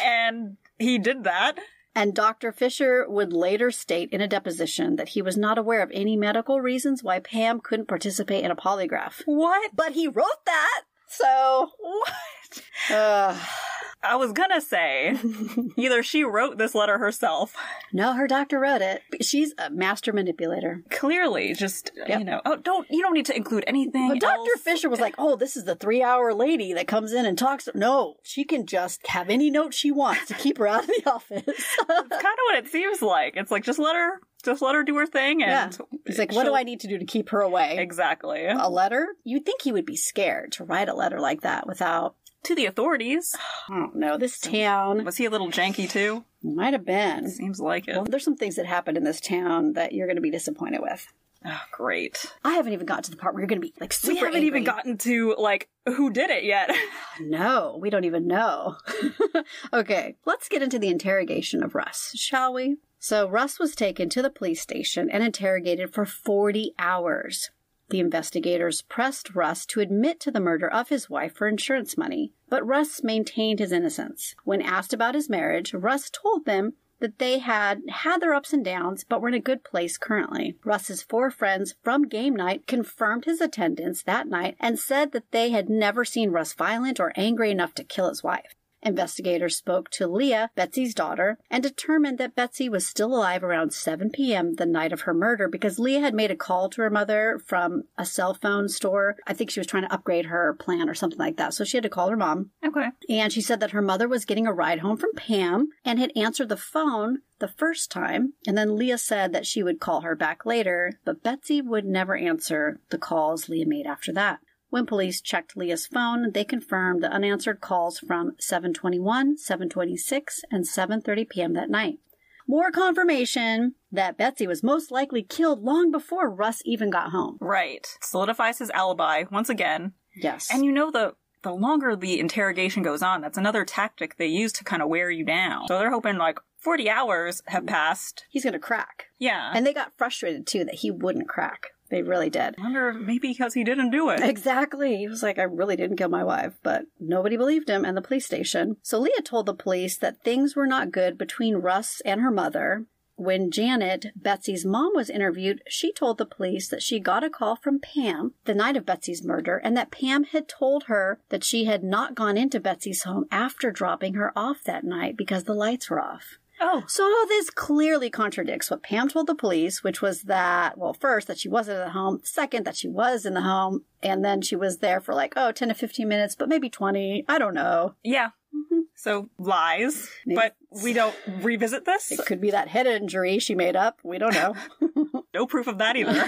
And 0.05 0.57
he 0.79 0.99
did 0.99 1.25
that. 1.25 1.59
And 1.97 2.15
Dr. 2.15 2.53
Fisher 2.53 3.05
would 3.09 3.33
later 3.33 3.73
state 3.73 4.11
in 4.11 4.21
a 4.21 4.29
deposition 4.29 4.95
that 4.97 5.11
he 5.11 5.23
was 5.23 5.37
not 5.37 5.59
aware 5.59 5.83
of 5.83 5.91
any 5.93 6.17
medical 6.17 6.61
reasons 6.61 7.03
why 7.03 7.19
Pam 7.19 7.61
couldn't 7.61 7.89
participate 7.89 8.45
in 8.45 8.53
a 8.53 8.57
polygraph. 8.57 9.23
What? 9.25 9.73
But 9.75 9.93
he 9.93 10.07
wrote 10.07 10.45
that! 10.47 10.83
So, 11.11 11.71
What? 11.79 12.63
uh, 12.91 13.37
I 14.03 14.17
was 14.17 14.33
gonna 14.33 14.63
say, 14.63 15.15
either 15.77 16.03
she 16.03 16.25
wrote 16.25 16.57
this 16.57 16.75
letter 16.75 16.97
herself, 16.97 17.55
no, 17.93 18.15
her 18.15 18.27
doctor 18.27 18.59
wrote 18.59 18.81
it. 18.81 19.03
She's 19.21 19.53
a 19.59 19.69
master 19.69 20.15
manipulator. 20.15 20.83
clearly, 20.91 21.53
just 21.53 21.91
Yep. 21.97 22.19
you 22.19 22.25
know, 22.25 22.41
oh, 22.47 22.57
don't 22.57 22.87
you 22.91 23.03
don't 23.03 23.13
need 23.13 23.27
to 23.27 23.37
include 23.37 23.65
anything. 23.67 24.09
But 24.09 24.21
Dr. 24.21 24.57
Fisher 24.63 24.89
was 24.89 25.01
like, 25.01 25.15
oh, 25.19 25.37
this 25.37 25.55
is 25.55 25.65
the 25.65 25.75
three 25.77 26.03
hour 26.03 26.33
lady 26.33 26.73
that 26.73 26.87
comes 26.89 27.13
in 27.13 27.27
and 27.27 27.37
talks. 27.37 27.69
No, 27.75 28.15
she 28.23 28.45
can 28.45 28.65
just 28.65 29.07
have 29.09 29.29
any 29.29 29.51
note 29.51 29.75
she 29.75 29.91
wants 29.91 30.27
to 30.29 30.35
keep 30.35 30.57
her 30.57 30.67
out 30.67 30.85
of 30.85 30.87
the 30.87 31.03
office. 31.13 31.43
It's 31.47 31.77
kind 31.77 31.93
of 32.01 32.11
what 32.47 32.57
it 32.59 32.69
seems 32.69 33.03
like. 33.03 33.35
It's 33.37 33.51
like 33.51 33.65
just 33.65 33.79
let 33.79 33.97
her, 33.97 34.21
just 34.43 34.63
let 34.63 34.75
her 34.75 34.83
do 34.83 34.97
her 34.97 35.07
thing, 35.07 35.41
yeah. 35.41 35.65
and 35.67 35.79
He's 36.07 36.19
like, 36.19 36.33
what 36.33 36.45
do 36.45 36.55
I 36.55 36.63
need 36.63 36.81
to 36.81 36.89
do 36.89 36.99
to 36.99 37.05
keep 37.05 37.31
her 37.31 37.41
away? 37.41 37.77
exactly 37.79 38.47
A 38.47 38.69
letter? 38.69 39.09
You'd 39.25 39.45
think 39.47 39.63
he 39.63 39.73
would 39.73 39.87
be 39.87 39.97
scared 39.97 40.53
to 40.53 40.65
write 40.65 40.89
a 40.89 40.95
letter 40.95 41.21
like 41.21 41.43
that 41.43 41.67
without, 41.67 42.15
to 42.45 42.55
the 42.55 42.67
authorities? 42.67 43.35
I 43.69 43.75
don't 43.79 43.97
know, 43.97 44.17
this 44.17 44.39
town 44.39 45.05
Was 45.05 45.17
he 45.17 45.25
a 45.27 45.31
little 45.31 45.49
janky 45.51 45.89
too? 45.89 46.25
might 46.43 46.73
have 46.73 46.87
been. 46.87 47.29
Seems 47.31 47.61
like 47.61 47.87
it. 47.87 47.95
Well, 47.97 48.05
there's 48.05 48.25
some 48.25 48.37
things 48.37 48.57
that 48.57 48.65
happened 48.67 48.97
in 48.97 49.05
this 49.05 49.21
town 49.21 49.75
that 49.75 49.93
you're 49.93 50.07
going 50.07 50.17
to 50.17 50.23
be 50.23 50.31
disappointed 50.31 50.81
with. 50.81 51.07
Oh, 51.45 51.61
great. 51.73 52.27
I 52.45 52.53
haven't 52.55 52.75
even 52.75 52.85
gotten 52.87 53.03
to 53.05 53.11
the 53.11 53.17
part 53.17 53.33
where 53.35 53.41
you're 53.41 53.49
going 53.49 53.61
to 53.63 53.67
be 53.67 53.73
like 53.81 53.93
super 53.95 54.13
we 54.13 54.19
haven't 54.19 54.35
angry. 54.35 54.47
even 54.47 54.65
gotten 54.65 54.99
to 54.99 55.35
like 55.39 55.69
who 55.87 56.11
did 56.11 56.29
it 56.31 56.45
yet. 56.45 56.71
No, 57.23 57.77
we 57.79 57.91
don't 57.91 58.05
even 58.05 58.27
know. 58.27 58.77
okay, 59.75 60.17
let's 60.25 60.49
get 60.49 60.63
into 60.63 60.79
the 60.79 60.89
interrogation 60.89 61.63
of 61.63 61.75
Russ, 61.75 62.13
shall 62.15 62.55
we? 62.55 62.77
So, 63.03 63.27
Russ 63.27 63.59
was 63.59 63.75
taken 63.75 64.11
to 64.11 64.21
the 64.21 64.29
police 64.29 64.61
station 64.61 65.09
and 65.11 65.25
interrogated 65.25 65.95
for 65.95 66.05
40 66.05 66.75
hours. 66.79 67.51
The 67.89 67.99
investigators 67.99 68.83
pressed 68.83 69.35
Russ 69.35 69.65
to 69.67 69.81
admit 69.81 70.21
to 70.21 70.31
the 70.31 70.39
murder 70.39 70.71
of 70.71 70.91
his 70.91 71.09
wife 71.09 71.35
for 71.35 71.49
insurance 71.49 71.97
money, 71.97 72.35
but 72.51 72.65
Russ 72.65 73.03
maintained 73.03 73.59
his 73.59 73.73
innocence. 73.73 74.35
When 74.45 74.61
asked 74.61 74.93
about 74.93 75.15
his 75.15 75.31
marriage, 75.31 75.73
Russ 75.73 76.11
told 76.11 76.45
them 76.45 76.75
that 77.01 77.19
they 77.19 77.39
had 77.39 77.81
had 77.89 78.21
their 78.21 78.35
ups 78.35 78.53
and 78.53 78.63
downs, 78.63 79.05
but 79.09 79.23
were 79.23 79.29
in 79.29 79.35
a 79.35 79.41
good 79.41 79.65
place 79.65 79.97
currently. 79.97 80.57
Russ's 80.63 81.03
four 81.03 81.31
friends 81.31 81.75
from 81.83 82.07
game 82.07 82.37
night 82.37 82.67
confirmed 82.67 83.25
his 83.25 83.41
attendance 83.41 84.03
that 84.03 84.29
night 84.29 84.57
and 84.61 84.79
said 84.79 85.13
that 85.13 85.33
they 85.33 85.51
had 85.51 85.71
never 85.71 86.05
seen 86.05 86.31
Russ 86.31 86.53
violent 86.53 87.01
or 87.01 87.15
angry 87.17 87.51
enough 87.51 87.75
to 87.77 87.85
kill 87.85 88.11
his 88.11 88.23
wife. 88.23 88.55
Investigators 88.83 89.57
spoke 89.57 89.91
to 89.91 90.07
Leah, 90.07 90.51
Betsy's 90.55 90.95
daughter, 90.95 91.39
and 91.51 91.63
determined 91.63 92.19
that 92.19 92.35
Betsy 92.35 92.69
was 92.69 92.87
still 92.87 93.15
alive 93.15 93.45
around 93.45 93.73
7 93.73 94.11
p.m. 94.11 94.55
the 94.55 94.67
night 94.67 94.93
of 94.93 95.03
her 95.03 95.15
murder 95.15 95.49
because 95.49 95.79
Leah 95.79 96.01
had 96.01 96.15
made 96.15 96.31
a 96.31 96.37
call 96.37 96.69
to 96.71 96.83
her 96.83 96.91
mother 96.91 97.41
from 97.47 97.85
a 97.99 98.07
cell 98.07 98.35
phone 98.35 98.69
store. 98.69 99.17
I 99.27 99.35
think 99.35 99.51
she 99.51 99.61
was 99.61 99.67
trying 99.67 99.85
to 99.85 99.93
upgrade 99.93 100.27
her 100.27 100.55
plan 100.55 100.89
or 100.89 100.95
something 100.95 101.19
like 101.19 101.37
that. 101.37 101.55
So 101.55 101.65
she 101.65 101.77
had 101.77 101.85
to 101.85 101.91
call 101.91 102.09
her 102.09 102.17
mom. 102.17 102.51
okay. 102.65 102.89
And 103.09 103.33
she 103.33 103.41
said 103.41 103.61
that 103.61 103.73
her 103.73 103.83
mother 103.83 104.09
was 104.09 104.25
getting 104.25 104.47
a 104.47 104.53
ride 104.53 104.81
home 104.81 104.97
from 104.97 105.15
Pam 105.15 105.69
and 105.85 105.99
had 105.99 106.13
answered 106.17 106.49
the 106.49 106.57
phone 106.57 107.19
the 107.39 107.49
first 107.49 107.91
time. 107.91 108.35
And 108.47 108.57
then 108.57 108.77
Leah 108.77 108.99
said 108.99 109.33
that 109.33 109.47
she 109.47 109.63
would 109.63 109.81
call 109.81 110.03
her 110.03 110.15
back 110.15 110.47
later, 110.47 110.93
but 111.05 111.23
Betsy 111.23 111.61
would 111.61 111.85
never 111.85 112.17
answer 112.17 112.81
the 112.91 112.99
calls 112.99 113.49
Leah 113.49 113.67
made 113.67 113.87
after 113.87 114.13
that. 114.13 114.41
When 114.71 114.87
police 114.87 115.21
checked 115.21 115.57
Leah's 115.57 115.87
phone, 115.87 116.33
they 116.33 116.45
confirmed 116.45 117.03
the 117.03 117.11
unanswered 117.11 117.61
calls 117.61 117.99
from 117.99 118.37
721, 118.39 119.37
726, 119.37 120.43
and 120.51 120.65
7:30 120.65 121.29
p.m. 121.29 121.53
that 121.55 121.71
night. 121.71 121.99
More 122.47 122.71
confirmation 122.71 123.75
that 123.93 124.17
Betsy 124.17 124.47
was 124.47 124.63
most 124.63 124.91
likely 124.91 125.23
killed 125.23 125.63
long 125.63 125.91
before 125.91 126.31
Russ 126.31 126.63
even 126.65 126.91
got 126.91 127.11
home. 127.11 127.37
Right. 127.41 127.87
Solidifies 128.01 128.59
his 128.59 128.71
alibi 128.71 129.25
once 129.31 129.49
again. 129.49 129.93
Yes. 130.17 130.49
And 130.53 130.65
you 130.65 130.73
know 130.73 130.91
the 130.91 131.15
the 131.43 131.53
longer 131.53 131.97
the 131.97 132.21
interrogation 132.21 132.83
goes 132.83 133.03
on, 133.03 133.21
that's 133.21 133.39
another 133.39 133.65
tactic 133.65 134.17
they 134.17 134.27
use 134.27 134.53
to 134.53 134.65
kind 134.65 134.83
of 134.83 134.89
wear 134.89 135.11
you 135.11 135.25
down. 135.25 135.69
So 135.69 135.79
they're 135.79 135.91
hoping 135.91 136.17
like, 136.19 136.39
40 136.59 136.91
hours 136.91 137.43
have 137.47 137.67
passed. 137.67 138.27
He's 138.29 138.45
going 138.45 138.53
to 138.53 138.59
crack. 138.59 139.07
Yeah. 139.19 139.51
And 139.55 139.67
they 139.67 139.73
got 139.73 139.97
frustrated 139.97 140.47
too 140.47 140.65
that 140.65 140.77
he 140.77 140.91
wouldn't 140.91 141.29
crack. 141.29 141.69
They 141.91 142.03
really 142.03 142.31
did. 142.31 142.55
I 142.59 142.63
wonder 142.63 142.91
if 142.91 142.97
maybe 142.97 143.29
because 143.29 143.55
he 143.55 143.65
didn't 143.65 143.91
do 143.91 144.11
it. 144.11 144.21
Exactly. 144.21 144.97
He 144.97 145.09
was 145.09 145.23
like, 145.23 145.39
I 145.39 145.43
really 145.43 145.77
didn't 145.77 145.97
kill 145.97 146.09
my 146.09 146.25
wife, 146.25 146.55
but 146.63 146.85
nobody 147.01 147.37
believed 147.37 147.69
him 147.69 147.85
and 147.85 147.97
the 147.97 148.03
police 148.03 148.27
station. 148.27 148.77
So 148.83 149.01
Leah 149.01 149.23
told 149.25 149.47
the 149.47 149.55
police 149.55 149.99
that 149.99 150.23
things 150.23 150.55
were 150.55 150.67
not 150.67 150.93
good 150.93 151.19
between 151.19 151.57
Russ 151.57 152.01
and 152.05 152.21
her 152.21 152.31
mother. 152.31 152.87
When 153.17 153.51
Janet, 153.51 154.07
Betsy's 154.17 154.65
mom, 154.65 154.93
was 154.95 155.11
interviewed, 155.11 155.63
she 155.69 155.93
told 155.93 156.17
the 156.17 156.25
police 156.25 156.69
that 156.69 156.83
she 156.83 156.99
got 156.99 157.23
a 157.23 157.29
call 157.29 157.57
from 157.57 157.79
Pam 157.79 158.33
the 158.47 158.55
night 158.55 158.79
of 158.79 158.87
Betsy's 158.87 159.23
murder 159.23 159.59
and 159.59 159.77
that 159.77 159.91
Pam 159.91 160.25
had 160.25 160.49
told 160.49 160.85
her 160.85 161.21
that 161.29 161.45
she 161.45 161.67
had 161.67 161.85
not 161.85 162.15
gone 162.15 162.39
into 162.39 162.61
Betsy's 162.61 163.03
home 163.03 163.27
after 163.31 163.71
dropping 163.71 164.15
her 164.15 164.33
off 164.35 164.65
that 164.65 164.85
night 164.85 165.19
because 165.19 165.45
the 165.45 165.53
lights 165.53 165.91
were 165.91 166.01
off. 166.01 166.39
Oh. 166.61 166.85
So 166.87 167.11
this 167.29 167.49
clearly 167.51 168.11
contradicts 168.11 168.71
what 168.71 168.83
Pam 168.83 169.09
told 169.09 169.27
the 169.27 169.35
police, 169.35 169.83
which 169.83 170.03
was 170.03 170.23
that, 170.23 170.77
well, 170.77 170.93
first, 170.93 171.27
that 171.29 171.39
she 171.39 171.49
wasn't 171.49 171.79
at 171.79 171.91
home, 171.93 172.21
second, 172.23 172.65
that 172.67 172.77
she 172.77 172.89
was 172.89 173.25
in 173.25 173.35
the 173.35 173.41
home, 173.43 173.85
and 174.03 174.25
then 174.25 174.43
she 174.43 174.57
was 174.57 174.79
there 174.79 175.01
for 175.01 175.15
like, 175.15 175.33
oh, 175.37 175.53
10 175.53 175.69
to 175.69 175.75
15 175.75 176.07
minutes, 176.07 176.35
but 176.37 176.49
maybe 176.49 176.69
20. 176.69 177.25
I 177.29 177.39
don't 177.39 177.55
know. 177.55 177.95
Yeah. 178.05 178.31
Mhm. 178.55 178.83
So 178.95 179.29
lies. 179.39 180.11
Maybe. 180.27 180.37
But 180.41 180.57
we 180.83 180.93
don't 180.93 181.15
revisit 181.41 181.85
this. 181.87 182.11
It 182.13 182.27
could 182.27 182.41
be 182.41 182.51
that 182.51 182.69
head 182.69 182.87
injury 182.87 183.39
she 183.39 183.55
made 183.55 183.77
up. 183.77 183.99
We 184.05 184.19
don't 184.19 184.35
know. 184.35 184.55
No 185.33 185.47
proof 185.47 185.69
of 185.69 185.79
that 185.79 185.97
either. 185.97 186.27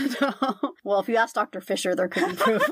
well, 0.85 1.01
if 1.01 1.09
you 1.09 1.17
ask 1.17 1.35
Dr. 1.35 1.61
Fisher, 1.61 1.97
there 1.97 2.07
could 2.07 2.29
be 2.31 2.37
proof. 2.37 2.63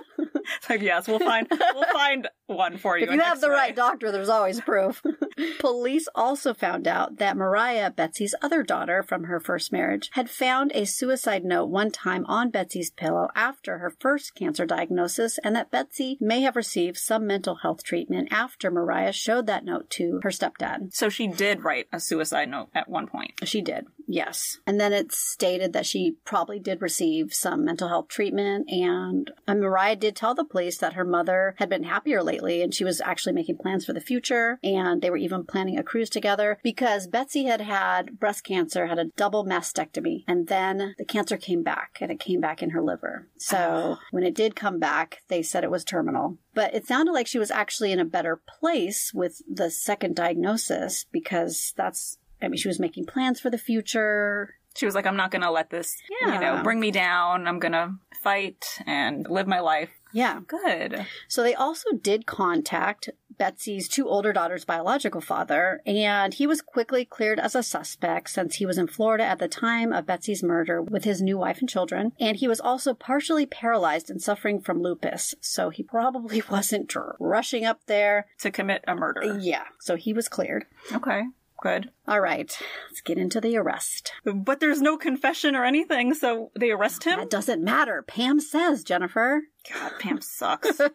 so 0.63 0.75
yes, 0.75 1.09
we'll 1.09 1.19
find 1.19 1.47
we'll 1.51 1.85
find 1.93 2.29
one 2.47 2.79
for 2.79 2.99
you. 2.99 3.05
if 3.05 3.13
you 3.13 3.21
have 3.21 3.41
the 3.41 3.51
right 3.51 3.75
doctor, 3.75 4.11
there's 4.11 4.29
always 4.29 4.61
proof. 4.61 5.03
Police 5.61 6.09
also 6.15 6.55
found 6.55 6.89
out 6.89 7.17
that 7.19 7.37
Mariah, 7.37 7.91
Betsy's 7.91 8.35
other 8.43 8.63
daughter 8.63 9.03
from 9.03 9.25
her 9.25 9.41
first 9.41 9.73
marriage, 9.73 10.11
had 10.13 10.29
found 10.29 10.73
a 10.75 10.85
suicide 10.85 11.45
note 11.45 11.67
one 11.67 11.91
time 11.91 12.25
on 12.27 12.51
Betsy's 12.51 12.91
pillow 12.91 13.29
after 13.35 13.79
her 13.79 13.91
first 14.01 14.35
cancer 14.35 14.67
diagnosis, 14.67 15.39
and 15.45 15.55
that 15.55 15.71
Betsy 15.71 16.19
may 16.21 16.43
have 16.43 16.57
received 16.57 16.97
some 16.97 17.27
mental 17.27 17.57
health 17.57 17.83
treatment 17.85 18.29
after 18.31 18.71
Mariah 18.71 19.13
showed 19.13 19.47
that 19.47 19.65
note 19.65 19.89
to 19.91 20.21
her 20.23 20.31
stepdad. 20.31 20.93
So 20.93 21.09
she 21.09 21.27
did 21.27 21.65
write 21.65 21.87
a 21.93 22.01
suicide 22.01 22.49
note 22.49 22.69
at 22.75 22.89
one 22.89 23.07
point. 23.07 23.33
She 23.45 23.63
did, 23.63 23.87
yes. 24.07 24.59
And 24.67 24.81
then 24.81 24.93
it's 24.93 25.17
stated 25.17 25.73
that 25.73 25.87
she 25.87 26.17
probably 26.25 26.59
did 26.59 26.83
receive 26.83 27.33
some 27.33 27.65
mental 27.65 27.89
health 27.89 28.09
treatment. 28.09 28.71
And, 28.71 29.31
and 29.47 29.61
Mariah 29.61 29.97
did 29.97 30.17
tell 30.17 30.35
the 30.35 30.45
police 30.45 30.79
that 30.79 30.95
her 30.95 31.05
mother 31.05 31.55
had 31.59 31.69
been 31.69 31.85
happier 31.85 32.23
lately 32.23 32.63
and 32.63 32.75
she 32.75 32.85
was 32.85 33.01
actually 33.01 33.33
making 33.33 33.59
plans 33.59 33.85
for 33.85 33.93
the 33.93 34.01
future. 34.01 34.59
And 34.63 35.03
they 35.03 35.11
were 35.11 35.17
even 35.17 35.45
planning 35.45 35.79
a 35.79 35.83
cruise 35.83 36.11
together 36.11 36.59
because 36.63 37.07
Betsy 37.07 37.45
had 37.45 37.61
had 37.61 38.19
breast 38.19 38.45
cancer, 38.45 38.87
had 38.87 38.99
a 38.99 39.11
double 39.17 39.45
mastectomy. 39.45 40.25
And 40.27 40.49
then 40.49 40.95
the 40.99 41.05
cancer 41.05 41.37
came 41.37 41.63
back 41.63 41.99
and 42.01 42.11
it 42.11 42.21
came 42.21 42.41
back 42.41 42.63
in 42.63 42.71
her 42.71 42.83
liver. 42.83 43.29
So 43.39 43.99
when 44.11 44.25
it 44.25 44.35
did 44.35 44.57
come 44.57 44.79
back, 44.79 45.23
they 45.29 45.43
said 45.43 45.65
it 45.65 45.71
was 45.71 45.85
terminal. 45.85 46.39
But 46.55 46.75
it 46.75 46.87
sounded 46.87 47.13
like 47.13 47.27
she 47.27 47.39
was 47.39 47.51
actually 47.51 47.93
in 47.93 48.01
a 48.01 48.05
better 48.05 48.41
place 48.61 49.13
with 49.15 49.41
the 49.49 49.71
second 49.71 50.17
diagnosis 50.17 51.05
because 51.11 51.73
that's 51.77 52.19
I 52.43 52.49
mean, 52.49 52.59
she 52.59 52.69
was 52.69 52.81
making 52.81 53.07
plans 53.07 53.41
for 53.41 53.51
the 53.51 53.59
future. 53.59 54.55
She 54.77 54.87
was 54.87 54.95
like, 54.95 55.07
I'm 55.07 55.17
not 55.17 55.31
gonna 55.31 55.51
let 55.51 55.71
this, 55.71 55.97
you 56.21 56.27
know, 56.29 56.61
bring 56.63 56.79
me 56.79 56.91
down. 56.91 57.47
I'm 57.49 57.59
gonna 57.59 57.97
fight 58.23 58.79
and 58.87 59.29
live 59.29 59.47
my 59.47 59.61
life. 59.61 59.91
Yeah. 60.13 60.41
Good. 60.47 61.07
So 61.29 61.43
they 61.43 61.55
also 61.55 61.91
did 61.93 62.27
contact 62.27 63.11
Betsy's 63.41 63.89
two 63.89 64.07
older 64.07 64.35
daughters' 64.35 64.67
biological 64.67 65.23
father, 65.23 65.81
and 65.87 66.35
he 66.35 66.47
was 66.47 66.61
quickly 66.61 67.07
cleared 67.07 67.41
as 67.41 67.55
a 67.55 67.63
suspect 67.63 68.29
since 68.29 68.57
he 68.57 68.67
was 68.67 68.77
in 68.77 68.87
Florida 68.87 69.25
at 69.25 69.39
the 69.39 69.49
time 69.49 69.95
of 69.95 70.05
Betsy's 70.05 70.43
murder 70.43 70.83
with 70.83 71.05
his 71.05 71.23
new 71.23 71.39
wife 71.39 71.61
and 71.61 71.69
children. 71.69 72.13
And 72.21 72.37
he 72.37 72.47
was 72.47 72.61
also 72.61 72.93
partially 72.93 73.47
paralyzed 73.47 74.11
and 74.11 74.21
suffering 74.21 74.61
from 74.61 74.83
lupus, 74.83 75.35
so 75.41 75.71
he 75.71 75.83
probably 75.83 76.43
wasn't 76.51 76.95
rushing 77.19 77.65
up 77.65 77.81
there. 77.87 78.27
To 78.41 78.51
commit 78.51 78.85
a 78.87 78.95
murder. 78.95 79.39
Yeah, 79.41 79.65
so 79.79 79.97
he 79.97 80.13
was 80.13 80.29
cleared. 80.29 80.67
Okay. 80.93 81.23
Good. 81.63 81.91
All 82.09 82.21
right, 82.21 82.51
let's 82.89 83.01
get 83.03 83.19
into 83.19 83.41
the 83.41 83.57
arrest. 83.57 84.13
But 84.25 84.61
there's 84.61 84.81
no 84.81 84.97
confession 84.97 85.55
or 85.55 85.65
anything, 85.65 86.15
so 86.15 86.51
they 86.59 86.71
arrest 86.71 87.05
him? 87.05 87.19
That 87.19 87.31
doesn't 87.31 87.63
matter. 87.63 88.03
Pam 88.03 88.41
says, 88.41 88.83
Jennifer. 88.83 89.43
God, 89.71 89.93
Pam 89.99 90.21
sucks. 90.23 90.81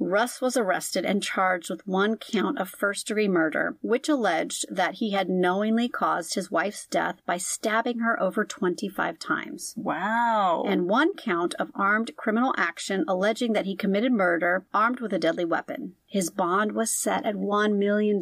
Russ 0.00 0.40
was 0.40 0.56
arrested 0.56 1.04
and 1.04 1.22
charged 1.22 1.70
with 1.70 1.86
one 1.86 2.16
count 2.16 2.58
of 2.58 2.68
first 2.68 3.06
degree 3.08 3.28
murder, 3.28 3.76
which 3.82 4.08
alleged 4.08 4.64
that 4.70 4.94
he 4.94 5.10
had 5.10 5.28
knowingly 5.28 5.88
caused 5.88 6.34
his 6.34 6.50
wife's 6.50 6.86
death 6.86 7.16
by 7.26 7.36
stabbing 7.36 7.98
her 7.98 8.20
over 8.20 8.44
25 8.44 9.18
times. 9.18 9.74
wow. 9.76 10.62
And 10.66 10.88
one 10.88 11.14
count 11.14 11.54
of 11.58 11.70
armed 11.74 12.12
criminal 12.16 12.54
action 12.56 13.04
alleging 13.08 13.52
that 13.54 13.66
he 13.66 13.74
committed 13.76 14.12
murder 14.12 14.64
armed 14.72 15.00
with 15.00 15.12
a 15.12 15.18
deadly 15.18 15.44
weapon. 15.44 15.94
His 16.06 16.30
bond 16.30 16.72
was 16.72 16.90
set 16.90 17.26
at 17.26 17.34
$1 17.34 17.76
million. 17.76 18.20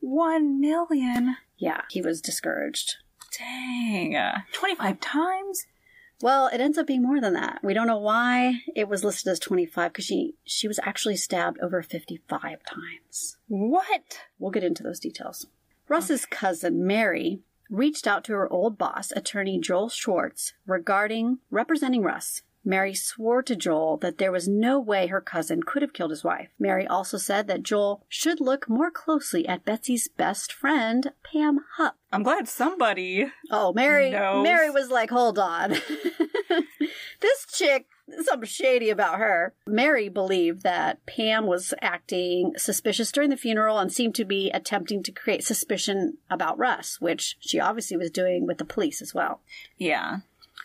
one 0.00 0.60
million. 0.60 1.36
Yeah, 1.56 1.82
he 1.90 2.00
was 2.00 2.20
discouraged. 2.20 2.96
Dang. 3.36 4.16
25 4.52 5.00
times? 5.00 5.66
Well, 6.20 6.48
it 6.48 6.60
ends 6.60 6.78
up 6.78 6.86
being 6.86 7.02
more 7.02 7.20
than 7.20 7.34
that. 7.34 7.60
We 7.62 7.74
don't 7.74 7.86
know 7.86 7.98
why 7.98 8.62
it 8.74 8.88
was 8.88 9.04
listed 9.04 9.30
as 9.30 9.38
25 9.38 9.92
because 9.92 10.04
she, 10.04 10.34
she 10.44 10.66
was 10.66 10.80
actually 10.82 11.16
stabbed 11.16 11.60
over 11.60 11.80
55 11.82 12.58
times. 12.64 13.36
What? 13.46 14.20
We'll 14.38 14.50
get 14.50 14.64
into 14.64 14.82
those 14.82 14.98
details. 14.98 15.46
Russ's 15.88 16.26
cousin, 16.26 16.86
Mary, 16.86 17.40
reached 17.70 18.06
out 18.06 18.24
to 18.24 18.32
her 18.32 18.52
old 18.52 18.76
boss, 18.76 19.12
attorney 19.12 19.60
Joel 19.60 19.88
Schwartz, 19.88 20.54
regarding 20.66 21.38
representing 21.50 22.02
Russ. 22.02 22.42
Mary 22.64 22.94
swore 22.94 23.42
to 23.42 23.56
Joel 23.56 23.96
that 23.98 24.18
there 24.18 24.32
was 24.32 24.48
no 24.48 24.78
way 24.78 25.06
her 25.06 25.20
cousin 25.20 25.62
could 25.62 25.82
have 25.82 25.92
killed 25.92 26.10
his 26.10 26.24
wife. 26.24 26.48
Mary 26.58 26.86
also 26.86 27.16
said 27.16 27.46
that 27.46 27.62
Joel 27.62 28.04
should 28.08 28.40
look 28.40 28.68
more 28.68 28.90
closely 28.90 29.46
at 29.46 29.64
Betsy's 29.64 30.08
best 30.08 30.52
friend, 30.52 31.12
Pam 31.22 31.60
Hupp. 31.76 31.96
I'm 32.12 32.22
glad 32.22 32.48
somebody. 32.48 33.26
Oh, 33.50 33.72
Mary, 33.72 34.10
Knows. 34.10 34.42
Mary 34.42 34.70
was 34.70 34.90
like, 34.90 35.10
hold 35.10 35.38
on. 35.38 35.70
this 37.20 37.46
chick, 37.52 37.86
something 38.22 38.48
shady 38.48 38.90
about 38.90 39.18
her. 39.18 39.54
Mary 39.66 40.08
believed 40.08 40.62
that 40.62 41.04
Pam 41.06 41.46
was 41.46 41.74
acting 41.82 42.54
suspicious 42.56 43.12
during 43.12 43.30
the 43.30 43.36
funeral 43.36 43.78
and 43.78 43.92
seemed 43.92 44.14
to 44.16 44.24
be 44.24 44.50
attempting 44.50 45.02
to 45.02 45.12
create 45.12 45.44
suspicion 45.44 46.18
about 46.30 46.58
Russ, 46.58 47.00
which 47.00 47.36
she 47.40 47.60
obviously 47.60 47.96
was 47.96 48.10
doing 48.10 48.46
with 48.46 48.58
the 48.58 48.64
police 48.64 49.02
as 49.02 49.14
well. 49.14 49.40
Yeah. 49.76 50.18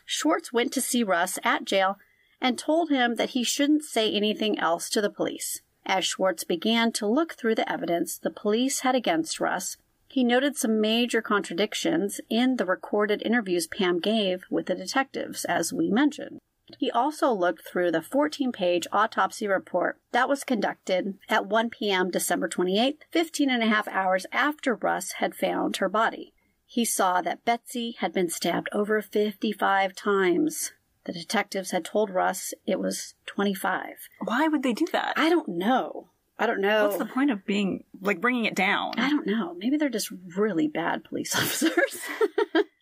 Schwartz 0.05 0.51
went 0.51 0.71
to 0.73 0.81
see 0.81 1.03
Russ 1.03 1.39
at 1.43 1.65
jail 1.65 1.97
and 2.41 2.57
told 2.57 2.89
him 2.89 3.15
that 3.15 3.31
he 3.31 3.43
shouldn't 3.43 3.83
say 3.83 4.11
anything 4.11 4.59
else 4.59 4.89
to 4.89 5.01
the 5.01 5.09
police. 5.09 5.61
As 5.85 6.05
Schwartz 6.05 6.43
began 6.43 6.91
to 6.93 7.07
look 7.07 7.33
through 7.33 7.55
the 7.55 7.69
evidence 7.71 8.17
the 8.17 8.29
police 8.29 8.81
had 8.81 8.95
against 8.95 9.39
Russ, 9.39 9.77
he 10.07 10.23
noted 10.23 10.55
some 10.55 10.79
major 10.79 11.21
contradictions 11.21 12.21
in 12.29 12.57
the 12.57 12.65
recorded 12.65 13.21
interviews 13.25 13.67
Pam 13.67 13.99
gave 13.99 14.43
with 14.49 14.67
the 14.67 14.75
detectives, 14.75 15.43
as 15.45 15.73
we 15.73 15.89
mentioned. 15.89 16.39
He 16.77 16.91
also 16.91 17.31
looked 17.31 17.67
through 17.67 17.91
the 17.91 18.01
14 18.01 18.51
page 18.51 18.87
autopsy 18.91 19.47
report 19.47 19.99
that 20.11 20.29
was 20.29 20.43
conducted 20.43 21.17
at 21.29 21.47
1 21.47 21.69
p.m. 21.69 22.09
December 22.09 22.47
28th, 22.47 22.99
15 23.11 23.49
and 23.49 23.63
a 23.63 23.67
half 23.67 23.87
hours 23.87 24.25
after 24.31 24.75
Russ 24.75 25.13
had 25.13 25.35
found 25.35 25.77
her 25.77 25.89
body. 25.89 26.33
He 26.73 26.85
saw 26.85 27.21
that 27.21 27.45
Betsy 27.45 27.97
had 27.99 28.13
been 28.13 28.29
stabbed 28.29 28.67
over 28.73 28.99
55 28.99 29.93
times. 29.93 30.71
The 31.03 31.13
detectives 31.13 31.69
had 31.69 31.85
told 31.85 32.09
Russ 32.09 32.51
it 32.65 32.79
was 32.79 33.13
25. 33.27 34.09
Why 34.25 34.47
would 34.47 34.63
they 34.63 34.73
do 34.73 34.87
that? 34.91 35.13
I 35.15 35.29
don't 35.29 35.47
know. 35.49 36.09
I 36.39 36.47
don't 36.47 36.61
know. 36.61 36.85
What's 36.85 36.97
the 36.97 37.05
point 37.05 37.29
of 37.29 37.45
being, 37.45 37.83
like, 38.01 38.19
bringing 38.19 38.45
it 38.45 38.55
down? 38.55 38.93
I 38.97 39.11
don't 39.11 39.27
know. 39.27 39.53
Maybe 39.53 39.77
they're 39.77 39.87
just 39.87 40.11
really 40.35 40.67
bad 40.67 41.03
police 41.03 41.35
officers. 41.35 41.99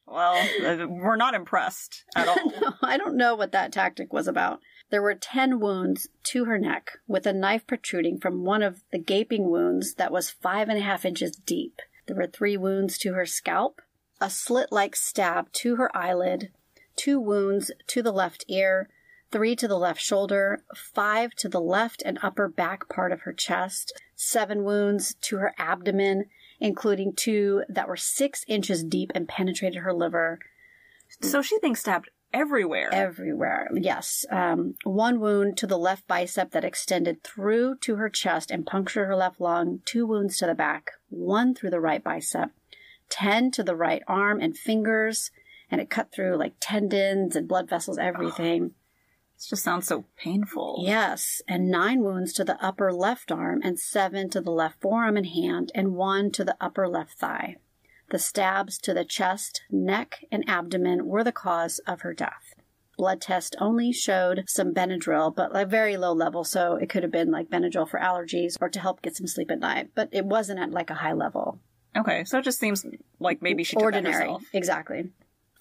Well, 0.08 0.38
uh, 0.66 0.88
we're 0.88 1.18
not 1.18 1.34
impressed 1.34 2.06
at 2.16 2.30
all. 2.30 2.54
I 2.82 2.98
don't 2.98 3.18
know 3.18 3.36
what 3.36 3.52
that 3.52 3.74
tactic 3.74 4.14
was 4.14 4.30
about. 4.30 4.62
There 4.90 5.02
were 5.02 5.16
10 5.16 5.60
wounds 5.60 6.08
to 6.28 6.46
her 6.46 6.58
neck, 6.58 6.92
with 7.08 7.28
a 7.28 7.34
knife 7.34 7.68
protruding 7.68 8.20
from 8.22 8.46
one 8.46 8.64
of 8.64 8.84
the 8.94 9.00
gaping 9.00 9.52
wounds 9.52 9.96
that 9.96 10.14
was 10.14 10.30
five 10.30 10.70
and 10.70 10.78
a 10.78 10.82
half 10.82 11.04
inches 11.04 11.36
deep. 11.36 11.82
There 12.06 12.16
were 12.16 12.28
three 12.28 12.58
wounds 12.58 12.98
to 13.00 13.14
her 13.14 13.26
scalp, 13.26 13.82
a 14.20 14.30
slit 14.30 14.72
like 14.72 14.96
stab 14.96 15.52
to 15.54 15.76
her 15.78 15.96
eyelid, 15.96 16.52
two 16.96 17.20
wounds 17.20 17.72
to 17.88 18.02
the 18.02 18.12
left 18.12 18.46
ear, 18.48 18.90
three 19.32 19.56
to 19.56 19.68
the 19.68 19.78
left 19.78 20.02
shoulder, 20.02 20.64
five 20.76 21.32
to 21.36 21.48
the 21.48 21.62
left 21.62 22.04
and 22.06 22.20
upper 22.22 22.48
back 22.48 22.90
part 22.90 23.12
of 23.12 23.22
her 23.22 23.34
chest, 23.34 23.94
seven 24.16 24.64
wounds 24.64 25.16
to 25.22 25.38
her 25.38 25.54
abdomen, 25.58 26.26
including 26.60 27.14
two 27.14 27.64
that 27.70 27.88
were 27.88 27.98
six 27.98 28.44
inches 28.48 28.84
deep 28.84 29.12
and 29.16 29.28
penetrated 29.28 29.82
her 29.82 29.94
liver. 29.94 30.40
so 31.22 31.42
she's 31.42 31.60
being 31.60 31.76
stabbed 31.76 32.10
everywhere. 32.34 32.90
Everywhere, 32.92 33.70
yes. 33.74 34.26
Um, 34.32 34.76
one 34.84 35.20
wound 35.20 35.58
to 35.58 35.68
the 35.68 35.78
left 35.78 36.08
bicep 36.08 36.52
that 36.52 36.66
extended 36.66 37.24
through 37.24 37.76
to 37.82 37.96
her 37.96 38.10
chest 38.10 38.52
and 38.52 38.66
punctured 38.66 39.08
her 39.08 39.16
left 39.16 39.40
lung. 39.40 39.82
Two 39.86 40.06
wounds 40.06 40.38
to 40.38 40.46
the 40.46 40.56
back. 40.56 40.92
One 41.10 41.54
through 41.54 41.72
the 41.72 41.80
right 41.80 42.04
bicep. 42.04 42.52
10 43.12 43.52
to 43.52 43.64
the 43.64 43.76
right 43.76 44.02
arm 44.08 44.40
and 44.40 44.58
fingers, 44.58 45.32
and 45.70 45.80
it 45.80 45.90
cut 45.90 46.12
through 46.12 46.38
like 46.38 46.54
tendons 46.60 47.36
and 47.36 47.48
blood 47.48 47.70
vessels, 47.70 47.98
everything. 47.98 48.72
This 49.36 49.50
just 49.50 49.64
sounds 49.64 49.88
so 49.88 50.06
painful. 50.18 50.84
Yes, 50.86 51.42
and 51.48 51.70
nine 51.70 52.02
wounds 52.02 52.34
to 52.34 52.44
the 52.44 52.64
upper 52.64 52.92
left 52.94 53.32
arm, 53.32 53.62
and 53.64 53.80
seven 53.80 54.30
to 54.30 54.42
the 54.42 54.52
left 54.52 54.82
forearm 54.82 55.18
and 55.18 55.28
hand, 55.28 55.72
and 55.76 55.96
one 55.96 56.32
to 56.32 56.44
the 56.44 56.56
upper 56.62 56.88
left 56.88 57.18
thigh. 57.18 57.58
The 58.12 58.20
stabs 58.20 58.78
to 58.80 58.94
the 58.94 59.06
chest, 59.06 59.62
neck, 59.72 60.26
and 60.34 60.44
abdomen 60.46 61.06
were 61.06 61.24
the 61.24 61.32
cause 61.32 61.80
of 61.88 62.02
her 62.02 62.14
death. 62.14 62.54
Blood 62.98 63.22
test 63.22 63.56
only 63.58 63.94
showed 63.94 64.44
some 64.48 64.74
Benadryl, 64.74 65.34
but 65.34 65.56
a 65.56 65.66
very 65.66 65.96
low 65.96 66.12
level, 66.12 66.44
so 66.44 66.76
it 66.76 66.90
could 66.90 67.04
have 67.04 67.12
been 67.12 67.32
like 67.32 67.50
Benadryl 67.50 67.90
for 67.90 68.02
allergies 68.02 68.58
or 68.60 68.68
to 68.68 68.82
help 68.82 69.02
get 69.02 69.16
some 69.16 69.28
sleep 69.28 69.50
at 69.50 69.60
night, 69.60 69.92
but 69.96 70.10
it 70.12 70.26
wasn't 70.26 70.60
at 70.60 70.72
like 70.72 70.90
a 70.90 70.96
high 70.96 71.14
level. 71.14 71.60
Okay, 71.96 72.26
so 72.26 72.40
it 72.40 72.44
just 72.44 72.60
seems 72.60 72.86
like 73.22 73.42
maybe 73.42 73.64
she 73.64 73.78
Ordinary, 73.78 74.36
exactly. 74.52 75.10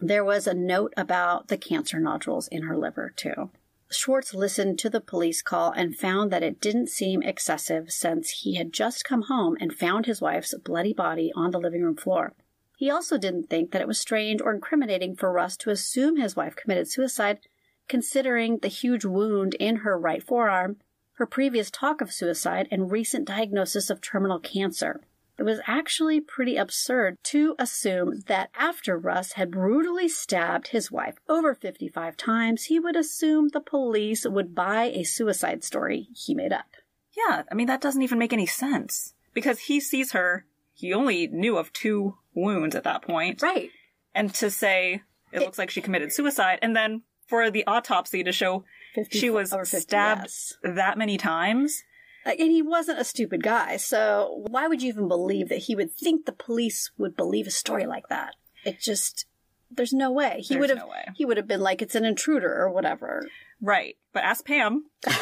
There 0.00 0.24
was 0.24 0.48
a 0.48 0.54
note 0.54 0.92
about 0.96 1.48
the 1.48 1.56
cancer 1.56 2.00
nodules 2.00 2.48
in 2.48 2.64
her 2.64 2.76
liver, 2.76 3.12
too. 3.14 3.50
Schwartz 3.92 4.34
listened 4.34 4.78
to 4.80 4.90
the 4.90 5.00
police 5.00 5.40
call 5.40 5.72
and 5.72 5.96
found 5.96 6.30
that 6.32 6.42
it 6.42 6.60
didn't 6.60 6.88
seem 6.88 7.22
excessive 7.22 7.90
since 7.90 8.30
he 8.42 8.56
had 8.56 8.72
just 8.72 9.04
come 9.04 9.22
home 9.22 9.56
and 9.60 9.72
found 9.72 10.06
his 10.06 10.20
wife's 10.20 10.54
bloody 10.64 10.92
body 10.92 11.32
on 11.34 11.50
the 11.52 11.58
living 11.58 11.82
room 11.82 11.96
floor. 11.96 12.32
He 12.80 12.90
also 12.90 13.18
didn't 13.18 13.50
think 13.50 13.72
that 13.72 13.82
it 13.82 13.86
was 13.86 14.00
strange 14.00 14.40
or 14.40 14.54
incriminating 14.54 15.14
for 15.14 15.30
Russ 15.30 15.54
to 15.58 15.68
assume 15.68 16.16
his 16.16 16.34
wife 16.34 16.56
committed 16.56 16.90
suicide, 16.90 17.40
considering 17.88 18.56
the 18.56 18.68
huge 18.68 19.04
wound 19.04 19.52
in 19.60 19.76
her 19.84 19.98
right 19.98 20.22
forearm, 20.22 20.78
her 21.16 21.26
previous 21.26 21.70
talk 21.70 22.00
of 22.00 22.10
suicide, 22.10 22.68
and 22.70 22.90
recent 22.90 23.28
diagnosis 23.28 23.90
of 23.90 24.00
terminal 24.00 24.38
cancer. 24.38 25.02
It 25.36 25.42
was 25.42 25.60
actually 25.66 26.22
pretty 26.22 26.56
absurd 26.56 27.18
to 27.24 27.54
assume 27.58 28.20
that 28.28 28.48
after 28.54 28.96
Russ 28.96 29.32
had 29.32 29.50
brutally 29.50 30.08
stabbed 30.08 30.68
his 30.68 30.90
wife 30.90 31.18
over 31.28 31.54
55 31.54 32.16
times, 32.16 32.64
he 32.64 32.80
would 32.80 32.96
assume 32.96 33.48
the 33.48 33.60
police 33.60 34.24
would 34.26 34.54
buy 34.54 34.84
a 34.84 35.04
suicide 35.04 35.64
story 35.64 36.08
he 36.14 36.34
made 36.34 36.54
up. 36.54 36.76
Yeah, 37.14 37.42
I 37.52 37.54
mean, 37.54 37.66
that 37.66 37.82
doesn't 37.82 38.00
even 38.00 38.18
make 38.18 38.32
any 38.32 38.46
sense. 38.46 39.12
Because 39.34 39.58
he 39.58 39.80
sees 39.80 40.12
her, 40.12 40.46
he 40.72 40.94
only 40.94 41.26
knew 41.26 41.58
of 41.58 41.74
two 41.74 42.16
wounds 42.34 42.74
at 42.74 42.84
that 42.84 43.02
point. 43.02 43.42
Right. 43.42 43.70
And 44.14 44.32
to 44.34 44.50
say 44.50 45.02
it, 45.32 45.40
looks 45.40 45.58
like 45.58 45.70
she 45.70 45.80
committed 45.80 46.12
suicide, 46.12 46.58
and 46.62 46.74
then 46.74 47.02
for 47.28 47.50
the 47.50 47.64
autopsy 47.66 48.24
to 48.24 48.32
show 48.32 48.64
50 48.94 49.18
she 49.18 49.30
was 49.30 49.52
50, 49.52 49.80
stabbed 49.80 50.22
yes. 50.22 50.54
that 50.62 50.98
many 50.98 51.16
times. 51.16 51.82
Like, 52.26 52.40
And 52.40 52.50
he 52.50 52.60
wasn't 52.60 52.98
a 52.98 53.04
stupid 53.04 53.42
guy, 53.42 53.76
so 53.76 54.44
why 54.48 54.66
would 54.66 54.82
you 54.82 54.88
even 54.88 55.08
believe 55.08 55.48
that 55.48 55.58
he 55.58 55.76
would 55.76 55.92
think 55.92 56.26
the 56.26 56.32
police 56.32 56.90
would 56.98 57.16
believe 57.16 57.46
a 57.46 57.50
story 57.50 57.86
like 57.86 58.08
that? 58.08 58.34
It 58.64 58.80
just 58.80 59.26
there's 59.70 59.92
no 59.92 60.10
way. 60.10 60.42
He 60.44 60.56
would 60.56 60.70
have 60.70 60.78
no 60.78 60.92
he 61.14 61.24
would 61.24 61.36
have 61.36 61.46
been 61.46 61.60
like 61.60 61.80
it's 61.80 61.94
an 61.94 62.04
intruder 62.04 62.52
or 62.52 62.70
whatever. 62.70 63.26
Right. 63.62 63.96
But 64.12 64.24
ask 64.24 64.44
Pam. 64.44 64.86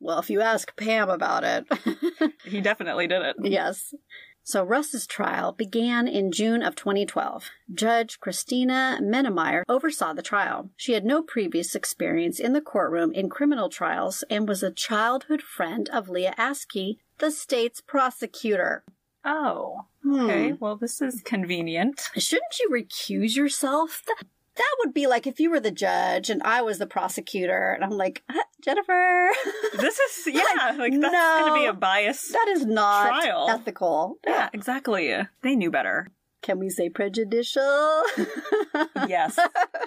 Well, 0.00 0.20
if 0.20 0.30
you 0.30 0.40
ask 0.40 0.76
Pam 0.76 1.10
about 1.10 1.44
it. 1.44 1.66
He 2.44 2.60
definitely 2.60 3.06
did 3.06 3.22
it. 3.22 3.36
Yes. 3.42 3.94
So 4.48 4.64
Russ's 4.64 5.06
trial 5.06 5.52
began 5.52 6.08
in 6.08 6.32
June 6.32 6.62
of 6.62 6.74
2012. 6.74 7.50
Judge 7.74 8.18
Christina 8.18 8.98
Mennemeyer 8.98 9.62
oversaw 9.68 10.14
the 10.14 10.22
trial. 10.22 10.70
She 10.74 10.94
had 10.94 11.04
no 11.04 11.22
previous 11.22 11.74
experience 11.74 12.40
in 12.40 12.54
the 12.54 12.62
courtroom 12.62 13.12
in 13.12 13.28
criminal 13.28 13.68
trials 13.68 14.24
and 14.30 14.48
was 14.48 14.62
a 14.62 14.70
childhood 14.70 15.42
friend 15.42 15.90
of 15.90 16.08
Leah 16.08 16.34
Askey, 16.38 16.96
the 17.18 17.30
state's 17.30 17.82
prosecutor. 17.82 18.84
Oh. 19.22 19.82
Hmm. 20.02 20.20
Okay. 20.20 20.52
Well, 20.54 20.76
this 20.76 21.02
is 21.02 21.20
convenient. 21.20 22.08
Shouldn't 22.16 22.58
you 22.58 22.70
recuse 22.72 23.36
yourself? 23.36 24.02
That, 24.58 24.74
would 24.80 24.92
be 24.94 25.06
like 25.06 25.26
if 25.26 25.40
you 25.40 25.50
were 25.50 25.60
the 25.60 25.70
judge 25.70 26.28
and 26.30 26.42
I 26.42 26.60
was 26.62 26.78
the 26.78 26.86
prosecutor, 26.86 27.72
and 27.72 27.82
I'm 27.84 27.90
like, 27.96 28.22
"Uh, 28.28 28.34
Jennifer, 28.62 29.30
This 29.80 29.98
is, 29.98 30.26
yeah, 30.34 30.74
like 30.76 30.92
that's 31.00 31.12
No. 31.12 31.36
going 31.40 31.54
to 31.54 31.60
be 31.60 31.66
a 31.66 31.72
bias. 31.72 32.28
that 32.32 32.48
is 32.48 32.66
not 32.66 33.08
Trial. 33.08 33.46
ethical. 33.50 34.18
Yeah, 34.26 34.48
exactly. 34.52 35.14
They 35.42 35.56
knew 35.56 35.70
better. 35.70 36.08
Can 36.42 36.58
we 36.58 36.68
say 36.70 36.88
prejudicial? 36.90 38.02
Yes. 39.08 39.38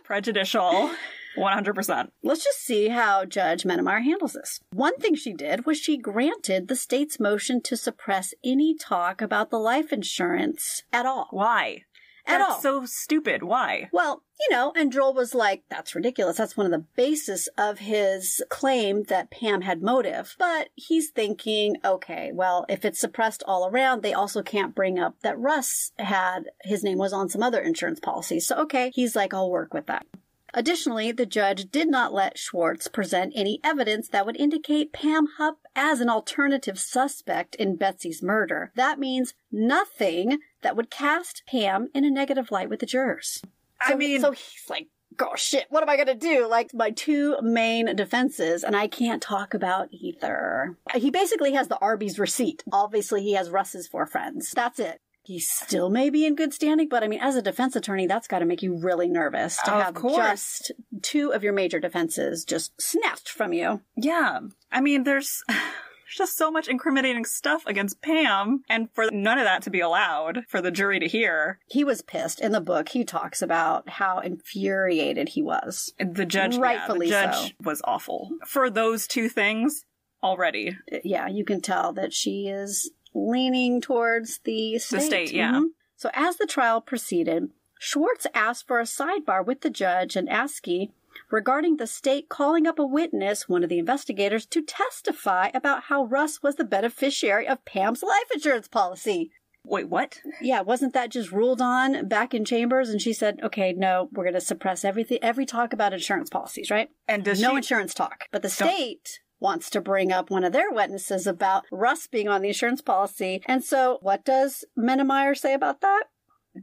Prejudicial. 0.03 0.91
100%. 1.38 2.09
Let's 2.24 2.43
just 2.43 2.59
see 2.59 2.89
how 2.89 3.24
Judge 3.24 3.63
Mennemeyer 3.63 4.03
handles 4.03 4.34
this. 4.34 4.59
One 4.74 4.97
thing 4.97 5.15
she 5.15 5.32
did 5.34 5.65
was 5.65 5.78
she 5.78 5.95
granted 5.97 6.67
the 6.67 6.76
state's 6.76 7.19
motion 7.22 7.61
to 7.61 7.78
suppress 7.78 8.34
any 8.43 8.76
talk 8.76 9.22
about 9.22 9.49
the 9.49 9.59
life 9.59 9.93
insurance 9.93 10.84
at 10.91 11.05
all. 11.05 11.28
Why? 11.32 11.84
At 12.32 12.38
That's 12.38 12.53
all. 12.53 12.61
so 12.61 12.86
stupid. 12.86 13.43
Why? 13.43 13.89
Well, 13.91 14.23
you 14.39 14.55
know, 14.55 14.71
and 14.75 14.91
Joel 14.91 15.13
was 15.13 15.36
like, 15.36 15.63
that's 15.69 15.93
ridiculous. 15.93 16.38
That's 16.38 16.55
one 16.55 16.65
of 16.65 16.71
the 16.71 16.86
basis 16.95 17.47
of 17.57 17.79
his 17.79 18.41
claim 18.49 19.03
that 19.03 19.29
Pam 19.29 19.61
had 19.61 19.82
motive. 19.82 20.36
But 20.39 20.69
he's 20.75 21.09
thinking, 21.09 21.75
okay, 21.84 22.32
well, 22.34 22.65
if 22.69 22.86
it's 22.86 22.99
suppressed 22.99 23.43
all 23.45 23.67
around, 23.67 24.01
they 24.01 24.13
also 24.13 24.41
can't 24.41 24.73
bring 24.73 24.97
up 24.97 25.15
that 25.21 25.38
Russ 25.38 25.91
had, 25.99 26.45
his 26.63 26.84
name 26.84 26.97
was 26.97 27.13
on 27.13 27.29
some 27.29 27.43
other 27.43 27.59
insurance 27.59 27.99
policy. 27.99 28.39
So, 28.39 28.55
okay, 28.61 28.91
he's 28.95 29.15
like, 29.15 29.34
I'll 29.34 29.51
work 29.51 29.73
with 29.73 29.88
that. 29.88 30.05
Additionally, 30.53 31.11
the 31.11 31.25
judge 31.25 31.71
did 31.71 31.89
not 31.89 32.13
let 32.13 32.38
Schwartz 32.38 32.88
present 32.88 33.32
any 33.36 33.59
evidence 33.63 34.09
that 34.09 34.25
would 34.25 34.36
indicate 34.36 34.91
Pam 34.91 35.27
Hupp 35.38 35.59
as 35.75 36.01
an 36.01 36.09
alternative 36.09 36.77
suspect 36.77 37.55
in 37.55 37.77
Betsy's 37.77 38.21
murder. 38.21 38.71
That 38.75 38.99
means 38.99 39.34
nothing 39.49 40.39
that 40.62 40.76
would 40.76 40.89
cast 40.89 41.43
Pam 41.47 41.89
in 41.93 42.05
a 42.05 42.12
negative 42.12 42.51
light 42.51 42.70
with 42.70 42.80
the 42.80 42.86
jurors. 42.86 43.41
I 43.80 43.95
mean, 43.95 44.22
so 44.22 44.32
he's 44.32 44.70
like, 44.70 44.88
gosh, 45.18 45.43
shit, 45.43 45.66
what 45.70 45.82
am 45.84 45.89
I 45.89 45.97
gonna 45.97 46.14
do? 46.16 46.47
Like, 46.47 46.74
my 46.74 46.91
two 46.91 47.36
main 47.41 47.95
defenses, 47.95 48.64
and 48.64 48.76
I 48.76 48.88
can't 48.88 49.22
talk 49.22 49.53
about 49.53 49.88
either. 49.91 50.78
He 50.95 51.09
basically 51.09 51.53
has 51.53 51.68
the 51.68 51.78
Arby's 51.80 52.20
receipt. 52.20 52.64
Obviously, 52.72 53.24
he 53.24 53.34
has 53.34 53.49
Russ's 53.49 53.88
four 53.88 54.05
friends. 54.05 54.51
That's 54.51 54.80
it. 54.80 54.99
He 55.24 55.39
still 55.39 55.89
may 55.91 56.09
be 56.09 56.26
in 56.26 56.36
good 56.36 56.51
standing, 56.53 56.89
but 56.89 57.03
I 57.03 57.07
mean, 57.07 57.20
as 57.22 57.36
a 57.36 57.43
defense 57.43 57.76
attorney, 57.76 58.07
that's 58.07 58.28
got 58.28 58.39
to 58.39 58.45
make 58.45 58.64
you 58.64 58.76
really 58.78 59.07
nervous 59.07 59.57
to 59.66 59.72
Of 59.74 59.84
have 59.84 59.93
course. 59.93 60.16
just 60.16 60.72
two 61.03 61.32
of 61.32 61.43
your 61.43 61.53
major 61.53 61.80
defenses 61.80 62.43
just 62.43 62.72
snatched 62.82 63.30
from 63.30 63.53
you. 63.53 63.82
yeah. 63.95 64.39
I 64.72 64.82
mean, 64.82 65.03
there's. 65.03 65.43
There's 66.18 66.28
just 66.30 66.38
so 66.38 66.51
much 66.51 66.68
incriminating 66.68 67.24
stuff 67.26 67.66
against 67.66 68.01
Pam, 68.01 68.64
and 68.68 68.89
for 68.93 69.09
none 69.12 69.38
of 69.38 69.45
that 69.45 69.62
to 69.64 69.70
be 69.70 69.80
allowed 69.80 70.43
for 70.49 70.62
the 70.62 70.72
jury 70.72 70.99
to 70.99 71.07
hear, 71.07 71.59
He 71.70 71.84
was 71.86 72.01
pissed. 72.01 72.41
In 72.41 72.51
the 72.51 72.59
book, 72.59 72.89
he 72.89 73.05
talks 73.05 73.41
about 73.41 73.88
how 73.89 74.20
infuriated 74.20 75.30
he 75.30 75.41
was. 75.41 75.93
the 75.99 76.26
judge, 76.26 76.57
Rightfully 76.57 77.09
yeah, 77.09 77.28
the 77.28 77.34
so. 77.34 77.49
was 77.64 77.82
awful 77.86 78.32
for 78.45 78.70
those 78.70 79.07
two 79.07 79.30
things 79.30 79.86
already. 80.22 80.78
yeah, 81.03 81.28
you 81.28 81.45
can 81.45 81.62
tell 81.62 81.93
that 81.93 82.14
she 82.14 82.47
is 82.47 82.91
leaning 83.14 83.80
towards 83.80 84.39
the 84.43 84.80
state. 84.80 85.01
state, 85.03 85.32
yeah. 85.34 85.53
Mhm. 85.53 85.68
So 85.95 86.09
as 86.14 86.36
the 86.38 86.45
trial 86.47 86.82
proceeded, 86.82 87.51
Schwartz 87.80 88.28
asked 88.34 88.68
for 88.68 88.80
a 88.80 88.84
sidebar 88.84 89.45
with 89.45 89.62
the 89.62 89.70
judge 89.70 90.16
and 90.18 90.28
Askey 90.28 90.91
regarding 91.30 91.78
the 91.78 91.88
state 91.88 92.30
calling 92.30 92.68
up 92.68 92.80
a 92.80 92.86
witness, 92.86 93.47
one 93.49 93.64
of 93.64 93.70
the 93.70 93.80
investigators, 93.80 94.45
to 94.47 94.62
testify 94.62 95.49
about 95.53 95.84
how 95.84 96.05
Russ 96.05 96.41
was 96.41 96.55
the 96.55 96.64
beneficiary 96.64 97.47
of 97.47 97.64
Pam's 97.66 98.03
life 98.03 98.32
insurance 98.34 98.68
policy. 98.68 99.32
Wait, 99.64 99.89
what? 99.89 100.20
Yeah, 100.41 100.62
wasn't 100.62 100.93
that 100.93 101.12
just 101.12 101.32
ruled 101.32 101.62
on 101.62 102.07
back 102.07 102.34
in 102.34 102.45
chambers? 102.45 102.89
And 102.89 102.99
she 103.01 103.14
said, 103.14 103.39
"Okay, 103.43 103.74
no, 103.74 104.09
we're 104.12 104.24
going 104.24 104.34
to 104.34 104.41
suppress 104.41 104.84
everything, 104.84 105.20
every 105.22 105.45
talk 105.45 105.72
about 105.72 105.93
insurance 105.93 106.30
policies, 106.30 106.72
right? 106.72 106.89
And 107.07 107.24
does 107.24 107.39
no 107.39 107.51
she? 107.51 107.57
insurance 107.57 107.93
talk. 107.93 108.26
But 108.32 108.41
the 108.41 108.49
state 108.49 109.20
wants 109.39 109.70
to 109.72 109.82
bring 109.82 110.12
up 110.12 110.30
one 110.30 110.43
of 110.43 110.53
their 110.53 110.72
witnesses 110.72 111.28
about 111.28 111.66
Russ 111.72 112.07
being 112.07 112.28
on 112.28 112.41
the 112.41 112.49
insurance 112.49 112.82
policy. 112.82 113.41
And 113.45 113.64
so, 113.64 113.99
what 114.01 114.24
does 114.26 114.64
Mennemeyer 114.78 115.38
say 115.38 115.53
about 115.53 115.82
that? 115.82 116.05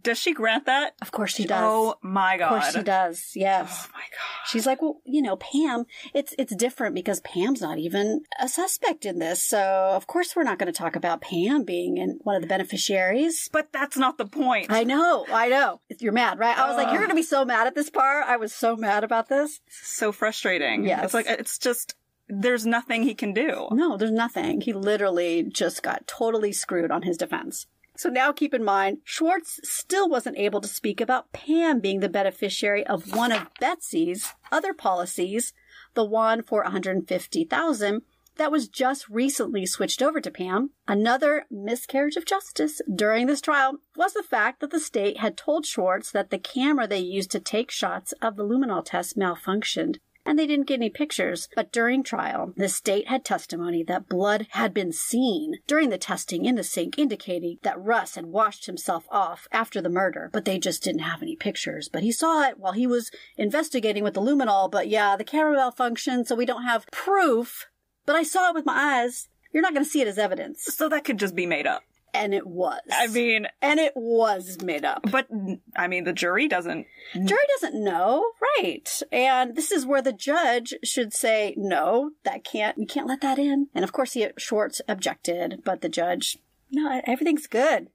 Does 0.03 0.18
she 0.18 0.34
grant 0.34 0.66
that? 0.66 0.95
Of 1.01 1.12
course 1.12 1.34
she 1.34 1.47
does. 1.47 1.62
Oh 1.62 1.95
my 2.03 2.36
god! 2.36 2.53
of 2.53 2.61
course 2.61 2.74
she 2.74 2.82
does. 2.82 3.30
Yes. 3.34 3.86
Oh 3.86 3.91
my 3.95 4.01
god! 4.01 4.47
She's 4.47 4.66
like, 4.66 4.82
well, 4.82 5.01
you 5.05 5.22
know, 5.22 5.36
Pam, 5.36 5.84
it's 6.12 6.34
it's 6.39 6.55
different 6.55 6.95
because 6.95 7.20
Pam's 7.20 7.62
not 7.62 7.78
even 7.78 8.22
a 8.39 8.49
suspect 8.49 9.07
in 9.07 9.18
this. 9.18 9.43
So, 9.43 9.59
of 9.95 10.07
course 10.07 10.36
we're 10.36 10.43
not 10.45 10.59
going 10.59 10.70
to 10.70 10.78
talk 10.78 10.95
about 10.95 11.22
Pam 11.22 11.64
being 11.64 11.97
in 11.97 12.18
one 12.22 12.36
of 12.36 12.43
the 12.43 12.49
beneficiaries. 12.49 13.49
But 13.51 13.72
that's 13.72 13.97
not 13.97 14.18
the 14.18 14.26
point. 14.26 14.70
I 14.70 14.84
know, 14.84 15.24
I 15.32 15.49
know. 15.49 15.80
You're 15.99 16.12
mad, 16.12 16.39
right? 16.39 16.59
I 16.59 16.68
was 16.68 16.76
like, 16.76 16.89
you're 16.89 16.99
going 16.99 17.09
to 17.09 17.14
be 17.14 17.22
so 17.22 17.45
mad 17.45 17.66
at 17.66 17.74
this 17.74 17.89
part. 17.89 18.26
I 18.26 18.36
was 18.36 18.53
so 18.53 18.76
mad 18.76 19.05
about 19.05 19.28
this. 19.28 19.61
so 19.70 20.12
frustrating. 20.12 20.84
Yes. 20.84 21.05
It's 21.05 21.14
like 21.14 21.26
it's 21.26 21.59
just 21.59 21.95
there's 22.28 22.66
nothing 22.66 23.05
he 23.05 23.14
can 23.14 23.32
do. 23.32 23.68
No, 23.72 23.97
there's 23.97 24.11
nothing. 24.11 24.61
He 24.61 24.74
literally 24.74 25.45
just 25.45 25.82
got 25.82 26.07
totally 26.07 26.53
screwed 26.53 26.91
on 26.91 27.03
his 27.03 27.16
defense. 27.16 27.66
So 27.99 28.09
now 28.09 28.30
keep 28.30 28.55
in 28.55 28.62
mind, 28.62 28.99
Schwartz 29.03 29.59
still 29.64 30.09
wasn't 30.09 30.38
able 30.38 30.61
to 30.61 30.68
speak 30.68 31.01
about 31.01 31.32
Pam 31.32 31.80
being 31.80 31.99
the 31.99 32.09
beneficiary 32.09 32.86
of 32.86 33.12
one 33.12 33.32
of 33.32 33.49
Betsy's 33.59 34.34
other 34.53 34.72
policies, 34.72 35.53
the 35.94 36.05
one 36.05 36.44
for 36.44 36.62
150,000 36.62 38.03
that 38.36 38.53
was 38.53 38.68
just 38.68 39.09
recently 39.09 39.66
switched 39.66 40.01
over 40.01 40.20
to 40.20 40.30
Pam. 40.30 40.70
Another 40.86 41.46
miscarriage 41.51 42.14
of 42.14 42.24
justice 42.24 42.80
during 42.94 43.26
this 43.26 43.40
trial 43.40 43.78
was 43.96 44.12
the 44.12 44.22
fact 44.22 44.61
that 44.61 44.70
the 44.70 44.78
state 44.78 45.18
had 45.18 45.36
told 45.36 45.66
Schwartz 45.66 46.12
that 46.12 46.30
the 46.30 46.38
camera 46.38 46.86
they 46.86 47.01
used 47.01 47.32
to 47.32 47.40
take 47.40 47.72
shots 47.72 48.12
of 48.22 48.36
the 48.36 48.44
luminol 48.44 48.84
test 48.84 49.18
malfunctioned 49.18 49.96
and 50.28 50.38
they 50.38 50.46
didn't 50.46 50.66
get 50.66 50.74
any 50.74 50.90
pictures. 50.90 51.48
But 51.56 51.72
during 51.72 52.02
trial, 52.02 52.52
the 52.54 52.68
state 52.68 53.08
had 53.08 53.24
testimony 53.24 53.82
that 53.84 54.10
blood 54.10 54.46
had 54.50 54.74
been 54.74 54.92
seen 54.92 55.54
during 55.66 55.88
the 55.88 55.96
testing 55.96 56.44
in 56.44 56.54
the 56.54 56.62
sink, 56.62 56.98
indicating 56.98 57.56
that 57.62 57.80
Russ 57.80 58.14
had 58.14 58.26
washed 58.26 58.66
himself 58.66 59.06
off 59.10 59.48
after 59.52 59.80
the 59.80 59.88
murder, 59.88 60.28
but 60.30 60.44
they 60.44 60.58
just 60.58 60.82
didn't 60.82 61.00
have 61.00 61.22
any 61.22 61.34
pictures. 61.34 61.88
But 61.88 62.02
he 62.02 62.12
saw 62.12 62.46
it 62.46 62.58
while 62.58 62.72
he 62.72 62.86
was 62.86 63.10
investigating 63.38 64.04
with 64.04 64.12
the 64.12 64.20
luminol, 64.20 64.70
but 64.70 64.88
yeah, 64.88 65.16
the 65.16 65.24
camera 65.24 65.56
malfunctioned, 65.56 66.26
so 66.26 66.34
we 66.34 66.44
don't 66.44 66.64
have 66.64 66.86
proof. 66.92 67.66
But 68.04 68.14
I 68.14 68.22
saw 68.22 68.50
it 68.50 68.54
with 68.54 68.66
my 68.66 69.00
eyes. 69.02 69.28
You're 69.54 69.62
not 69.62 69.72
going 69.72 69.84
to 69.84 69.90
see 69.90 70.02
it 70.02 70.08
as 70.08 70.18
evidence. 70.18 70.62
So 70.64 70.90
that 70.90 71.04
could 71.04 71.18
just 71.18 71.34
be 71.34 71.46
made 71.46 71.66
up. 71.66 71.84
And 72.14 72.34
it 72.34 72.46
was. 72.46 72.80
I 72.90 73.06
mean, 73.09 73.46
and 73.62 73.78
it 73.78 73.92
was 73.94 74.59
made 74.62 74.84
up. 74.84 75.02
but 75.11 75.28
I 75.76 75.86
mean, 75.88 76.04
the 76.04 76.12
jury 76.12 76.48
doesn't. 76.48 76.86
Jury 77.14 77.44
doesn't 77.61 77.82
know, 77.82 78.24
right? 78.59 78.88
And 79.12 79.54
this 79.54 79.70
is 79.70 79.84
where 79.86 80.02
the 80.02 80.12
judge 80.12 80.74
should 80.82 81.12
say, 81.12 81.54
"No, 81.56 82.12
that 82.24 82.44
can't. 82.44 82.78
You 82.78 82.86
can't 82.86 83.06
let 83.06 83.20
that 83.20 83.38
in." 83.38 83.68
And 83.74 83.84
of 83.84 83.92
course, 83.92 84.12
he 84.14 84.26
Schwartz 84.38 84.80
objected, 84.88 85.62
but 85.64 85.80
the 85.82 85.88
judge, 85.88 86.38
"No, 86.70 87.00
everything's 87.06 87.46
good. 87.46 87.88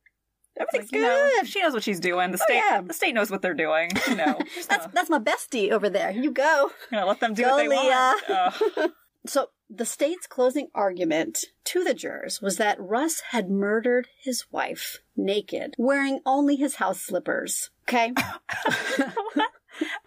Everything's 0.59 0.91
Like, 0.91 1.01
good." 1.01 1.33
know, 1.37 1.43
she 1.45 1.61
knows 1.61 1.73
what 1.73 1.83
she's 1.83 1.99
doing. 1.99 2.31
The 2.31 2.37
Oh, 2.39 2.45
state, 2.45 2.61
yeah. 2.69 2.81
the 2.81 2.93
state 2.93 3.13
knows 3.15 3.31
what 3.31 3.41
they're 3.41 3.53
doing. 3.55 3.89
You 4.07 4.15
know, 4.15 4.37
that's 4.55 4.67
gonna- 4.67 4.91
that's 4.93 5.09
my 5.09 5.19
bestie 5.19 5.71
over 5.71 5.89
there. 5.89 6.11
You 6.11 6.31
go. 6.31 6.71
gonna 6.91 7.05
let 7.07 7.19
them 7.19 7.33
do 7.33 7.43
Go, 7.43 7.49
what 7.55 7.57
they 7.57 7.67
Leah. 7.67 8.15
want. 8.29 8.63
Ugh. 8.77 8.91
So 9.25 9.49
the 9.69 9.85
state's 9.85 10.27
closing 10.27 10.67
argument 10.75 11.45
to 11.65 11.83
the 11.83 11.93
jurors 11.93 12.41
was 12.41 12.57
that 12.57 12.79
Russ 12.79 13.21
had 13.31 13.49
murdered 13.49 14.07
his 14.19 14.45
wife 14.51 14.99
naked, 15.15 15.75
wearing 15.77 16.19
only 16.25 16.57
his 16.57 16.75
house 16.75 17.01
slippers. 17.01 17.69
Okay. 17.87 18.13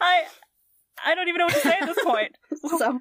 I, 0.01 0.25
I 1.05 1.15
don't 1.15 1.29
even 1.29 1.39
know 1.39 1.47
what 1.47 1.55
to 1.55 1.61
say 1.61 1.77
at 1.81 1.87
this 1.87 2.05
point. 2.05 2.37
so 2.79 3.01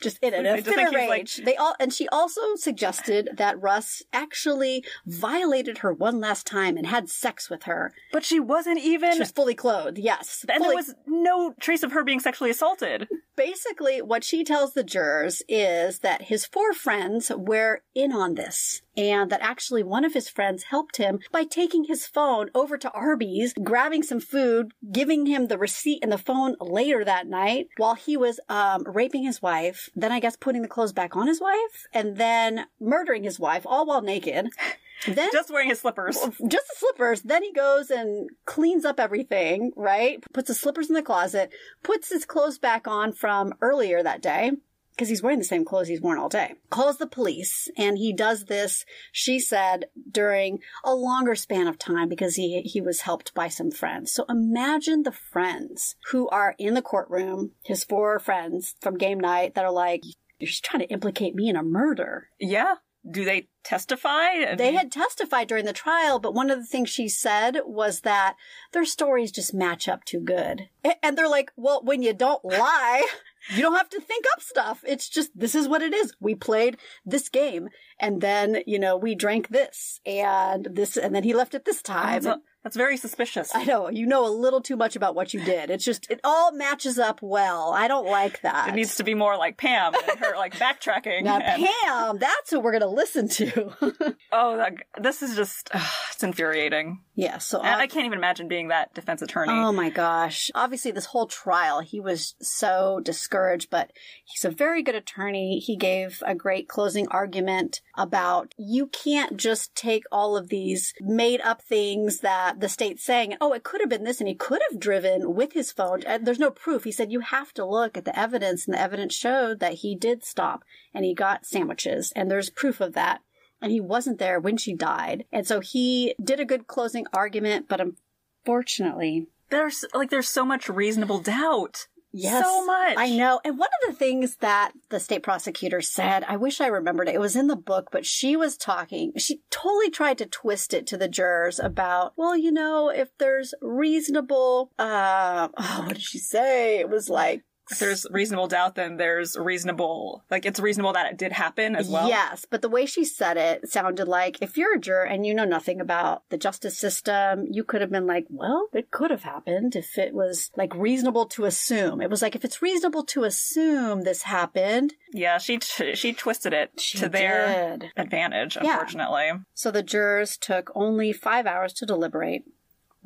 just 0.00 0.18
in 0.22 0.34
I 0.34 0.38
a 0.38 0.62
fit 0.62 0.68
of 0.68 0.74
he's 0.74 0.92
like- 0.92 1.10
rage. 1.10 1.36
They 1.44 1.56
all 1.56 1.74
and 1.80 1.92
she 1.92 2.08
also 2.08 2.40
suggested 2.56 3.30
that 3.34 3.60
Russ 3.60 4.02
actually 4.12 4.84
violated 5.06 5.78
her 5.78 5.92
one 5.92 6.20
last 6.20 6.46
time 6.46 6.76
and 6.76 6.86
had 6.86 7.08
sex 7.08 7.48
with 7.50 7.64
her. 7.64 7.92
But 8.12 8.24
she 8.24 8.38
wasn't 8.40 8.78
even. 8.80 9.12
She 9.14 9.18
was 9.20 9.30
fully 9.30 9.54
clothed. 9.54 9.98
Yes, 9.98 10.44
and 10.48 10.58
fully- 10.62 10.68
there 10.68 10.76
was 10.76 10.94
no 11.06 11.54
trace 11.60 11.82
of 11.82 11.92
her 11.92 12.04
being 12.04 12.20
sexually 12.20 12.50
assaulted. 12.50 13.08
basically 13.36 14.00
what 14.00 14.24
she 14.24 14.42
tells 14.44 14.72
the 14.72 14.82
jurors 14.82 15.42
is 15.48 15.98
that 16.00 16.22
his 16.22 16.46
four 16.46 16.72
friends 16.72 17.30
were 17.36 17.82
in 17.94 18.10
on 18.12 18.34
this 18.34 18.80
and 18.96 19.30
that 19.30 19.42
actually 19.42 19.82
one 19.82 20.04
of 20.04 20.14
his 20.14 20.28
friends 20.28 20.64
helped 20.64 20.96
him 20.96 21.18
by 21.32 21.44
taking 21.44 21.84
his 21.84 22.06
phone 22.06 22.50
over 22.54 22.78
to 22.78 22.90
Arby's, 22.92 23.52
grabbing 23.62 24.02
some 24.02 24.20
food, 24.20 24.72
giving 24.92 25.26
him 25.26 25.46
the 25.48 25.58
receipt 25.58 26.00
and 26.02 26.10
the 26.12 26.18
phone 26.18 26.56
later 26.60 27.04
that 27.04 27.26
night 27.26 27.68
while 27.76 27.94
he 27.94 28.16
was 28.16 28.40
um, 28.48 28.82
raping 28.86 29.24
his 29.24 29.42
wife, 29.42 29.90
then 29.94 30.12
I 30.12 30.20
guess 30.20 30.36
putting 30.36 30.62
the 30.62 30.68
clothes 30.68 30.92
back 30.92 31.16
on 31.16 31.26
his 31.26 31.40
wife, 31.40 31.86
and 31.92 32.16
then 32.16 32.66
murdering 32.80 33.24
his 33.24 33.38
wife 33.38 33.62
all 33.66 33.86
while 33.86 34.02
naked. 34.02 34.48
Then 35.06 35.28
Just 35.30 35.50
wearing 35.50 35.68
his 35.68 35.80
slippers. 35.80 36.16
just 36.16 36.40
the 36.40 36.74
slippers. 36.78 37.20
Then 37.20 37.42
he 37.42 37.52
goes 37.52 37.90
and 37.90 38.30
cleans 38.46 38.86
up 38.86 38.98
everything, 38.98 39.72
right? 39.76 40.24
Puts 40.32 40.48
the 40.48 40.54
slippers 40.54 40.88
in 40.88 40.94
the 40.94 41.02
closet, 41.02 41.50
puts 41.82 42.08
his 42.08 42.24
clothes 42.24 42.58
back 42.58 42.88
on 42.88 43.12
from 43.12 43.52
earlier 43.60 44.02
that 44.02 44.22
day. 44.22 44.52
Because 44.96 45.10
he's 45.10 45.22
wearing 45.22 45.38
the 45.38 45.44
same 45.44 45.66
clothes 45.66 45.88
he's 45.88 46.00
worn 46.00 46.18
all 46.18 46.30
day. 46.30 46.54
Calls 46.70 46.96
the 46.96 47.06
police, 47.06 47.68
and 47.76 47.98
he 47.98 48.14
does 48.14 48.46
this, 48.46 48.86
she 49.12 49.38
said, 49.38 49.84
during 50.10 50.60
a 50.84 50.94
longer 50.94 51.34
span 51.34 51.66
of 51.66 51.78
time 51.78 52.08
because 52.08 52.36
he, 52.36 52.62
he 52.62 52.80
was 52.80 53.02
helped 53.02 53.34
by 53.34 53.48
some 53.48 53.70
friends. 53.70 54.10
So 54.12 54.24
imagine 54.30 55.02
the 55.02 55.12
friends 55.12 55.96
who 56.12 56.30
are 56.30 56.54
in 56.58 56.72
the 56.72 56.80
courtroom, 56.80 57.50
his 57.62 57.84
four 57.84 58.18
friends 58.18 58.74
from 58.80 58.96
game 58.96 59.20
night 59.20 59.54
that 59.54 59.66
are 59.66 59.72
like, 59.72 60.02
you're 60.38 60.48
just 60.48 60.64
trying 60.64 60.82
to 60.82 60.90
implicate 60.92 61.34
me 61.34 61.50
in 61.50 61.56
a 61.56 61.62
murder. 61.62 62.30
Yeah. 62.40 62.76
Do 63.08 63.24
they 63.24 63.48
testify? 63.62 64.56
They 64.56 64.72
had 64.72 64.90
testified 64.90 65.46
during 65.46 65.64
the 65.64 65.72
trial, 65.72 66.18
but 66.18 66.34
one 66.34 66.50
of 66.50 66.58
the 66.58 66.66
things 66.66 66.90
she 66.90 67.08
said 67.08 67.60
was 67.64 68.00
that 68.00 68.34
their 68.72 68.84
stories 68.84 69.30
just 69.30 69.54
match 69.54 69.88
up 69.88 70.04
too 70.04 70.20
good. 70.20 70.68
And 71.02 71.16
they're 71.16 71.28
like, 71.28 71.52
well, 71.54 71.82
when 71.84 72.02
you 72.02 72.12
don't 72.12 72.44
lie, 72.44 73.06
you 73.54 73.62
don't 73.62 73.76
have 73.76 73.88
to 73.90 74.00
think 74.00 74.24
up 74.32 74.42
stuff. 74.42 74.84
It's 74.86 75.08
just, 75.08 75.30
this 75.34 75.54
is 75.54 75.68
what 75.68 75.82
it 75.82 75.94
is. 75.94 76.14
We 76.20 76.34
played 76.34 76.78
this 77.04 77.28
game 77.28 77.68
and 78.00 78.20
then, 78.20 78.62
you 78.66 78.78
know, 78.78 78.96
we 78.96 79.14
drank 79.14 79.48
this 79.48 80.00
and 80.04 80.66
this, 80.70 80.96
and 80.96 81.14
then 81.14 81.22
he 81.22 81.34
left 81.34 81.54
at 81.54 81.64
this 81.64 81.82
time. 81.82 82.22
That's 82.66 82.76
very 82.76 82.96
suspicious. 82.96 83.54
I 83.54 83.62
know, 83.62 83.88
you 83.90 84.06
know 84.06 84.26
a 84.26 84.28
little 84.28 84.60
too 84.60 84.76
much 84.76 84.96
about 84.96 85.14
what 85.14 85.32
you 85.32 85.40
did. 85.40 85.70
It's 85.70 85.84
just, 85.84 86.10
it 86.10 86.18
all 86.24 86.50
matches 86.50 86.98
up 86.98 87.22
well. 87.22 87.70
I 87.70 87.86
don't 87.86 88.08
like 88.08 88.40
that. 88.40 88.70
It 88.70 88.74
needs 88.74 88.96
to 88.96 89.04
be 89.04 89.14
more 89.14 89.36
like 89.36 89.56
Pam 89.56 89.94
and 89.94 90.18
her 90.18 90.34
like 90.34 90.56
backtracking. 90.56 91.22
now, 91.22 91.38
and- 91.38 91.64
Pam, 91.64 92.18
that's 92.18 92.50
what 92.50 92.64
we're 92.64 92.72
going 92.72 92.80
to 92.80 92.88
listen 92.88 93.28
to. 93.28 94.16
oh, 94.32 94.56
that, 94.56 94.74
this 95.00 95.22
is 95.22 95.36
just 95.36 95.70
it's 96.10 96.24
infuriating. 96.24 97.02
yeah, 97.14 97.38
so 97.38 97.60
And 97.60 97.80
I 97.80 97.86
can't 97.86 98.04
even 98.04 98.18
imagine 98.18 98.48
being 98.48 98.66
that 98.68 98.92
defense 98.94 99.22
attorney. 99.22 99.52
Oh 99.52 99.70
my 99.70 99.88
gosh. 99.88 100.50
Obviously, 100.56 100.90
this 100.90 101.06
whole 101.06 101.28
trial, 101.28 101.78
he 101.78 102.00
was 102.00 102.34
so 102.42 103.00
discouraged, 103.04 103.70
but 103.70 103.92
he's 104.24 104.44
a 104.44 104.50
very 104.50 104.82
good 104.82 104.96
attorney. 104.96 105.60
He 105.60 105.76
gave 105.76 106.20
a 106.26 106.34
great 106.34 106.68
closing 106.68 107.06
argument 107.12 107.80
about 107.96 108.56
you 108.58 108.88
can't 108.88 109.36
just 109.36 109.76
take 109.76 110.02
all 110.10 110.36
of 110.36 110.48
these 110.48 110.94
made 111.00 111.40
up 111.42 111.62
things 111.62 112.18
that 112.20 112.55
the 112.58 112.68
state 112.68 113.00
saying, 113.00 113.36
oh, 113.40 113.52
it 113.52 113.62
could 113.62 113.80
have 113.80 113.90
been 113.90 114.04
this, 114.04 114.20
and 114.20 114.28
he 114.28 114.34
could 114.34 114.60
have 114.70 114.80
driven 114.80 115.34
with 115.34 115.52
his 115.52 115.72
phone. 115.72 116.02
There's 116.20 116.38
no 116.38 116.50
proof. 116.50 116.84
He 116.84 116.92
said 116.92 117.12
you 117.12 117.20
have 117.20 117.52
to 117.54 117.64
look 117.64 117.96
at 117.96 118.04
the 118.04 118.18
evidence, 118.18 118.66
and 118.66 118.74
the 118.74 118.80
evidence 118.80 119.14
showed 119.14 119.60
that 119.60 119.74
he 119.74 119.94
did 119.94 120.24
stop 120.24 120.64
and 120.94 121.04
he 121.04 121.14
got 121.14 121.46
sandwiches, 121.46 122.12
and 122.16 122.30
there's 122.30 122.50
proof 122.50 122.80
of 122.80 122.94
that. 122.94 123.20
And 123.60 123.72
he 123.72 123.80
wasn't 123.80 124.18
there 124.18 124.38
when 124.38 124.56
she 124.58 124.74
died. 124.74 125.24
And 125.32 125.46
so 125.46 125.60
he 125.60 126.14
did 126.22 126.40
a 126.40 126.44
good 126.44 126.66
closing 126.66 127.06
argument, 127.12 127.68
but 127.68 127.80
unfortunately, 127.80 129.28
there's 129.48 129.84
like 129.94 130.10
there's 130.10 130.28
so 130.28 130.44
much 130.44 130.68
reasonable 130.68 131.20
doubt. 131.20 131.86
Yes. 132.18 132.46
So 132.46 132.64
much. 132.64 132.94
I 132.96 133.10
know. 133.10 133.40
And 133.44 133.58
one 133.58 133.68
of 133.82 133.92
the 133.92 133.98
things 133.98 134.36
that 134.36 134.72
the 134.88 134.98
state 134.98 135.22
prosecutor 135.22 135.82
said, 135.82 136.24
I 136.26 136.36
wish 136.36 136.62
I 136.62 136.68
remembered 136.68 137.08
it. 137.08 137.14
It 137.14 137.20
was 137.20 137.36
in 137.36 137.46
the 137.46 137.56
book, 137.56 137.90
but 137.92 138.06
she 138.06 138.36
was 138.36 138.56
talking, 138.56 139.12
she 139.18 139.42
totally 139.50 139.90
tried 139.90 140.16
to 140.18 140.26
twist 140.26 140.72
it 140.72 140.86
to 140.86 140.96
the 140.96 141.08
jurors 141.08 141.58
about, 141.58 142.14
well, 142.16 142.34
you 142.34 142.50
know, 142.50 142.88
if 142.88 143.10
there's 143.18 143.52
reasonable, 143.60 144.70
uh, 144.78 145.48
oh, 145.58 145.82
what 145.84 145.94
did 145.94 146.02
she 146.02 146.18
say? 146.18 146.78
It 146.78 146.88
was 146.88 147.10
like, 147.10 147.42
If 147.70 147.78
there's 147.80 148.06
reasonable 148.10 148.46
doubt, 148.46 148.74
then 148.76 148.96
there's 148.96 149.36
reasonable 149.36 150.24
like 150.30 150.46
it's 150.46 150.60
reasonable 150.60 150.92
that 150.92 151.10
it 151.10 151.16
did 151.18 151.32
happen 151.32 151.74
as 151.76 151.88
well. 151.88 152.08
Yes, 152.08 152.46
but 152.48 152.62
the 152.62 152.68
way 152.68 152.86
she 152.86 153.04
said 153.04 153.36
it 153.36 153.68
sounded 153.70 154.06
like 154.08 154.40
if 154.40 154.56
you're 154.56 154.76
a 154.76 154.80
juror 154.80 155.04
and 155.04 155.26
you 155.26 155.34
know 155.34 155.44
nothing 155.44 155.80
about 155.80 156.22
the 156.30 156.38
justice 156.38 156.78
system, 156.78 157.46
you 157.50 157.64
could 157.64 157.80
have 157.80 157.90
been 157.90 158.06
like, 158.06 158.26
well, 158.30 158.68
it 158.72 158.90
could 158.90 159.10
have 159.10 159.22
happened 159.24 159.74
if 159.76 159.98
it 159.98 160.14
was 160.14 160.50
like 160.56 160.74
reasonable 160.74 161.26
to 161.26 161.44
assume. 161.44 162.00
It 162.00 162.10
was 162.10 162.22
like, 162.22 162.36
if 162.36 162.44
it's 162.44 162.62
reasonable 162.62 163.04
to 163.04 163.24
assume 163.24 164.02
this 164.02 164.22
happened, 164.22 164.94
Yeah, 165.12 165.38
she 165.38 165.58
t- 165.58 165.94
she 165.94 166.12
twisted 166.12 166.52
it 166.52 166.78
She 166.80 166.98
to 166.98 167.08
their 167.08 167.78
did. 167.78 167.90
advantage, 167.96 168.56
Yeah. 168.56 168.72
unfortunately. 168.74 169.30
So 169.54 169.70
the 169.70 169.82
jurors 169.82 170.36
took 170.36 170.70
only 170.74 171.12
five 171.12 171.46
hours 171.46 171.72
to 171.74 171.86
deliberate. 171.86 172.44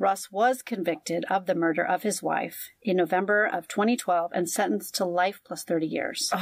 Russ 0.01 0.31
was 0.31 0.63
convicted 0.63 1.25
of 1.29 1.45
the 1.45 1.53
murder 1.53 1.85
of 1.85 2.01
his 2.01 2.23
wife 2.23 2.69
in 2.81 2.97
November 2.97 3.45
of 3.45 3.67
2012 3.67 4.31
and 4.33 4.49
sentenced 4.49 4.95
to 4.95 5.05
life 5.05 5.41
plus 5.45 5.63
30 5.63 5.85
years. 5.85 6.33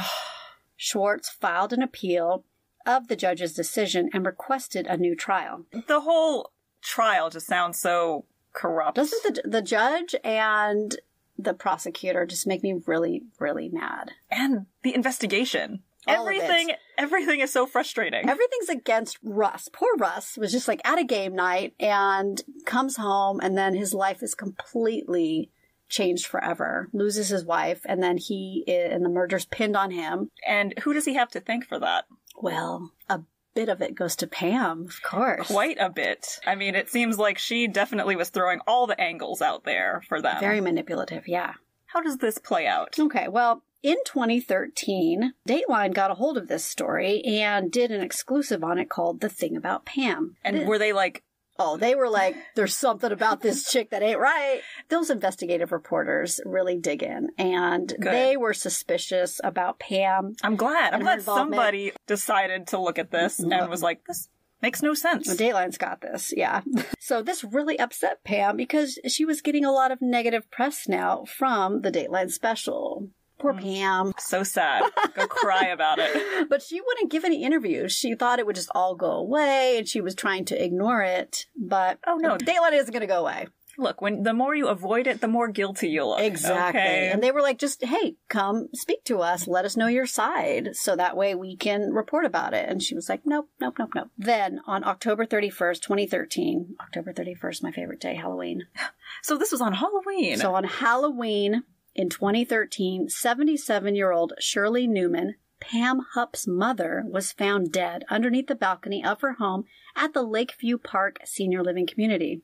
Schwartz 0.76 1.28
filed 1.28 1.74
an 1.74 1.82
appeal 1.82 2.44
of 2.86 3.08
the 3.08 3.16
judge's 3.16 3.52
decision 3.52 4.08
and 4.14 4.24
requested 4.24 4.86
a 4.86 4.96
new 4.96 5.14
trial. 5.14 5.66
The 5.86 6.00
whole 6.00 6.52
trial 6.80 7.28
just 7.28 7.46
sounds 7.46 7.78
so 7.78 8.24
corrupt. 8.54 8.96
Doesn't 8.96 9.22
the 9.22 9.48
the 9.48 9.62
judge 9.62 10.14
and 10.24 10.96
the 11.38 11.52
prosecutor 11.52 12.24
just 12.24 12.46
make 12.46 12.62
me 12.62 12.80
really 12.86 13.24
really 13.38 13.68
mad? 13.68 14.12
and 14.30 14.66
the 14.82 14.94
investigation. 14.94 15.82
All 16.06 16.14
everything 16.28 16.72
everything 16.96 17.40
is 17.40 17.52
so 17.52 17.66
frustrating. 17.66 18.28
Everything's 18.28 18.68
against 18.68 19.18
Russ. 19.22 19.68
Poor 19.72 19.94
Russ 19.98 20.36
was 20.38 20.52
just 20.52 20.68
like 20.68 20.80
at 20.84 20.98
a 20.98 21.04
game 21.04 21.34
night 21.34 21.74
and 21.78 22.40
comes 22.64 22.96
home 22.96 23.40
and 23.40 23.56
then 23.56 23.74
his 23.74 23.92
life 23.92 24.22
is 24.22 24.34
completely 24.34 25.50
changed 25.88 26.26
forever. 26.26 26.88
Loses 26.92 27.28
his 27.28 27.44
wife 27.44 27.80
and 27.84 28.02
then 28.02 28.16
he 28.16 28.64
and 28.66 29.04
the 29.04 29.08
murder's 29.10 29.44
pinned 29.44 29.76
on 29.76 29.90
him. 29.90 30.30
and 30.46 30.74
who 30.82 30.92
does 30.94 31.04
he 31.04 31.14
have 31.14 31.30
to 31.30 31.40
thank 31.40 31.66
for 31.66 31.78
that? 31.78 32.04
Well, 32.36 32.92
a 33.08 33.20
bit 33.54 33.68
of 33.68 33.82
it 33.82 33.94
goes 33.94 34.16
to 34.16 34.26
Pam, 34.26 34.86
of 34.86 35.02
course. 35.02 35.48
Quite 35.48 35.76
a 35.80 35.90
bit. 35.90 36.38
I 36.46 36.54
mean, 36.54 36.74
it 36.74 36.88
seems 36.88 37.18
like 37.18 37.36
she 37.38 37.66
definitely 37.66 38.16
was 38.16 38.30
throwing 38.30 38.60
all 38.66 38.86
the 38.86 38.98
angles 39.00 39.42
out 39.42 39.64
there 39.64 40.02
for 40.08 40.22
them. 40.22 40.40
Very 40.40 40.60
manipulative, 40.60 41.26
yeah. 41.28 41.54
how 41.86 42.00
does 42.00 42.18
this 42.18 42.38
play 42.38 42.66
out? 42.66 42.98
Okay, 42.98 43.26
well, 43.28 43.62
in 43.82 43.96
2013, 44.04 45.34
Dateline 45.48 45.94
got 45.94 46.10
a 46.10 46.14
hold 46.14 46.36
of 46.36 46.48
this 46.48 46.64
story 46.64 47.22
and 47.22 47.70
did 47.70 47.90
an 47.90 48.02
exclusive 48.02 48.62
on 48.62 48.78
it 48.78 48.88
called 48.88 49.20
The 49.20 49.28
Thing 49.28 49.56
About 49.56 49.84
Pam. 49.84 50.36
And 50.44 50.66
were 50.66 50.78
they 50.78 50.92
like, 50.92 51.22
Oh, 51.62 51.76
they 51.76 51.94
were 51.94 52.08
like, 52.08 52.36
there's 52.54 52.74
something 52.74 53.12
about 53.12 53.42
this 53.42 53.64
chick 53.70 53.90
that 53.90 54.02
ain't 54.02 54.18
right. 54.18 54.62
Those 54.88 55.10
investigative 55.10 55.72
reporters 55.72 56.40
really 56.46 56.78
dig 56.78 57.02
in 57.02 57.28
and 57.36 57.86
Good. 57.86 58.00
they 58.00 58.36
were 58.38 58.54
suspicious 58.54 59.42
about 59.44 59.78
Pam. 59.78 60.36
I'm 60.42 60.56
glad. 60.56 60.94
I'm 60.94 61.02
glad 61.02 61.20
somebody 61.20 61.92
decided 62.06 62.68
to 62.68 62.78
look 62.78 62.98
at 62.98 63.10
this 63.10 63.38
mm-hmm. 63.38 63.52
and 63.52 63.68
was 63.68 63.82
like, 63.82 64.06
this 64.06 64.30
makes 64.62 64.82
no 64.82 64.94
sense. 64.94 65.28
Dateline's 65.28 65.76
got 65.76 66.00
this, 66.00 66.32
yeah. 66.34 66.62
So 66.98 67.22
this 67.22 67.42
really 67.42 67.78
upset 67.78 68.22
Pam 68.22 68.56
because 68.56 68.98
she 69.08 69.24
was 69.24 69.42
getting 69.42 69.64
a 69.64 69.72
lot 69.72 69.90
of 69.90 70.00
negative 70.00 70.48
press 70.50 70.86
now 70.86 71.24
from 71.24 71.82
the 71.82 71.90
Dateline 71.90 72.30
special. 72.30 73.10
Poor 73.40 73.54
mm. 73.54 73.62
Pam. 73.62 74.12
So 74.18 74.42
sad. 74.42 74.84
Go 75.14 75.26
cry 75.26 75.66
about 75.66 75.98
it. 75.98 76.10
But 76.48 76.62
she 76.62 76.80
wouldn't 76.80 77.10
give 77.10 77.24
any 77.24 77.44
interviews. 77.44 77.92
She 77.92 78.14
thought 78.14 78.38
it 78.38 78.46
would 78.46 78.56
just 78.56 78.70
all 78.74 78.94
go 78.94 79.12
away 79.12 79.78
and 79.78 79.88
she 79.88 80.00
was 80.00 80.14
trying 80.14 80.44
to 80.46 80.64
ignore 80.64 81.02
it. 81.02 81.46
But 81.56 81.98
Oh, 82.06 82.16
no. 82.16 82.36
Dateline 82.36 82.72
isn't 82.72 82.92
going 82.92 83.02
to 83.02 83.06
go 83.06 83.20
away. 83.20 83.46
Look, 83.78 84.02
when 84.02 84.24
the 84.24 84.34
more 84.34 84.54
you 84.54 84.68
avoid 84.68 85.06
it, 85.06 85.20
the 85.20 85.28
more 85.28 85.48
guilty 85.48 85.88
you 85.88 86.04
look. 86.04 86.20
Exactly. 86.20 86.80
Okay? 86.80 87.10
And 87.10 87.22
they 87.22 87.30
were 87.30 87.40
like, 87.40 87.58
just, 87.58 87.82
hey, 87.84 88.16
come 88.28 88.68
speak 88.74 89.04
to 89.04 89.20
us. 89.20 89.46
Let 89.46 89.64
us 89.64 89.76
know 89.76 89.86
your 89.86 90.06
side. 90.06 90.70
So 90.74 90.96
that 90.96 91.16
way 91.16 91.34
we 91.34 91.56
can 91.56 91.92
report 91.92 92.26
about 92.26 92.52
it. 92.52 92.68
And 92.68 92.82
she 92.82 92.94
was 92.94 93.08
like, 93.08 93.22
nope, 93.24 93.48
nope, 93.60 93.76
nope, 93.78 93.92
nope. 93.94 94.10
Then 94.18 94.60
on 94.66 94.84
October 94.84 95.24
31st, 95.24 95.80
2013, 95.80 96.76
October 96.80 97.12
31st, 97.12 97.62
my 97.62 97.70
favorite 97.70 98.00
day, 98.00 98.16
Halloween. 98.16 98.66
so 99.22 99.38
this 99.38 99.52
was 99.52 99.60
on 99.60 99.72
Halloween. 99.72 100.36
So 100.36 100.54
on 100.54 100.64
Halloween 100.64 101.62
in 101.94 102.08
2013, 102.08 103.08
77 103.08 103.94
year 103.94 104.12
old 104.12 104.32
Shirley 104.38 104.86
Neumann, 104.86 105.34
Pam 105.60 106.00
Hupp's 106.14 106.46
mother, 106.46 107.04
was 107.06 107.32
found 107.32 107.72
dead 107.72 108.04
underneath 108.08 108.46
the 108.46 108.54
balcony 108.54 109.04
of 109.04 109.20
her 109.20 109.34
home 109.34 109.64
at 109.94 110.14
the 110.14 110.22
Lakeview 110.22 110.78
Park 110.78 111.18
Senior 111.24 111.62
Living 111.62 111.86
Community. 111.86 112.42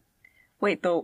Wait, 0.61 0.82
the 0.82 1.03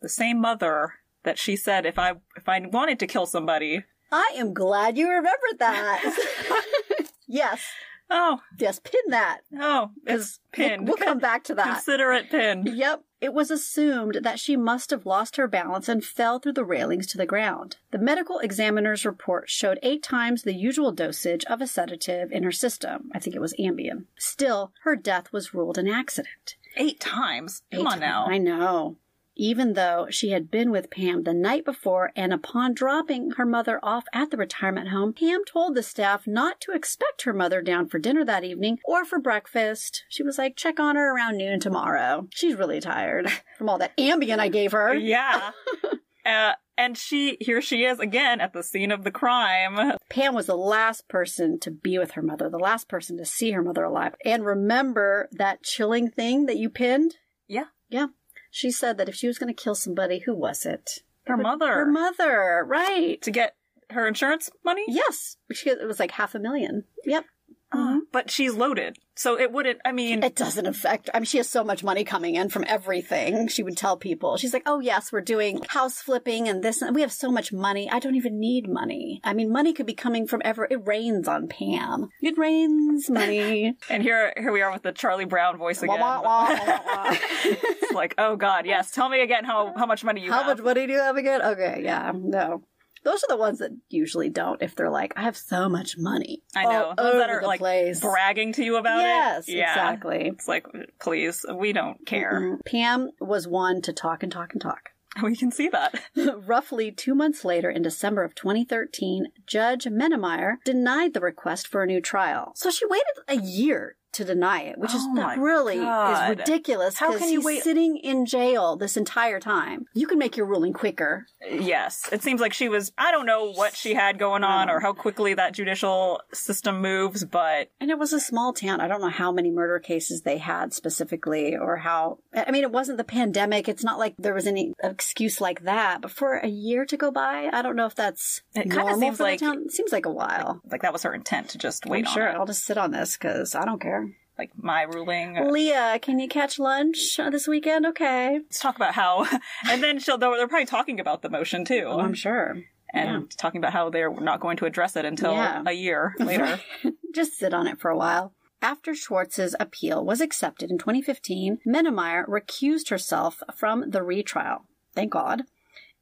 the 0.00 0.08
same 0.08 0.40
mother 0.40 0.94
that 1.22 1.38
she 1.38 1.56
said 1.56 1.86
if 1.86 1.98
I 1.98 2.12
if 2.36 2.48
I 2.48 2.60
wanted 2.60 2.98
to 3.00 3.06
kill 3.06 3.26
somebody. 3.26 3.84
I 4.12 4.34
am 4.36 4.54
glad 4.54 4.96
you 4.96 5.08
remembered 5.08 5.58
that. 5.58 6.62
yes, 7.26 7.62
Oh, 8.08 8.40
yes, 8.58 8.78
pin 8.78 9.00
that. 9.08 9.40
oh, 9.58 9.90
it's 10.06 10.38
We'll, 10.56 10.68
pinned. 10.68 10.86
we'll 10.88 10.96
come 10.96 11.18
back 11.18 11.42
to 11.44 11.54
that. 11.56 11.64
Consider 11.74 12.12
it 12.12 12.30
pinned. 12.30 12.68
Yep. 12.68 13.02
It 13.20 13.32
was 13.32 13.50
assumed 13.50 14.18
that 14.22 14.38
she 14.38 14.56
must 14.56 14.90
have 14.90 15.06
lost 15.06 15.36
her 15.36 15.48
balance 15.48 15.88
and 15.88 16.04
fell 16.04 16.38
through 16.38 16.52
the 16.52 16.64
railings 16.64 17.06
to 17.08 17.18
the 17.18 17.26
ground. 17.26 17.78
The 17.90 17.98
medical 17.98 18.38
examiner's 18.38 19.04
report 19.06 19.48
showed 19.50 19.78
eight 19.82 20.02
times 20.02 20.42
the 20.42 20.54
usual 20.54 20.92
dosage 20.92 21.44
of 21.46 21.60
a 21.60 21.66
sedative 21.66 22.30
in 22.30 22.42
her 22.42 22.52
system. 22.52 23.10
I 23.14 23.18
think 23.18 23.34
it 23.34 23.40
was 23.40 23.54
Ambien. 23.58 24.04
Still, 24.18 24.72
her 24.84 24.94
death 24.96 25.32
was 25.32 25.54
ruled 25.54 25.78
an 25.78 25.88
accident. 25.88 26.56
Eight 26.76 27.00
times. 27.00 27.62
Come 27.72 27.80
Eight 27.86 27.92
on 27.94 28.00
now. 28.00 28.26
I 28.26 28.38
know. 28.38 28.96
Even 29.36 29.74
though 29.74 30.06
she 30.10 30.30
had 30.30 30.50
been 30.50 30.70
with 30.70 30.90
Pam 30.90 31.24
the 31.24 31.34
night 31.34 31.64
before 31.64 32.10
and 32.16 32.32
upon 32.32 32.72
dropping 32.72 33.32
her 33.32 33.44
mother 33.44 33.78
off 33.82 34.04
at 34.12 34.30
the 34.30 34.36
retirement 34.38 34.88
home, 34.88 35.12
Pam 35.12 35.44
told 35.44 35.74
the 35.74 35.82
staff 35.82 36.26
not 36.26 36.58
to 36.62 36.72
expect 36.72 37.22
her 37.22 37.34
mother 37.34 37.60
down 37.60 37.86
for 37.86 37.98
dinner 37.98 38.24
that 38.24 38.44
evening 38.44 38.78
or 38.84 39.04
for 39.04 39.18
breakfast. 39.18 40.04
She 40.08 40.22
was 40.22 40.38
like, 40.38 40.56
check 40.56 40.80
on 40.80 40.96
her 40.96 41.14
around 41.14 41.36
noon 41.36 41.60
tomorrow. 41.60 42.26
She's 42.30 42.56
really 42.56 42.80
tired 42.80 43.30
from 43.58 43.68
all 43.68 43.78
that 43.78 43.96
Ambien 43.98 44.38
I 44.38 44.48
gave 44.48 44.72
her. 44.72 44.94
Yeah. 44.94 45.50
uh, 46.26 46.52
and 46.78 46.96
she 46.96 47.36
here 47.40 47.62
she 47.62 47.84
is 47.84 47.98
again 47.98 48.40
at 48.40 48.52
the 48.52 48.62
scene 48.62 48.90
of 48.90 49.04
the 49.04 49.10
crime. 49.10 49.96
Pam 50.08 50.34
was 50.34 50.46
the 50.46 50.56
last 50.56 51.08
person 51.08 51.58
to 51.60 51.70
be 51.70 51.98
with 51.98 52.12
her 52.12 52.22
mother, 52.22 52.48
the 52.48 52.58
last 52.58 52.88
person 52.88 53.16
to 53.18 53.24
see 53.24 53.52
her 53.52 53.62
mother 53.62 53.84
alive. 53.84 54.14
And 54.24 54.44
remember 54.44 55.28
that 55.32 55.62
chilling 55.62 56.10
thing 56.10 56.46
that 56.46 56.56
you 56.56 56.70
pinned? 56.70 57.16
Yeah. 57.46 57.66
Yeah. 57.88 58.08
She 58.56 58.70
said 58.70 58.96
that 58.96 59.06
if 59.10 59.14
she 59.14 59.26
was 59.26 59.36
going 59.36 59.54
to 59.54 59.62
kill 59.62 59.74
somebody, 59.74 60.20
who 60.20 60.34
was 60.34 60.64
it? 60.64 61.02
Her 61.26 61.36
mother. 61.36 61.74
Her 61.74 61.84
mother, 61.84 62.64
right. 62.66 63.20
To 63.20 63.30
get 63.30 63.54
her 63.90 64.08
insurance 64.08 64.48
money? 64.64 64.82
Yes. 64.88 65.36
She, 65.52 65.68
it 65.68 65.86
was 65.86 66.00
like 66.00 66.12
half 66.12 66.34
a 66.34 66.38
million. 66.38 66.84
Yep. 67.04 67.26
Uh, 67.72 67.98
but 68.12 68.30
she's 68.30 68.54
loaded. 68.54 68.96
So 69.16 69.38
it 69.38 69.50
wouldn't 69.50 69.80
I 69.84 69.92
mean 69.92 70.22
It 70.22 70.36
doesn't 70.36 70.66
affect. 70.66 71.10
I 71.12 71.18
mean, 71.18 71.24
she 71.24 71.38
has 71.38 71.48
so 71.48 71.64
much 71.64 71.82
money 71.82 72.04
coming 72.04 72.34
in 72.36 72.48
from 72.48 72.64
everything. 72.68 73.48
She 73.48 73.62
would 73.62 73.76
tell 73.76 73.96
people, 73.96 74.36
she's 74.36 74.52
like, 74.52 74.62
"Oh 74.66 74.80
yes, 74.80 75.10
we're 75.10 75.22
doing 75.22 75.62
house 75.68 76.00
flipping 76.00 76.48
and 76.48 76.62
this, 76.62 76.82
and 76.82 76.94
we 76.94 77.00
have 77.00 77.12
so 77.12 77.30
much 77.30 77.52
money. 77.52 77.90
I 77.90 77.98
don't 77.98 78.14
even 78.14 78.38
need 78.38 78.68
money. 78.68 79.20
I 79.24 79.32
mean, 79.32 79.50
money 79.50 79.72
could 79.72 79.86
be 79.86 79.94
coming 79.94 80.26
from 80.26 80.42
ever. 80.44 80.68
It 80.70 80.86
rains 80.86 81.26
on 81.26 81.48
Pam. 81.48 82.08
It 82.20 82.36
rains 82.38 83.08
money. 83.10 83.74
and 83.90 84.02
here 84.02 84.32
here 84.36 84.52
we 84.52 84.62
are 84.62 84.70
with 84.70 84.82
the 84.82 84.92
Charlie 84.92 85.24
Brown 85.24 85.56
voice 85.56 85.82
again. 85.82 85.98
wah, 85.98 86.20
wah, 86.20 86.50
wah, 86.50 86.80
wah. 86.86 87.16
It's 87.44 87.92
like, 87.92 88.14
oh 88.18 88.36
god, 88.36 88.66
yes. 88.66 88.90
Tell 88.90 89.08
me 89.08 89.22
again 89.22 89.44
how 89.44 89.72
how 89.76 89.86
much 89.86 90.04
money 90.04 90.20
you 90.20 90.30
How 90.30 90.38
have. 90.38 90.46
How 90.46 90.54
much 90.54 90.62
money 90.62 90.86
do 90.86 90.92
you 90.92 91.00
have 91.00 91.16
again? 91.16 91.42
Okay, 91.42 91.80
yeah, 91.82 92.12
no. 92.14 92.62
Those 93.06 93.22
are 93.22 93.28
the 93.28 93.36
ones 93.36 93.60
that 93.60 93.70
usually 93.88 94.30
don't. 94.30 94.60
If 94.60 94.74
they're 94.74 94.90
like, 94.90 95.12
I 95.14 95.22
have 95.22 95.36
so 95.36 95.68
much 95.68 95.96
money. 95.96 96.42
I 96.56 96.64
know. 96.64 96.92
Those 96.96 97.12
that 97.12 97.30
are 97.30 97.40
like 97.42 97.60
place. 97.60 98.00
bragging 98.00 98.52
to 98.54 98.64
you 98.64 98.78
about 98.78 98.98
yes, 98.98 99.48
it. 99.48 99.58
Yeah. 99.58 99.70
exactly. 99.70 100.32
It's 100.34 100.48
like, 100.48 100.66
please, 101.00 101.46
we 101.54 101.72
don't 101.72 102.04
care. 102.04 102.40
Mm. 102.40 102.64
Pam 102.64 103.10
was 103.20 103.46
one 103.46 103.80
to 103.82 103.92
talk 103.92 104.24
and 104.24 104.32
talk 104.32 104.54
and 104.54 104.60
talk. 104.60 104.90
We 105.22 105.36
can 105.36 105.52
see 105.52 105.68
that. 105.68 105.98
Roughly 106.46 106.90
two 106.90 107.14
months 107.14 107.44
later, 107.44 107.70
in 107.70 107.80
December 107.80 108.24
of 108.24 108.34
2013, 108.34 109.28
Judge 109.46 109.84
Mennemeyer 109.84 110.56
denied 110.64 111.14
the 111.14 111.20
request 111.20 111.68
for 111.68 111.82
a 111.82 111.86
new 111.86 112.00
trial. 112.00 112.52
So 112.54 112.70
she 112.70 112.84
waited 112.86 113.04
a 113.28 113.36
year 113.36 113.96
to 114.16 114.24
deny 114.24 114.62
it, 114.62 114.78
which 114.78 114.94
is 114.94 115.02
Oh 115.02 115.12
my 115.12 115.34
really 115.36 115.76
God. 115.78 116.32
is 116.32 116.38
ridiculous. 116.38 116.98
How 116.98 117.16
can 117.16 117.28
you 117.30 117.38
he's 117.40 117.44
wait- 117.46 117.62
Sitting 117.62 117.96
in 117.96 118.26
jail 118.26 118.76
this 118.76 118.96
entire 118.96 119.40
time, 119.40 119.86
you 119.94 120.06
can 120.06 120.18
make 120.18 120.36
your 120.36 120.46
ruling 120.46 120.72
quicker. 120.72 121.26
Yes. 121.48 122.08
It 122.12 122.22
seems 122.22 122.40
like 122.40 122.52
she 122.52 122.68
was, 122.68 122.92
I 122.98 123.10
don't 123.10 123.26
know 123.26 123.50
what 123.52 123.74
she 123.76 123.94
had 123.94 124.18
going 124.18 124.44
on 124.44 124.68
or 124.70 124.80
how 124.80 124.92
quickly 124.92 125.34
that 125.34 125.52
judicial 125.54 126.20
system 126.32 126.80
moves, 126.80 127.24
but 127.24 127.70
And 127.80 127.90
it 127.90 127.98
was 127.98 128.12
a 128.12 128.20
small 128.20 128.52
town. 128.52 128.80
I 128.80 128.88
don't 128.88 129.00
know 129.00 129.08
how 129.08 129.32
many 129.32 129.50
murder 129.50 129.78
cases 129.78 130.22
they 130.22 130.38
had 130.38 130.72
specifically 130.72 131.56
or 131.56 131.76
how. 131.76 132.18
I 132.34 132.50
mean, 132.50 132.62
it 132.64 132.72
wasn't 132.72 132.98
the 132.98 133.04
pandemic. 133.04 133.68
It's 133.68 133.84
not 133.84 133.98
like 133.98 134.14
there 134.18 134.34
was 134.34 134.46
any 134.46 134.72
excuse 134.82 135.40
like 135.40 135.62
that. 135.64 136.00
But 136.02 136.10
for 136.10 136.34
a 136.38 136.48
year 136.48 136.84
to 136.86 136.96
go 136.96 137.10
by, 137.10 137.48
I 137.52 137.62
don't 137.62 137.76
know 137.76 137.86
if 137.86 137.94
that's 137.94 138.42
It 138.54 138.70
kinda 138.70 138.96
seems 138.98 139.20
like- 139.20 139.40
town. 139.40 139.62
It 139.66 139.72
seems 139.72 139.92
like 139.92 140.06
a 140.06 140.10
while. 140.10 140.60
like 140.70 140.82
that 140.82 140.92
was 140.92 141.02
her 141.02 141.14
intent 141.14 141.48
to 141.50 141.58
just 141.58 141.86
wait 141.86 142.06
I'm 142.06 142.12
sure. 142.12 142.26
it. 142.28 142.34
I'll 142.36 142.46
just 142.46 142.64
sit 142.64 142.78
on 142.78 142.90
this 142.92 143.16
because 143.16 143.54
I 143.54 143.64
don't 143.64 143.80
care. 143.80 144.05
Like 144.38 144.50
my 144.56 144.82
ruling. 144.82 145.50
Leah, 145.50 145.98
can 146.00 146.18
you 146.18 146.28
catch 146.28 146.58
lunch 146.58 147.18
uh, 147.18 147.30
this 147.30 147.48
weekend? 147.48 147.86
Okay. 147.86 148.34
Let's 148.42 148.58
talk 148.60 148.76
about 148.76 148.94
how, 148.94 149.26
and 149.68 149.82
then 149.82 149.98
she'll, 149.98 150.18
they're 150.18 150.46
probably 150.48 150.66
talking 150.66 151.00
about 151.00 151.22
the 151.22 151.30
motion 151.30 151.64
too. 151.64 151.84
Oh, 151.86 152.00
I'm 152.00 152.12
sure. 152.14 152.58
and 152.92 153.30
talking 153.38 153.58
about 153.58 153.72
how 153.72 153.88
they're 153.90 154.12
not 154.12 154.40
going 154.40 154.58
to 154.58 154.66
address 154.66 154.94
it 154.96 155.04
until 155.06 155.32
Yeah. 155.32 155.62
a 155.66 155.72
year 155.72 156.14
later. 156.20 156.60
Just 157.14 157.38
sit 157.38 157.54
on 157.54 157.66
it 157.66 157.80
for 157.80 157.90
a 157.90 157.96
while. 157.96 158.34
After 158.62 158.94
Schwartz's 158.94 159.54
appeal 159.60 160.04
was 160.04 160.20
accepted 160.20 160.70
in 160.70 160.78
2015, 160.78 161.58
Mennemeyer 161.66 162.26
recused 162.26 162.90
herself 162.90 163.42
from 163.54 163.90
the 163.90 164.02
retrial. 164.02 164.64
Thank 164.94 165.12
God. 165.12 165.42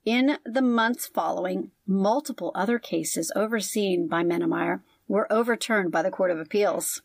In 0.05 0.39
the 0.45 0.62
months 0.62 1.07
following, 1.07 1.70
multiple 1.87 2.53
other 2.55 2.78
cases 2.78 3.32
overseen 3.35 4.07
by 4.07 4.22
Mennemeyer 4.22 4.82
were 5.09 5.30
overturned 5.32 5.91
by 5.93 6.03
the 6.03 6.11
Court 6.11 6.30
of 6.30 6.39
Appeals. 6.39 7.03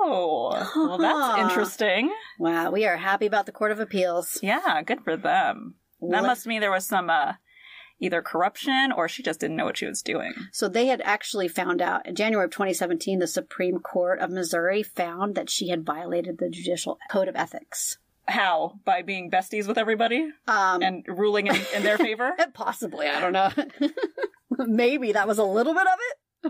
Oh, 0.00 0.70
well, 0.76 0.98
that's 0.98 1.38
interesting. 1.50 2.12
Wow, 2.38 2.70
we 2.70 2.84
are 2.86 2.96
happy 2.96 3.26
about 3.26 3.46
the 3.46 3.52
Court 3.52 3.72
of 3.72 3.80
Appeals. 3.80 4.38
Yeah, 4.42 4.82
good 4.82 5.02
for 5.02 5.16
them. 5.16 5.74
That 6.00 6.22
Let- 6.22 6.28
must 6.28 6.46
mean 6.46 6.60
there 6.60 6.70
was 6.70 6.86
some 6.86 7.08
uh, 7.10 7.34
either 8.00 8.20
corruption 8.22 8.92
or 8.92 9.08
she 9.08 9.22
just 9.22 9.40
didn't 9.40 9.56
know 9.56 9.64
what 9.64 9.78
she 9.78 9.86
was 9.86 10.02
doing. 10.02 10.32
So 10.52 10.68
they 10.68 10.86
had 10.86 11.00
actually 11.04 11.48
found 11.48 11.80
out 11.80 12.06
in 12.06 12.14
January 12.14 12.44
of 12.44 12.50
2017, 12.50 13.18
the 13.18 13.26
Supreme 13.26 13.78
Court 13.78 14.18
of 14.20 14.30
Missouri 14.30 14.82
found 14.82 15.34
that 15.36 15.48
she 15.48 15.68
had 15.68 15.84
violated 15.86 16.38
the 16.38 16.50
Judicial 16.50 16.98
Code 17.10 17.28
of 17.28 17.36
Ethics. 17.36 17.98
How? 18.26 18.80
By 18.84 19.02
being 19.02 19.30
besties 19.30 19.66
with 19.68 19.76
everybody 19.78 20.28
Um, 20.48 20.82
and 20.82 21.04
ruling 21.06 21.46
in, 21.46 21.56
in 21.74 21.82
their 21.82 21.98
favor? 22.08 22.32
Possibly, 22.54 23.06
I 23.06 23.20
don't 23.20 23.32
know. 23.32 23.50
Maybe 24.66 25.12
that 25.12 25.28
was 25.28 25.38
a 25.38 25.44
little 25.44 25.74
bit 25.74 25.86
of 25.86 25.98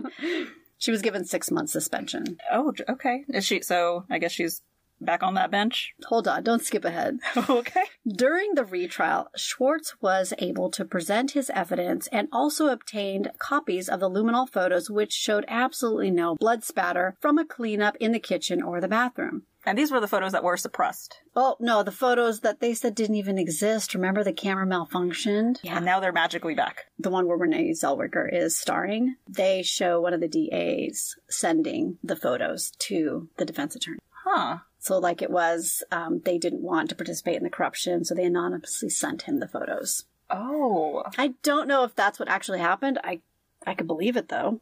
it. 0.05 0.47
She 0.77 0.91
was 0.91 1.01
given 1.01 1.25
six 1.25 1.51
months 1.51 1.71
suspension. 1.73 2.37
oh, 2.51 2.73
okay. 2.89 3.23
Is 3.29 3.45
she? 3.45 3.61
So 3.61 4.05
I 4.09 4.17
guess 4.19 4.31
she's 4.31 4.61
back 5.01 5.23
on 5.23 5.33
that 5.35 5.51
bench. 5.51 5.93
Hold 6.05 6.27
on, 6.27 6.43
don't 6.43 6.63
skip 6.63 6.85
ahead. 6.85 7.19
okay. 7.49 7.83
During 8.07 8.55
the 8.55 8.63
retrial, 8.63 9.27
Schwartz 9.35 9.95
was 10.01 10.33
able 10.39 10.69
to 10.71 10.85
present 10.85 11.31
his 11.31 11.49
evidence 11.49 12.07
and 12.07 12.27
also 12.31 12.67
obtained 12.67 13.31
copies 13.37 13.89
of 13.89 13.99
the 13.99 14.09
luminol 14.09 14.49
photos, 14.49 14.89
which 14.89 15.11
showed 15.11 15.45
absolutely 15.47 16.11
no 16.11 16.35
blood 16.35 16.63
spatter 16.63 17.15
from 17.19 17.37
a 17.37 17.45
cleanup 17.45 17.95
in 17.97 18.11
the 18.11 18.19
kitchen 18.19 18.61
or 18.61 18.79
the 18.79 18.87
bathroom. 18.87 19.43
And 19.65 19.77
these 19.77 19.91
were 19.91 19.99
the 19.99 20.07
photos 20.07 20.31
that 20.33 20.43
were 20.43 20.57
suppressed. 20.57 21.19
Oh, 21.35 21.57
no, 21.59 21.81
the 21.81 21.91
photos 21.91 22.41
that 22.41 22.59
they 22.59 22.73
said 22.73 22.93
didn't 22.93 23.15
even 23.15 23.37
exist. 23.37 23.95
Remember 23.95 24.23
the 24.23 24.31
camera 24.31 24.65
malfunctioned? 24.65 25.57
Yeah. 25.63 25.77
And 25.77 25.85
now 25.85 25.99
they're 25.99 26.11
magically 26.11 26.53
back. 26.53 26.85
The 26.99 27.09
one 27.09 27.27
where 27.27 27.37
Renee 27.37 27.71
Zellweger 27.71 28.31
is 28.31 28.57
starring. 28.57 29.15
They 29.27 29.63
show 29.63 29.99
one 29.99 30.13
of 30.13 30.21
the 30.21 30.27
DAs 30.27 31.15
sending 31.29 31.97
the 32.03 32.15
photos 32.15 32.71
to 32.79 33.27
the 33.37 33.45
defense 33.45 33.75
attorney. 33.75 33.99
Huh. 34.23 34.59
So, 34.79 34.99
like 34.99 35.21
it 35.23 35.31
was, 35.31 35.83
um, 35.91 36.21
they 36.23 36.37
didn't 36.37 36.61
want 36.61 36.89
to 36.89 36.95
participate 36.95 37.37
in 37.37 37.43
the 37.43 37.49
corruption, 37.49 38.05
so 38.05 38.13
they 38.13 38.25
anonymously 38.25 38.89
sent 38.89 39.23
him 39.23 39.39
the 39.39 39.47
photos. 39.47 40.05
Oh. 40.29 41.03
I 41.17 41.33
don't 41.41 41.67
know 41.67 41.83
if 41.83 41.95
that's 41.95 42.19
what 42.19 42.29
actually 42.29 42.59
happened. 42.59 42.99
I, 43.03 43.21
I 43.65 43.73
could 43.73 43.87
believe 43.87 44.15
it 44.15 44.29
though. 44.29 44.59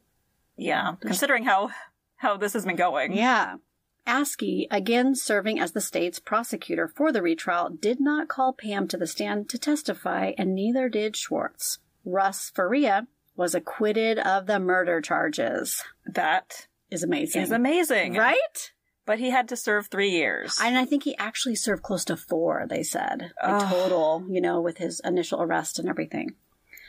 Yeah. 0.56 0.95
Considering 1.01 1.43
how 1.43 1.72
how 2.18 2.38
this 2.38 2.54
has 2.54 2.66
been 2.66 2.76
going. 2.76 3.14
Yeah. 3.14 3.58
Askey, 4.06 4.68
again 4.70 5.16
serving 5.16 5.60
as 5.60 5.72
the 5.72 5.82
state's 5.82 6.20
prosecutor 6.20 6.88
for 6.88 7.12
the 7.12 7.22
retrial, 7.22 7.70
did 7.70 7.99
not 7.99 8.28
call 8.28 8.54
Pam 8.54 8.88
to 8.89 8.97
the 8.97 9.08
stand 9.08 9.49
to 9.49 9.58
testify, 9.58 10.34
and 10.38 10.54
neither 10.54 10.89
did 10.89 11.16
Schwartz. 11.16 11.80
Russ 12.06 12.51
Faria 12.54 13.08
was 13.36 13.56
acquitted 13.56 14.20
of 14.20 14.45
the 14.45 14.60
murder 14.60 14.99
charges. 15.01 15.82
That 16.06 16.68
Is 16.91 17.01
amazing. 17.04 17.41
is 17.43 17.51
amazing. 17.51 18.16
Right? 18.16 18.72
But 19.06 19.20
he 19.20 19.32
had 19.32 19.47
to 19.49 19.56
serve 19.58 19.88
three 19.88 20.12
years. 20.12 20.60
And 20.62 20.78
I 20.78 20.86
think 20.86 21.04
he 21.04 21.18
actually 21.18 21.56
served 21.56 21.84
close 21.84 22.06
to 22.06 22.16
four, 22.18 22.66
they 22.70 22.84
said. 22.84 23.32
Like 23.41 23.70
total, 23.70 24.26
you 24.30 24.39
know, 24.41 24.62
with 24.62 24.78
his 24.78 25.01
initial 25.04 25.41
arrest 25.41 25.80
and 25.80 25.89
everything. 25.89 26.36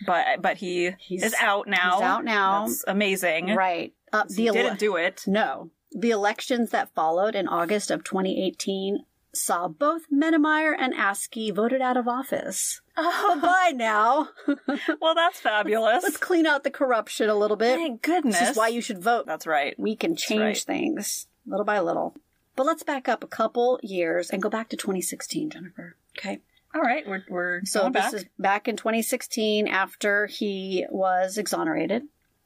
but 0.06 0.42
but 0.42 0.56
he 0.58 0.90
He's- 0.98 1.22
is 1.22 1.34
out 1.40 1.66
now. 1.68 1.92
he's 1.94 2.02
out 2.02 2.24
now. 2.24 2.66
That's 2.66 2.84
amazing. 2.86 3.54
Right. 3.54 3.94
Uh, 4.12 4.24
He 4.28 4.34
the 4.34 4.48
ele- 4.48 4.54
didn't 4.54 4.78
do 4.80 4.96
it. 4.96 5.22
No. 5.26 5.70
The 5.94 6.10
elections 6.10 6.70
that 6.70 6.92
followed 6.94 7.34
in 7.34 7.46
August 7.46 7.90
of 7.90 8.02
2018 8.02 9.04
saw 9.32 9.68
both 9.68 10.02
Mennemeyer 10.12 10.74
and 10.76 10.92
Askey 10.94 11.54
voted 11.54 11.80
out 11.80 11.96
of 11.96 12.08
office. 12.08 12.80
Oh. 12.96 13.38
Bye 13.40 13.72
now. 13.74 14.28
well, 15.00 15.14
that's 15.14 15.40
fabulous. 15.40 16.02
Let's 16.02 16.16
clean 16.16 16.46
out 16.46 16.64
the 16.64 16.70
corruption 16.70 17.28
a 17.28 17.34
little 17.34 17.56
bit. 17.56 17.76
Thank 17.76 18.02
goodness. 18.02 18.38
This 18.38 18.50
is 18.50 18.56
why 18.56 18.68
you 18.68 18.80
should 18.80 19.02
vote. 19.02 19.26
That's 19.26 19.46
right. 19.46 19.78
We 19.78 19.96
can 19.96 20.16
change 20.16 20.40
right. 20.40 20.58
things 20.58 21.26
little 21.46 21.64
by 21.64 21.80
little. 21.80 22.14
But 22.56 22.66
let's 22.66 22.82
back 22.82 23.08
up 23.08 23.24
a 23.24 23.28
couple 23.28 23.80
years 23.82 24.30
and 24.30 24.42
go 24.42 24.48
back 24.48 24.68
to 24.70 24.76
2016, 24.76 25.50
Jennifer. 25.50 25.96
Okay. 26.16 26.40
All 26.74 26.80
right, 26.80 27.06
we're 27.06 27.22
we're 27.28 27.64
So 27.64 27.84
this 27.84 27.92
back. 27.92 28.14
is 28.14 28.24
back 28.38 28.68
in 28.68 28.76
2016 28.76 29.68
after 29.68 30.26
he 30.26 30.86
was 30.90 31.38
exonerated. 31.38 32.02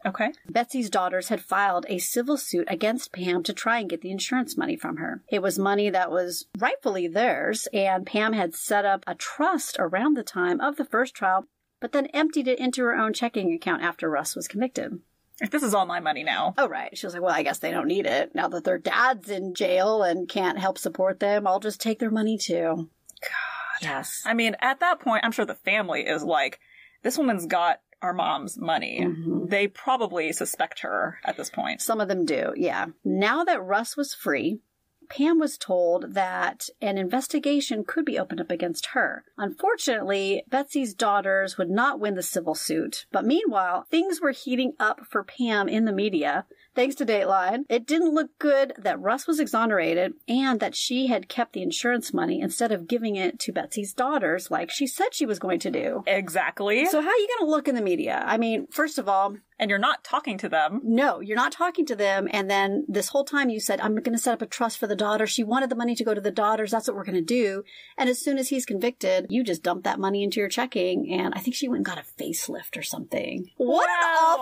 Okay. 0.06 0.32
Betsy's 0.48 0.90
daughters 0.90 1.28
had 1.28 1.40
filed 1.40 1.84
a 1.88 1.98
civil 1.98 2.36
suit 2.36 2.68
against 2.70 3.12
Pam 3.12 3.42
to 3.42 3.52
try 3.52 3.80
and 3.80 3.90
get 3.90 4.00
the 4.00 4.10
insurance 4.10 4.56
money 4.56 4.76
from 4.76 4.98
her. 4.98 5.22
It 5.28 5.42
was 5.42 5.58
money 5.58 5.90
that 5.90 6.10
was 6.10 6.46
rightfully 6.58 7.08
theirs, 7.08 7.66
and 7.72 8.06
Pam 8.06 8.32
had 8.32 8.54
set 8.54 8.84
up 8.84 9.02
a 9.06 9.14
trust 9.14 9.76
around 9.78 10.16
the 10.16 10.22
time 10.22 10.60
of 10.60 10.76
the 10.76 10.84
first 10.84 11.14
trial, 11.14 11.46
but 11.80 11.92
then 11.92 12.06
emptied 12.06 12.46
it 12.48 12.60
into 12.60 12.82
her 12.84 12.94
own 12.94 13.12
checking 13.12 13.52
account 13.52 13.82
after 13.82 14.08
Russ 14.08 14.36
was 14.36 14.48
convicted. 14.48 15.00
If 15.40 15.50
this 15.50 15.62
is 15.62 15.74
all 15.74 15.86
my 15.86 16.00
money 16.00 16.24
now. 16.24 16.54
Oh, 16.58 16.68
right. 16.68 16.96
She 16.96 17.06
was 17.06 17.14
like, 17.14 17.22
well, 17.22 17.34
I 17.34 17.44
guess 17.44 17.58
they 17.58 17.70
don't 17.70 17.86
need 17.86 18.06
it. 18.06 18.34
Now 18.34 18.48
that 18.48 18.64
their 18.64 18.78
dad's 18.78 19.30
in 19.30 19.54
jail 19.54 20.02
and 20.02 20.28
can't 20.28 20.58
help 20.58 20.78
support 20.78 21.20
them, 21.20 21.46
I'll 21.46 21.60
just 21.60 21.80
take 21.80 22.00
their 22.00 22.10
money 22.10 22.38
too. 22.38 22.88
God. 23.20 23.82
Yes. 23.82 24.22
I 24.26 24.34
mean, 24.34 24.56
at 24.60 24.80
that 24.80 24.98
point, 24.98 25.24
I'm 25.24 25.30
sure 25.30 25.44
the 25.44 25.54
family 25.54 26.02
is 26.02 26.24
like, 26.24 26.58
this 27.04 27.16
woman's 27.16 27.46
got 27.46 27.80
our 28.02 28.12
mom's 28.12 28.58
money. 28.58 29.00
Mhm. 29.02 29.50
They 29.50 29.66
probably 29.68 30.32
suspect 30.32 30.80
her 30.80 31.18
at 31.24 31.36
this 31.36 31.50
point. 31.50 31.80
Some 31.80 32.00
of 32.00 32.08
them 32.08 32.24
do, 32.24 32.52
yeah. 32.56 32.86
Now 33.04 33.44
that 33.44 33.62
Russ 33.62 33.96
was 33.96 34.14
free, 34.14 34.60
Pam 35.08 35.38
was 35.38 35.56
told 35.56 36.12
that 36.14 36.68
an 36.82 36.98
investigation 36.98 37.82
could 37.82 38.04
be 38.04 38.18
opened 38.18 38.40
up 38.42 38.50
against 38.50 38.88
her. 38.88 39.24
Unfortunately, 39.38 40.44
Betsy's 40.48 40.94
daughters 40.94 41.56
would 41.56 41.70
not 41.70 41.98
win 41.98 42.14
the 42.14 42.22
civil 42.22 42.54
suit. 42.54 43.06
But 43.10 43.24
meanwhile, 43.24 43.86
things 43.90 44.20
were 44.20 44.32
heating 44.32 44.74
up 44.78 45.06
for 45.06 45.24
Pam 45.24 45.66
in 45.68 45.86
the 45.86 45.92
media. 45.92 46.44
Thanks 46.78 46.94
to 46.94 47.04
Dateline, 47.04 47.64
it 47.68 47.88
didn't 47.88 48.14
look 48.14 48.38
good 48.38 48.72
that 48.78 49.00
Russ 49.00 49.26
was 49.26 49.40
exonerated 49.40 50.12
and 50.28 50.60
that 50.60 50.76
she 50.76 51.08
had 51.08 51.28
kept 51.28 51.52
the 51.52 51.62
insurance 51.62 52.14
money 52.14 52.40
instead 52.40 52.70
of 52.70 52.86
giving 52.86 53.16
it 53.16 53.40
to 53.40 53.52
Betsy's 53.52 53.92
daughters 53.92 54.48
like 54.48 54.70
she 54.70 54.86
said 54.86 55.08
she 55.10 55.26
was 55.26 55.40
going 55.40 55.58
to 55.58 55.72
do. 55.72 56.04
Exactly. 56.06 56.86
So, 56.86 57.00
how 57.00 57.08
are 57.08 57.16
you 57.16 57.28
going 57.36 57.48
to 57.48 57.50
look 57.50 57.66
in 57.66 57.74
the 57.74 57.82
media? 57.82 58.22
I 58.24 58.38
mean, 58.38 58.68
first 58.70 58.96
of 58.96 59.08
all, 59.08 59.34
and 59.58 59.70
you're 59.70 59.78
not 59.78 60.04
talking 60.04 60.38
to 60.38 60.48
them. 60.48 60.80
no, 60.84 61.20
you're 61.20 61.36
not 61.36 61.52
talking 61.52 61.84
to 61.86 61.96
them. 61.96 62.28
And 62.30 62.50
then 62.50 62.84
this 62.88 63.08
whole 63.08 63.24
time 63.24 63.48
you 63.50 63.60
said, 63.60 63.80
I'm 63.80 63.94
going 63.94 64.12
to 64.12 64.18
set 64.18 64.34
up 64.34 64.42
a 64.42 64.46
trust 64.46 64.78
for 64.78 64.86
the 64.86 64.96
daughter. 64.96 65.26
She 65.26 65.42
wanted 65.44 65.70
the 65.70 65.76
money 65.76 65.94
to 65.96 66.04
go 66.04 66.14
to 66.14 66.20
the 66.20 66.30
daughters. 66.30 66.70
That's 66.70 66.86
what 66.88 66.96
we're 66.96 67.04
going 67.04 67.14
to 67.16 67.20
do. 67.22 67.64
And 67.96 68.08
as 68.08 68.20
soon 68.22 68.38
as 68.38 68.48
he's 68.48 68.64
convicted, 68.66 69.26
you 69.30 69.42
just 69.42 69.62
dump 69.62 69.84
that 69.84 69.98
money 69.98 70.22
into 70.22 70.40
your 70.40 70.48
checking. 70.48 71.12
And 71.12 71.34
I 71.34 71.40
think 71.40 71.56
she 71.56 71.68
went 71.68 71.78
and 71.78 71.86
got 71.86 71.98
a 71.98 72.22
facelift 72.22 72.76
or 72.76 72.82
something. 72.82 73.50
What 73.56 73.88
Wow. 73.88 73.94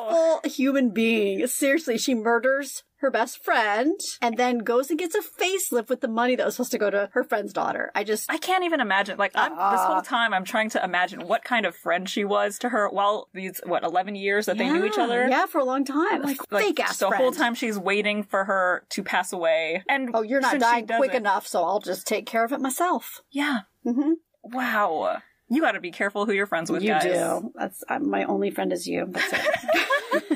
an 0.08 0.14
awful 0.14 0.50
human 0.50 0.90
being. 0.90 1.46
Seriously, 1.46 1.98
she 1.98 2.14
murders 2.14 2.82
her 3.00 3.10
best 3.10 3.44
friend 3.44 3.98
and 4.22 4.36
then 4.38 4.58
goes 4.58 4.88
and 4.90 4.98
gets 4.98 5.14
a 5.14 5.20
facelift 5.20 5.88
with 5.88 6.00
the 6.00 6.08
money 6.08 6.34
that 6.34 6.46
was 6.46 6.54
supposed 6.56 6.72
to 6.72 6.78
go 6.78 6.88
to 6.90 7.10
her 7.12 7.22
friend's 7.22 7.52
daughter. 7.52 7.90
I 7.94 8.04
just, 8.04 8.30
I 8.30 8.38
can't 8.38 8.64
even 8.64 8.80
imagine. 8.80 9.18
Like, 9.18 9.32
I'm, 9.34 9.50
this 9.52 9.58
Uh-uh. 9.60 9.86
whole 9.86 10.02
time, 10.02 10.32
I'm 10.32 10.44
trying 10.44 10.70
to 10.70 10.82
imagine 10.82 11.26
what 11.26 11.44
kind 11.44 11.66
of 11.66 11.76
friend 11.76 12.08
she 12.08 12.24
was 12.24 12.58
to 12.60 12.70
her. 12.70 12.88
While 12.88 13.28
these, 13.34 13.60
what, 13.66 13.82
11 13.84 14.14
years 14.16 14.46
that 14.46 14.56
they 14.58 14.68
knew 14.68 14.84
each 14.86 14.98
other. 14.98 15.28
Yeah, 15.28 15.46
for 15.46 15.58
a 15.58 15.64
long 15.64 15.84
time. 15.84 16.22
Like, 16.22 16.50
Like, 16.50 16.62
fake 16.64 16.80
ass 16.80 16.96
the 16.98 17.08
friend. 17.08 17.22
whole 17.22 17.32
time 17.32 17.54
she's 17.54 17.78
waiting 17.78 18.22
for 18.24 18.44
her 18.44 18.84
to 18.90 19.02
pass 19.02 19.32
away. 19.32 19.82
And 19.88 20.10
Oh, 20.14 20.22
you're 20.22 20.40
not 20.40 20.58
dying 20.58 20.86
quick 20.86 21.14
enough, 21.14 21.46
so 21.46 21.62
I'll 21.64 21.80
just 21.80 22.06
take 22.06 22.26
care 22.26 22.44
of 22.44 22.52
it 22.52 22.60
myself. 22.60 23.22
Yeah. 23.30 23.60
hmm 23.84 24.12
Wow. 24.42 25.18
You 25.48 25.60
got 25.60 25.72
to 25.72 25.80
be 25.80 25.90
careful 25.92 26.26
who 26.26 26.32
you're 26.32 26.46
friends 26.46 26.70
with, 26.70 26.82
you 26.82 26.88
guys. 26.90 27.02
do. 27.04 27.52
That's 27.54 27.84
uh, 27.88 27.98
my 28.00 28.24
only 28.24 28.50
friend 28.50 28.72
is 28.72 28.86
you. 28.86 29.06
That's 29.08 29.32
it. 29.32 30.35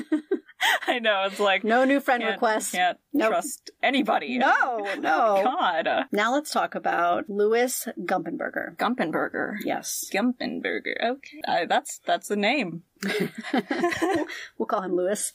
I 0.87 0.99
know. 0.99 1.23
It's 1.25 1.39
like 1.39 1.63
no 1.63 1.83
new 1.85 1.99
friend 1.99 2.21
can't, 2.21 2.33
requests. 2.33 2.71
Can't 2.71 2.97
Nope. 3.13 3.29
trust 3.29 3.71
anybody. 3.81 4.37
No, 4.37 4.77
no. 4.99 5.41
God. 5.43 5.87
Now 6.11 6.33
let's 6.33 6.51
talk 6.51 6.75
about 6.75 7.29
Louis 7.29 7.87
Gumpenberger. 7.99 8.75
Gumpenberger. 8.77 9.55
Yes, 9.63 10.05
Gumpenberger. 10.13 10.95
Okay. 11.03 11.41
Uh, 11.47 11.65
that's 11.67 11.99
that's 12.05 12.27
the 12.27 12.35
name. 12.35 12.83
we'll 14.57 14.67
call 14.67 14.81
him 14.81 14.95
Louis. 14.95 15.33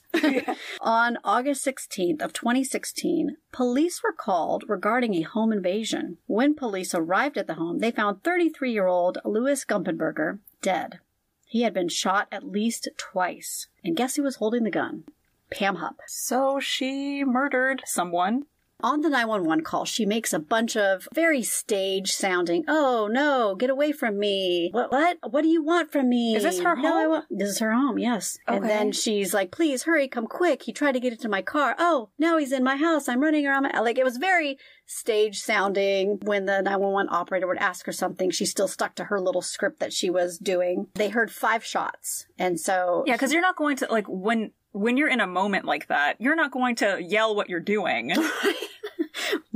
On 0.81 1.19
August 1.25 1.67
16th 1.67 2.23
of 2.23 2.33
2016, 2.33 3.37
police 3.53 4.03
were 4.05 4.13
called 4.13 4.65
regarding 4.69 5.15
a 5.15 5.23
home 5.23 5.53
invasion. 5.53 6.19
When 6.27 6.55
police 6.55 6.95
arrived 6.95 7.37
at 7.37 7.49
the 7.49 7.55
home, 7.55 7.81
they 7.81 7.91
found 7.91 8.23
33-year-old 8.23 9.19
Louis 9.25 9.65
Gumpenberger 9.65 10.39
dead. 10.63 11.01
He 11.49 11.63
had 11.63 11.75
been 11.75 11.89
shot 11.89 12.29
at 12.31 12.45
least 12.45 12.89
twice. 12.97 13.69
And 13.85 13.97
guess 13.97 14.17
who 14.17 14.23
was 14.23 14.37
holding 14.37 14.65
the 14.65 14.71
gun? 14.71 15.05
Pam 15.51 15.77
Hupp. 15.77 15.97
So 16.07 16.59
she 16.61 17.25
murdered 17.25 17.83
someone. 17.87 18.45
On 18.83 19.01
the 19.01 19.09
911 19.09 19.65
call, 19.65 19.87
she 19.87 20.05
makes 20.05 20.35
a 20.35 20.39
bunch 20.39 20.77
of 20.77 21.09
very 21.15 21.43
stage 21.43 22.13
sounding, 22.13 22.63
oh 22.69 23.09
no, 23.11 23.55
get 23.55 23.71
away 23.71 23.91
from 23.91 24.19
me. 24.19 24.69
What, 24.71 24.93
what? 24.93 25.17
What 25.31 25.41
do 25.41 25.49
you 25.49 25.65
want 25.65 25.91
from 25.91 26.11
me? 26.11 26.37
Is 26.37 26.43
this 26.43 26.59
her 26.61 26.77
No, 26.77 26.95
I 26.95 27.01
home? 27.05 27.11
want- 27.11 27.25
This 27.31 27.49
is 27.49 27.59
her 27.61 27.73
home, 27.73 27.99
yes. 27.99 28.37
Okay. 28.47 28.59
And 28.59 28.69
then 28.69 28.93
she's 28.93 29.33
like, 29.33 29.51
please 29.51 29.85
hurry, 29.85 30.09
come 30.09 30.27
quick. 30.27 30.65
He 30.65 30.75
tried 30.75 30.93
to 30.93 31.01
get 31.01 31.15
into 31.15 31.27
my 31.31 31.41
car. 31.41 31.75
Oh, 31.79 32.11
now 32.19 32.37
he's 32.37 32.53
in 32.53 32.63
my 32.63 32.77
house. 32.77 33.09
I'm 33.09 33.23
running 33.23 33.47
around 33.47 33.63
my, 33.63 33.81
like, 33.81 33.97
it 33.97 34.05
was 34.05 34.19
very 34.19 34.59
stage 34.85 35.39
sounding. 35.41 36.19
When 36.23 36.45
the 36.45 36.61
911 36.61 37.09
operator 37.11 37.47
would 37.47 37.57
ask 37.57 37.87
her 37.87 37.93
something, 37.93 38.31
she 38.31 38.45
still 38.45 38.69
stuck 38.69 38.95
to 38.97 39.05
her 39.05 39.19
little 39.23 39.43
script 39.43 39.81
that 39.81 39.95
she 39.95 40.11
was 40.11 40.37
doing. 40.37 40.89
They 40.97 41.09
heard 41.09 41.31
five 41.33 41.65
shots. 41.65 42.27
And 42.39 42.61
so. 42.61 43.05
Yeah, 43.07 43.15
because 43.15 43.33
you're 43.33 43.41
not 43.41 43.57
going 43.57 43.77
to 43.79 43.87
like 43.91 44.05
when 44.07 44.51
when 44.77 44.97
you're 44.97 45.09
in 45.09 45.21
a 45.21 45.27
moment 45.27 45.65
like 45.65 45.89
that, 45.89 46.21
you're 46.21 46.37
not 46.37 46.51
going 46.51 46.77
to 46.77 47.03
yell 47.03 47.35
what 47.35 47.49
you're 47.49 47.61
doing. 47.61 48.13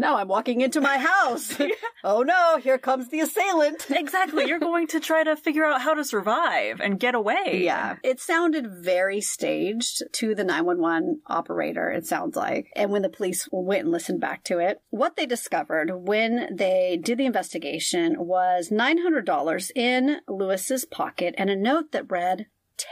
Now 0.01 0.17
I'm 0.17 0.29
walking 0.29 0.63
into 0.63 0.81
my 0.81 0.97
house. 0.97 1.55
oh 2.05 2.23
no, 2.23 2.57
here 2.57 2.79
comes 2.79 3.09
the 3.09 3.21
assailant. 3.21 3.87
exactly. 3.91 4.49
You're 4.49 4.59
going 4.59 4.87
to 4.89 5.01
try 5.01 5.23
to 5.23 5.37
figure 5.37 5.65
out 5.65 5.83
how 5.83 5.93
to 5.93 6.05
survive 6.05 6.81
and 6.81 6.99
get 6.99 7.15
away. 7.15 7.61
Yeah. 7.65 7.97
It 8.03 8.19
sounded 8.19 8.67
very 8.83 9.21
staged 9.21 10.03
to 10.13 10.35
the 10.35 10.43
911 10.43 11.21
operator, 11.27 11.91
it 11.91 12.07
sounds 12.07 12.35
like. 12.35 12.73
And 12.75 12.91
when 12.91 13.03
the 13.03 13.11
police 13.11 13.47
went 13.53 13.83
and 13.83 13.93
listened 13.93 14.23
back 14.23 14.43
to 14.45 14.59
it, 14.59 14.81
what 14.89 15.17
they 15.17 15.27
discovered 15.27 15.91
when 15.95 16.57
they 16.57 16.99
did 17.03 17.19
the 17.19 17.27
investigation 17.27 18.17
was 18.19 18.71
$900 18.71 19.71
in 19.75 20.21
Louis's 20.29 20.87
pocket 20.87 21.35
and 21.37 21.51
a 21.51 21.57
note 21.57 21.93
that 21.93 22.11
read, 22.11 22.47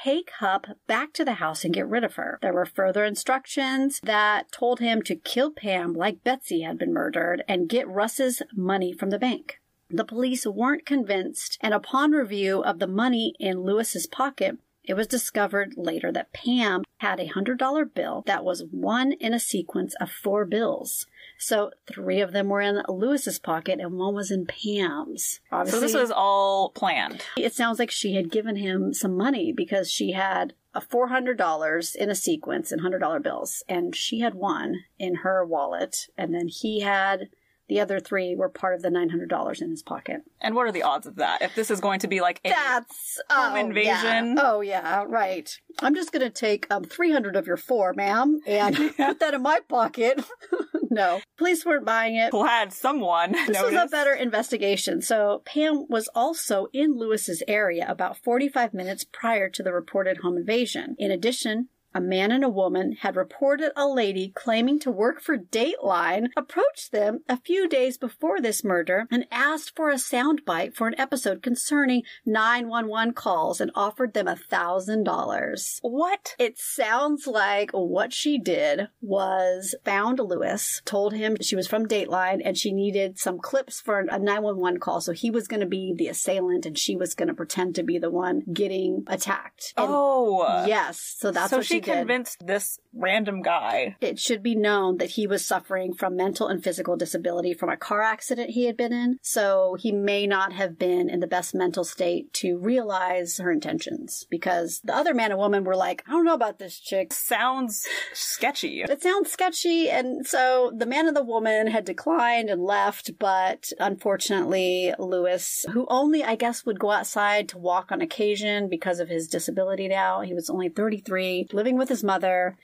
take 0.05 0.31
Hupp 0.39 0.67
back 0.87 1.13
to 1.15 1.25
the 1.25 1.35
house 1.35 1.65
and 1.65 1.75
get 1.75 1.89
rid 1.89 2.05
of 2.05 2.15
her. 2.15 2.39
There 2.43 2.53
were 2.53 2.67
further 2.67 3.05
instructions 3.05 4.01
that 4.03 4.53
told 4.53 4.81
him 4.81 5.03
to 5.03 5.17
kill 5.17 5.51
Pam 5.51 5.95
like 5.95 6.25
Betsy 6.25 6.63
had 6.63 6.79
been 6.79 6.93
murdered 6.93 7.43
and 7.49 7.69
get 7.69 7.89
Russ's 7.89 8.43
money 8.55 8.93
from 8.93 9.11
the 9.11 9.19
bank. 9.19 9.61
The 9.91 10.05
police 10.05 10.47
weren't 10.47 10.85
convinced, 10.85 11.59
and 11.63 11.73
upon 11.73 12.11
review 12.13 12.63
of 12.63 12.79
the 12.79 12.87
money 12.87 13.35
in 13.39 13.63
Louis's 13.63 14.07
pocket, 14.07 14.59
it 14.85 14.95
was 14.95 15.07
discovered 15.07 15.75
later 15.77 16.13
that 16.13 16.33
Pam 16.33 16.83
had 16.99 17.21
a 17.21 17.29
$100 17.29 17.95
bill 17.95 18.23
that 18.27 18.45
was 18.45 18.65
one 18.71 19.13
in 19.13 19.35
a 19.35 19.41
sequence 19.41 19.95
of 20.01 20.11
four 20.11 20.45
bills. 20.45 21.07
So 21.39 21.71
three 21.91 22.21
of 22.21 22.33
them 22.33 22.49
were 22.49 22.61
in 22.61 22.83
Louis's 22.89 23.39
pocket 23.39 23.79
and 23.81 23.95
one 23.95 24.15
was 24.15 24.31
in 24.31 24.47
Pam's. 24.47 25.41
Obviously, 25.53 25.81
so 25.81 25.87
this 25.87 25.95
was 25.95 26.11
all 26.11 26.71
planned. 26.71 27.23
It 27.37 27.55
sounds 27.55 27.79
like 27.79 27.91
she 27.91 28.15
had 28.15 28.31
given 28.31 28.57
him 28.57 28.93
some 28.93 29.17
money 29.17 29.53
because 29.53 29.91
she 29.91 30.13
had 30.13 30.55
a 30.75 30.81
$400 30.81 31.97
in 31.97 32.11
a 32.11 32.15
sequence 32.15 32.73
in 32.73 32.81
$100 32.81 33.23
bills 33.23 33.63
and 33.69 33.95
she 33.95 34.21
had 34.21 34.35
one 34.35 34.77
in 34.99 35.17
her 35.17 35.45
wallet 35.45 36.09
and 36.17 36.35
then 36.35 36.49
he 36.49 36.81
had 36.81 37.29
the 37.69 37.81
other 37.81 38.01
three 38.01 38.35
were 38.35 38.49
part 38.49 38.75
of 38.75 38.83
the 38.83 38.89
$900 38.89 39.61
in 39.61 39.71
his 39.71 39.83
pocket. 39.83 40.23
And 40.41 40.55
what 40.55 40.67
are 40.67 40.73
the 40.73 40.83
odds 40.83 41.07
of 41.07 41.17
that? 41.17 41.43
If 41.43 41.55
this 41.55 41.71
is 41.71 41.81
going 41.81 42.01
to 42.01 42.09
be 42.09 42.21
like 42.21 42.41
a 42.45 42.49
That's, 42.49 43.21
home 43.29 43.53
oh, 43.55 43.61
invasion? 43.61 44.37
Yeah. 44.37 44.43
Oh, 44.43 44.61
yeah, 44.63 45.05
right. 45.07 45.55
I'm 45.81 45.95
just 45.95 46.11
going 46.11 46.23
to 46.23 46.31
take 46.31 46.67
um, 46.71 46.85
300 46.85 47.37
of 47.37 47.47
your 47.47 47.59
four, 47.59 47.93
ma'am, 47.93 48.41
and 48.47 48.75
put 48.97 49.21
that 49.21 49.35
in 49.35 49.43
my 49.43 49.61
pocket. 49.69 50.25
no, 50.99 51.21
police 51.39 51.65
weren't 51.65 51.87
buying 51.87 52.17
it. 52.17 52.31
Glad 52.33 52.73
someone 52.73 53.33
This 53.33 53.49
noticed. 53.49 53.73
was 53.75 53.85
a 53.85 53.87
better 53.87 54.13
investigation. 54.13 55.01
So 55.01 55.43
Pam 55.47 55.87
was 55.89 56.09
also 56.15 56.67
in 56.75 56.99
Louis's 56.99 57.43
area 57.49 57.87
about 57.89 58.19
45 58.19 58.75
minutes 58.75 59.05
prior 59.11 59.49
to 59.49 59.63
the 59.63 59.73
reported 59.73 60.19
home 60.19 60.37
invasion. 60.37 60.97
In 60.99 61.11
addition, 61.11 61.69
a 61.95 62.01
man 62.01 62.31
and 62.31 62.45
a 62.45 62.49
woman 62.49 62.93
had 63.01 63.17
reported 63.17 63.73
a 63.77 63.87
lady 63.87 64.33
claiming 64.35 64.79
to 64.81 64.91
work 64.91 65.21
for 65.21 65.37
Dateline 65.37 66.29
approached 66.37 66.93
them 66.93 67.21
a 67.29 67.41
few 67.41 67.69
days 67.69 67.97
before 67.97 68.41
this 68.41 68.65
murder 68.65 69.07
and 69.11 69.27
asked 69.31 69.75
for 69.75 69.89
a 69.91 69.95
soundbite 69.95 70.75
for 70.75 70.89
an 70.89 70.99
episode 70.99 71.43
concerning 71.43 72.03
911 72.27 73.15
calls 73.15 73.61
and 73.61 73.71
offered 73.75 74.15
them 74.15 74.29
a 74.29 74.37
thousand 74.37 75.05
dollars. 75.05 75.79
What? 75.83 76.35
It 76.39 76.59
sounds 76.59 77.27
like 77.27 77.71
what 77.73 78.13
she 78.13 78.39
did 78.39 78.89
was 79.01 79.75
found 79.85 80.19
Louis, 80.19 80.83
told 80.85 81.15
him 81.15 81.37
she 81.41 81.57
was 81.57 81.67
from 81.67 81.87
Dateline 81.87 82.43
and 82.45 82.57
she 82.57 82.73
needed 82.73 83.19
some 83.19 83.39
clips 83.39 83.81
for 83.81 84.01
a 84.01 84.19
911 84.19 84.81
call. 84.81 85.01
So 85.01 85.13
he 85.13 85.31
was 85.31 85.49
going 85.49 85.61
to 85.61 85.67
be 85.67 85.95
the 85.97 86.09
assailant 86.09 86.67
and 86.67 86.79
she 86.79 86.97
was 86.97 87.15
going 87.15 87.29
to 87.29 87.35
pretend 87.35 87.75
to 87.77 87.83
be 87.83 87.99
the 87.99 88.11
one 88.11 88.43
getting 88.53 89.05
attacked. 89.07 89.75
And 89.77 89.87
oh. 89.89 90.65
Yes. 90.67 91.17
So 91.19 91.31
that's 91.31 91.51
so 91.51 91.59
what 91.59 91.67
she 91.67 91.78
convinced 91.81 92.39
this 92.45 92.79
random 92.93 93.43
guy. 93.43 93.97
It 94.01 94.19
should 94.19 94.43
be 94.43 94.55
known 94.55 94.99
that 94.99 95.11
he 95.11 95.27
was 95.27 95.45
suffering 95.45 95.95
from 95.95 96.17
mental 96.17 96.49
and 96.49 96.63
physical 96.63 96.97
disability 96.97 97.55
from 97.55 97.71
a 97.71 97.77
car 97.77 98.03
accident 98.03 98.51
he 98.51 98.67
had 98.67 98.77
been 98.77 98.93
in, 98.93 99.19
so 99.23 99.77
he 99.79 99.93
may 99.93 100.27
not 100.27 100.53
have 100.53 100.79
been 100.79 101.09
in 101.09 101.21
the 101.21 101.27
best 101.27 101.55
mental 101.55 101.85
state 101.85 102.33
to 102.35 102.59
realize 102.59 103.39
her 103.39 103.51
intentions 103.51 104.27
because 104.31 104.81
the 104.85 104.95
other 104.95 105.15
man 105.15 105.31
and 105.31 105.39
woman 105.39 105.65
were 105.65 105.77
like, 105.77 106.03
I 106.07 106.13
don't 106.13 106.25
know 106.25 106.35
about 106.35 106.59
this 106.59 106.79
chick. 106.79 107.13
Sounds 107.13 107.87
sketchy. 108.13 108.83
It 108.83 109.03
sounds 109.03 109.31
sketchy, 109.31 109.91
and 109.91 110.27
so 110.27 110.73
the 110.77 110.87
man 110.87 111.07
and 111.07 111.17
the 111.17 111.25
woman 111.25 111.67
had 111.67 111.85
declined 111.85 112.51
and 112.51 112.63
left, 112.63 113.19
but 113.19 113.73
unfortunately, 113.79 114.95
Louis, 114.99 115.65
who 115.73 115.87
only, 115.89 116.25
I 116.25 116.35
guess, 116.35 116.65
would 116.67 116.79
go 116.79 116.91
outside 116.91 117.49
to 117.51 117.59
walk 117.59 117.93
on 117.93 118.01
occasion 118.01 118.69
because 118.69 119.01
of 119.01 119.09
his 119.09 119.29
disability 119.29 119.89
now, 119.89 120.21
he 120.21 120.35
was 120.35 120.51
only 120.51 120.69
33, 120.69 121.49
living 121.53 121.68
living 121.69 121.79
with 121.79 121.89
his 121.89 122.03
mother. 122.03 122.57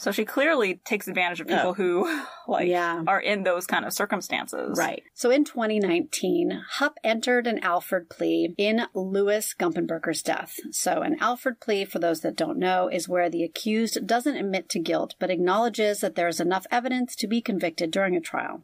So 0.00 0.10
she 0.10 0.24
clearly 0.24 0.80
takes 0.84 1.06
advantage 1.06 1.40
of 1.40 1.46
people 1.46 1.70
oh. 1.70 1.74
who, 1.74 2.22
like, 2.48 2.66
yeah. 2.66 3.04
are 3.06 3.20
in 3.20 3.44
those 3.44 3.66
kind 3.66 3.84
of 3.84 3.92
circumstances. 3.92 4.76
Right. 4.76 5.02
So 5.14 5.30
in 5.30 5.44
2019, 5.44 6.62
Hupp 6.78 6.98
entered 7.04 7.46
an 7.46 7.60
Alford 7.60 8.08
plea 8.08 8.54
in 8.58 8.86
Louis 8.92 9.54
Gumpenberger's 9.58 10.22
death. 10.22 10.58
So 10.72 11.02
an 11.02 11.18
Alford 11.20 11.60
plea, 11.60 11.84
for 11.84 12.00
those 12.00 12.20
that 12.22 12.34
don't 12.34 12.58
know, 12.58 12.88
is 12.88 13.08
where 13.08 13.30
the 13.30 13.44
accused 13.44 14.06
doesn't 14.06 14.36
admit 14.36 14.68
to 14.70 14.80
guilt, 14.80 15.14
but 15.20 15.30
acknowledges 15.30 16.00
that 16.00 16.16
there 16.16 16.28
is 16.28 16.40
enough 16.40 16.66
evidence 16.70 17.14
to 17.16 17.28
be 17.28 17.40
convicted 17.40 17.90
during 17.90 18.16
a 18.16 18.20
trial. 18.20 18.62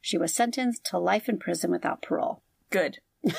She 0.00 0.16
was 0.16 0.32
sentenced 0.32 0.84
to 0.86 0.98
life 0.98 1.28
in 1.28 1.38
prison 1.38 1.70
without 1.70 2.00
parole. 2.00 2.40
Good. 2.70 3.00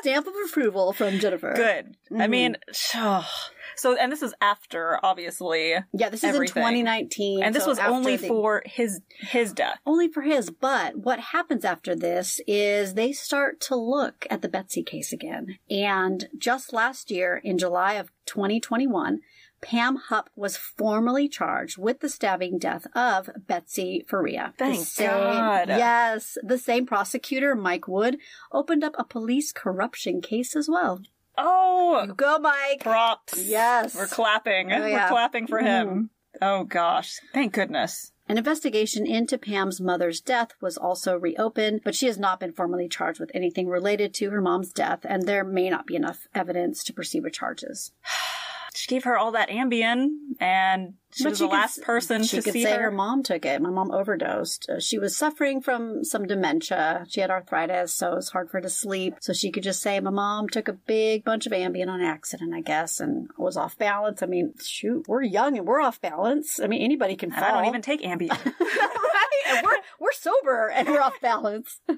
Stamp 0.00 0.26
of 0.26 0.34
approval 0.48 0.92
from 0.92 1.20
Jennifer. 1.20 1.52
Good. 1.54 1.96
Mm-hmm. 2.10 2.20
I 2.20 2.26
mean, 2.26 2.56
oh. 2.96 3.28
So, 3.78 3.96
and 3.96 4.10
this 4.10 4.22
is 4.22 4.34
after, 4.40 4.98
obviously. 5.02 5.74
Yeah, 5.92 6.08
this 6.10 6.24
is 6.24 6.34
everything. 6.34 6.62
in 6.62 6.84
2019. 6.84 7.42
And 7.42 7.54
this 7.54 7.64
so 7.64 7.70
was 7.70 7.78
only 7.78 8.16
the, 8.16 8.28
for 8.28 8.62
his, 8.66 9.00
his 9.20 9.52
death. 9.52 9.78
Only 9.86 10.08
for 10.08 10.22
his. 10.22 10.50
But 10.50 10.96
what 10.96 11.20
happens 11.20 11.64
after 11.64 11.94
this 11.94 12.40
is 12.46 12.94
they 12.94 13.12
start 13.12 13.60
to 13.62 13.76
look 13.76 14.26
at 14.30 14.42
the 14.42 14.48
Betsy 14.48 14.82
case 14.82 15.12
again. 15.12 15.58
And 15.70 16.28
just 16.36 16.72
last 16.72 17.10
year, 17.10 17.40
in 17.42 17.58
July 17.58 17.94
of 17.94 18.10
2021, 18.26 19.20
Pam 19.60 19.96
Hupp 19.96 20.30
was 20.36 20.56
formally 20.56 21.28
charged 21.28 21.78
with 21.78 22.00
the 22.00 22.08
stabbing 22.08 22.58
death 22.58 22.86
of 22.94 23.28
Betsy 23.46 24.04
Faria. 24.08 24.54
Thank 24.56 24.86
same, 24.86 25.08
God. 25.08 25.68
Yes, 25.68 26.38
the 26.42 26.58
same 26.58 26.86
prosecutor, 26.86 27.54
Mike 27.54 27.88
Wood, 27.88 28.18
opened 28.52 28.84
up 28.84 28.94
a 28.98 29.04
police 29.04 29.52
corruption 29.52 30.20
case 30.20 30.54
as 30.54 30.68
well. 30.68 31.00
Oh, 31.38 32.12
go, 32.16 32.38
Mike. 32.38 32.80
Props. 32.80 33.42
Yes. 33.42 33.94
We're 33.94 34.06
clapping. 34.06 34.72
Oh, 34.72 34.84
yeah. 34.84 35.04
We're 35.04 35.10
clapping 35.10 35.46
for 35.46 35.58
him. 35.58 35.88
Mm. 35.88 36.08
Oh, 36.42 36.64
gosh. 36.64 37.20
Thank 37.32 37.54
goodness. 37.54 38.12
An 38.28 38.36
investigation 38.36 39.06
into 39.06 39.38
Pam's 39.38 39.80
mother's 39.80 40.20
death 40.20 40.50
was 40.60 40.76
also 40.76 41.16
reopened, 41.16 41.80
but 41.84 41.94
she 41.94 42.06
has 42.06 42.18
not 42.18 42.40
been 42.40 42.52
formally 42.52 42.88
charged 42.88 43.20
with 43.20 43.30
anything 43.32 43.68
related 43.68 44.12
to 44.14 44.30
her 44.30 44.42
mom's 44.42 44.72
death, 44.72 45.00
and 45.04 45.22
there 45.22 45.44
may 45.44 45.70
not 45.70 45.86
be 45.86 45.96
enough 45.96 46.26
evidence 46.34 46.84
to 46.84 46.92
proceed 46.92 47.22
with 47.22 47.32
charges. 47.32 47.92
she 48.78 48.86
gave 48.88 49.04
her 49.04 49.18
all 49.18 49.32
that 49.32 49.48
Ambien, 49.48 50.08
and 50.40 50.94
she 51.10 51.24
but 51.24 51.30
was 51.30 51.38
she 51.38 51.44
the 51.44 51.48
could, 51.48 51.54
last 51.54 51.82
person 51.82 52.22
she 52.22 52.36
to 52.36 52.42
could 52.42 52.52
see 52.52 52.62
say 52.62 52.72
her. 52.76 52.82
her 52.82 52.90
mom 52.90 53.22
took 53.22 53.44
it. 53.44 53.60
My 53.60 53.70
mom 53.70 53.90
overdosed. 53.90 54.68
Uh, 54.70 54.78
she 54.78 54.98
was 54.98 55.16
suffering 55.16 55.60
from 55.60 56.04
some 56.04 56.26
dementia. 56.26 57.06
She 57.08 57.20
had 57.20 57.30
arthritis, 57.30 57.92
so 57.92 58.12
it 58.12 58.16
was 58.16 58.30
hard 58.30 58.50
for 58.50 58.58
her 58.58 58.62
to 58.62 58.70
sleep. 58.70 59.14
So 59.20 59.32
she 59.32 59.50
could 59.50 59.62
just 59.64 59.80
say, 59.82 59.98
"My 59.98 60.10
mom 60.10 60.48
took 60.48 60.68
a 60.68 60.72
big 60.74 61.24
bunch 61.24 61.46
of 61.46 61.52
Ambien 61.52 61.88
on 61.88 62.00
accident, 62.00 62.54
I 62.54 62.60
guess, 62.60 63.00
and 63.00 63.28
was 63.36 63.56
off 63.56 63.76
balance." 63.78 64.22
I 64.22 64.26
mean, 64.26 64.54
shoot, 64.62 65.06
we're 65.08 65.22
young 65.22 65.58
and 65.58 65.66
we're 65.66 65.80
off 65.80 66.00
balance. 66.00 66.60
I 66.60 66.68
mean, 66.68 66.82
anybody 66.82 67.16
can 67.16 67.30
fall. 67.32 67.42
I 67.42 67.50
don't 67.50 67.66
even 67.66 67.82
take 67.82 68.02
Ambien. 68.02 68.30
And 69.48 69.64
we're 69.64 69.76
we're 70.00 70.12
sober 70.12 70.68
and 70.68 70.88
we're 70.88 71.00
off 71.00 71.20
balance. 71.20 71.80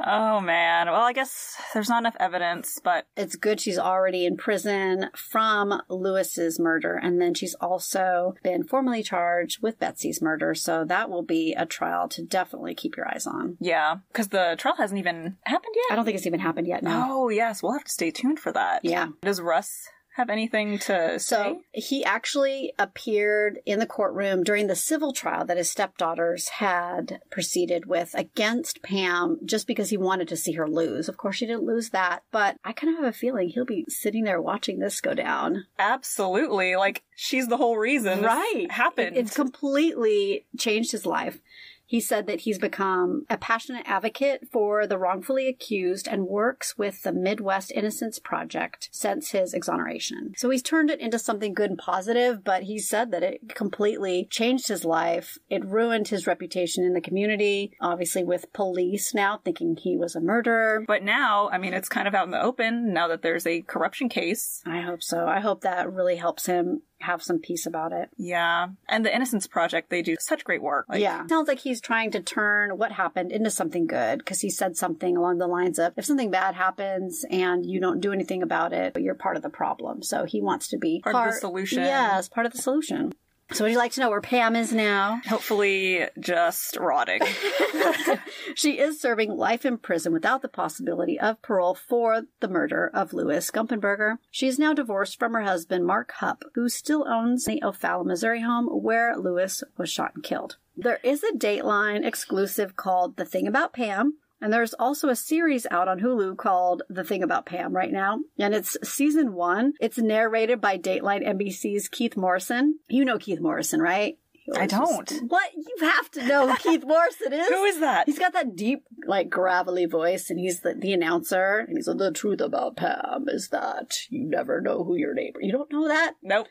oh 0.00 0.40
man. 0.40 0.86
Well, 0.86 1.02
I 1.02 1.12
guess 1.12 1.56
there's 1.72 1.88
not 1.88 2.02
enough 2.02 2.16
evidence, 2.18 2.80
but 2.82 3.06
it's 3.16 3.36
good 3.36 3.60
she's 3.60 3.78
already 3.78 4.26
in 4.26 4.36
prison 4.36 5.10
from 5.14 5.82
Louis's 5.88 6.58
murder, 6.58 6.94
and 6.94 7.20
then 7.20 7.34
she's 7.34 7.54
also 7.54 8.34
been 8.42 8.64
formally 8.64 9.02
charged 9.02 9.62
with 9.62 9.78
Betsy's 9.78 10.22
murder. 10.22 10.54
So 10.54 10.84
that 10.84 11.10
will 11.10 11.22
be 11.22 11.54
a 11.54 11.66
trial 11.66 12.08
to 12.08 12.22
definitely 12.22 12.74
keep 12.74 12.96
your 12.96 13.08
eyes 13.08 13.26
on. 13.26 13.56
Yeah, 13.60 13.96
because 14.12 14.28
the 14.28 14.56
trial 14.58 14.76
hasn't 14.76 14.98
even 14.98 15.36
happened 15.44 15.74
yet. 15.74 15.92
I 15.92 15.96
don't 15.96 16.04
think 16.04 16.16
it's 16.16 16.26
even 16.26 16.40
happened 16.40 16.66
yet. 16.66 16.82
No. 16.82 17.06
Oh 17.10 17.28
yes, 17.28 17.62
we'll 17.62 17.72
have 17.72 17.84
to 17.84 17.92
stay 17.92 18.10
tuned 18.10 18.38
for 18.38 18.52
that. 18.52 18.84
Yeah. 18.84 19.08
Does 19.22 19.40
Russ 19.40 19.88
have 20.14 20.30
anything 20.30 20.78
to 20.78 21.18
say? 21.18 21.18
so 21.18 21.60
say? 21.74 21.80
he 21.80 22.04
actually 22.04 22.72
appeared 22.78 23.58
in 23.66 23.80
the 23.80 23.86
courtroom 23.86 24.44
during 24.44 24.68
the 24.68 24.76
civil 24.76 25.12
trial 25.12 25.44
that 25.44 25.56
his 25.56 25.68
stepdaughters 25.68 26.48
had 26.48 27.20
proceeded 27.30 27.86
with 27.86 28.14
against 28.14 28.80
Pam 28.82 29.38
just 29.44 29.66
because 29.66 29.90
he 29.90 29.96
wanted 29.96 30.28
to 30.28 30.36
see 30.36 30.52
her 30.52 30.68
lose. 30.68 31.08
Of 31.08 31.16
course, 31.16 31.36
she 31.36 31.46
didn't 31.46 31.64
lose 31.64 31.90
that, 31.90 32.22
but 32.30 32.56
I 32.64 32.72
kind 32.72 32.92
of 32.92 33.02
have 33.02 33.12
a 33.12 33.16
feeling 33.16 33.48
he'll 33.48 33.64
be 33.64 33.84
sitting 33.88 34.22
there 34.22 34.40
watching 34.40 34.78
this 34.78 35.00
go 35.00 35.14
down. 35.14 35.66
Absolutely. 35.80 36.76
Like, 36.76 37.02
she's 37.16 37.48
the 37.48 37.56
whole 37.56 37.76
reason 37.76 38.22
right. 38.22 38.66
happened. 38.70 39.16
It's 39.16 39.34
completely 39.34 40.46
changed 40.56 40.92
his 40.92 41.04
life. 41.04 41.40
He 41.86 42.00
said 42.00 42.26
that 42.26 42.40
he's 42.40 42.58
become 42.58 43.26
a 43.28 43.36
passionate 43.36 43.84
advocate 43.86 44.48
for 44.50 44.86
the 44.86 44.98
wrongfully 44.98 45.48
accused 45.48 46.08
and 46.08 46.26
works 46.26 46.76
with 46.78 47.02
the 47.02 47.12
Midwest 47.12 47.70
Innocence 47.72 48.18
Project 48.18 48.88
since 48.92 49.30
his 49.30 49.54
exoneration. 49.54 50.32
So 50.36 50.50
he's 50.50 50.62
turned 50.62 50.90
it 50.90 51.00
into 51.00 51.18
something 51.18 51.54
good 51.54 51.70
and 51.70 51.78
positive, 51.78 52.42
but 52.42 52.64
he 52.64 52.78
said 52.78 53.10
that 53.10 53.22
it 53.22 53.54
completely 53.54 54.26
changed 54.30 54.68
his 54.68 54.84
life. 54.84 55.38
It 55.50 55.64
ruined 55.64 56.08
his 56.08 56.26
reputation 56.26 56.84
in 56.84 56.94
the 56.94 57.00
community, 57.00 57.72
obviously 57.80 58.24
with 58.24 58.52
police 58.52 59.14
now 59.14 59.40
thinking 59.44 59.76
he 59.76 59.96
was 59.96 60.16
a 60.16 60.20
murderer. 60.20 60.84
But 60.86 61.02
now, 61.02 61.48
I 61.50 61.58
mean, 61.58 61.74
it's 61.74 61.88
kind 61.88 62.08
of 62.08 62.14
out 62.14 62.26
in 62.26 62.30
the 62.30 62.42
open 62.42 62.92
now 62.92 63.08
that 63.08 63.22
there's 63.22 63.46
a 63.46 63.62
corruption 63.62 64.08
case. 64.08 64.62
I 64.66 64.80
hope 64.80 65.02
so. 65.02 65.26
I 65.26 65.40
hope 65.40 65.60
that 65.62 65.92
really 65.92 66.16
helps 66.16 66.46
him 66.46 66.82
have 67.04 67.22
some 67.22 67.38
peace 67.38 67.66
about 67.66 67.92
it. 67.92 68.10
Yeah. 68.16 68.68
And 68.88 69.04
the 69.04 69.14
Innocence 69.14 69.46
Project, 69.46 69.90
they 69.90 70.02
do 70.02 70.16
such 70.18 70.44
great 70.44 70.62
work. 70.62 70.86
Like, 70.88 71.00
yeah. 71.00 71.26
Sounds 71.26 71.48
like 71.48 71.60
he's 71.60 71.80
trying 71.80 72.10
to 72.12 72.20
turn 72.20 72.76
what 72.76 72.92
happened 72.92 73.32
into 73.32 73.50
something 73.50 73.86
good 73.86 74.18
because 74.18 74.40
he 74.40 74.50
said 74.50 74.76
something 74.76 75.16
along 75.16 75.38
the 75.38 75.46
lines 75.46 75.78
of 75.78 75.92
if 75.96 76.04
something 76.04 76.30
bad 76.30 76.54
happens 76.54 77.24
and 77.30 77.64
you 77.64 77.80
don't 77.80 78.00
do 78.00 78.12
anything 78.12 78.42
about 78.42 78.72
it, 78.72 78.96
you're 78.98 79.14
part 79.14 79.36
of 79.36 79.42
the 79.42 79.50
problem. 79.50 80.02
So 80.02 80.24
he 80.24 80.40
wants 80.40 80.68
to 80.68 80.78
be 80.78 81.00
Part 81.02 81.28
of 81.28 81.34
the 81.34 81.40
solution. 81.40 81.82
Yes, 81.82 82.28
part 82.28 82.46
of 82.46 82.52
the 82.52 82.62
solution. 82.62 83.12
So 83.52 83.64
would 83.64 83.72
you 83.72 83.78
like 83.78 83.92
to 83.92 84.00
know 84.00 84.10
where 84.10 84.20
Pam 84.20 84.56
is 84.56 84.72
now? 84.72 85.20
Hopefully 85.26 86.06
just 86.18 86.76
rotting. 86.76 87.20
She 88.54 88.78
is 88.78 89.00
serving 89.00 89.36
life 89.36 89.64
in 89.64 89.78
prison 89.78 90.12
without 90.12 90.42
the 90.42 90.48
possibility 90.48 91.18
of 91.18 91.42
parole 91.42 91.74
for 91.74 92.22
the 92.40 92.48
murder 92.48 92.90
of 92.94 93.12
Louis 93.12 93.50
Gumpenberger. 93.50 94.18
She 94.30 94.46
is 94.46 94.58
now 94.58 94.72
divorced 94.72 95.18
from 95.18 95.32
her 95.32 95.42
husband, 95.42 95.84
Mark 95.84 96.12
Hupp, 96.18 96.44
who 96.54 96.68
still 96.68 97.06
owns 97.08 97.44
the 97.44 97.62
O'Fallon, 97.64 98.06
Missouri 98.06 98.42
home 98.42 98.66
where 98.66 99.16
Louis 99.16 99.62
was 99.76 99.90
shot 99.90 100.12
and 100.14 100.22
killed. 100.22 100.56
There 100.76 101.00
is 101.02 101.24
a 101.24 101.36
Dateline 101.36 102.04
exclusive 102.04 102.76
called 102.76 103.16
The 103.16 103.24
Thing 103.24 103.46
About 103.46 103.72
Pam, 103.72 104.18
and 104.40 104.52
there's 104.52 104.74
also 104.74 105.08
a 105.08 105.16
series 105.16 105.66
out 105.70 105.88
on 105.88 106.00
Hulu 106.00 106.36
called 106.36 106.82
The 106.88 107.04
Thing 107.04 107.22
About 107.22 107.46
Pam 107.46 107.72
right 107.74 107.92
now. 107.92 108.18
And 108.38 108.54
it's 108.54 108.76
season 108.82 109.32
one. 109.34 109.72
It's 109.80 109.98
narrated 109.98 110.60
by 110.60 110.78
Dateline 110.78 111.26
NBC's 111.26 111.88
Keith 111.88 112.16
Morrison. 112.16 112.78
You 112.88 113.04
know 113.04 113.18
Keith 113.18 113.40
Morrison, 113.40 113.80
right? 113.80 114.18
I 114.54 114.66
don't. 114.66 115.08
just- 115.08 115.24
what? 115.28 115.50
You 115.56 115.86
have 115.86 116.10
to 116.12 116.26
know 116.26 116.48
who 116.48 116.56
Keith 116.58 116.84
Morrison 116.86 117.32
is. 117.32 117.48
Who 117.48 117.64
is 117.64 117.80
that? 117.80 118.06
He's 118.06 118.18
got 118.18 118.34
that 118.34 118.54
deep, 118.54 118.84
like, 119.06 119.30
gravelly 119.30 119.86
voice, 119.86 120.28
and 120.28 120.38
he's 120.38 120.60
the, 120.60 120.74
the 120.74 120.92
announcer. 120.92 121.64
And 121.66 121.78
he's 121.78 121.88
like, 121.88 121.96
the 121.96 122.12
truth 122.12 122.42
about 122.42 122.76
Pam 122.76 123.24
is 123.28 123.48
that 123.48 123.96
you 124.10 124.28
never 124.28 124.60
know 124.60 124.84
who 124.84 124.96
your 124.96 125.14
neighbor. 125.14 125.40
You 125.40 125.52
don't 125.52 125.72
know 125.72 125.88
that? 125.88 126.16
Nope. 126.22 126.46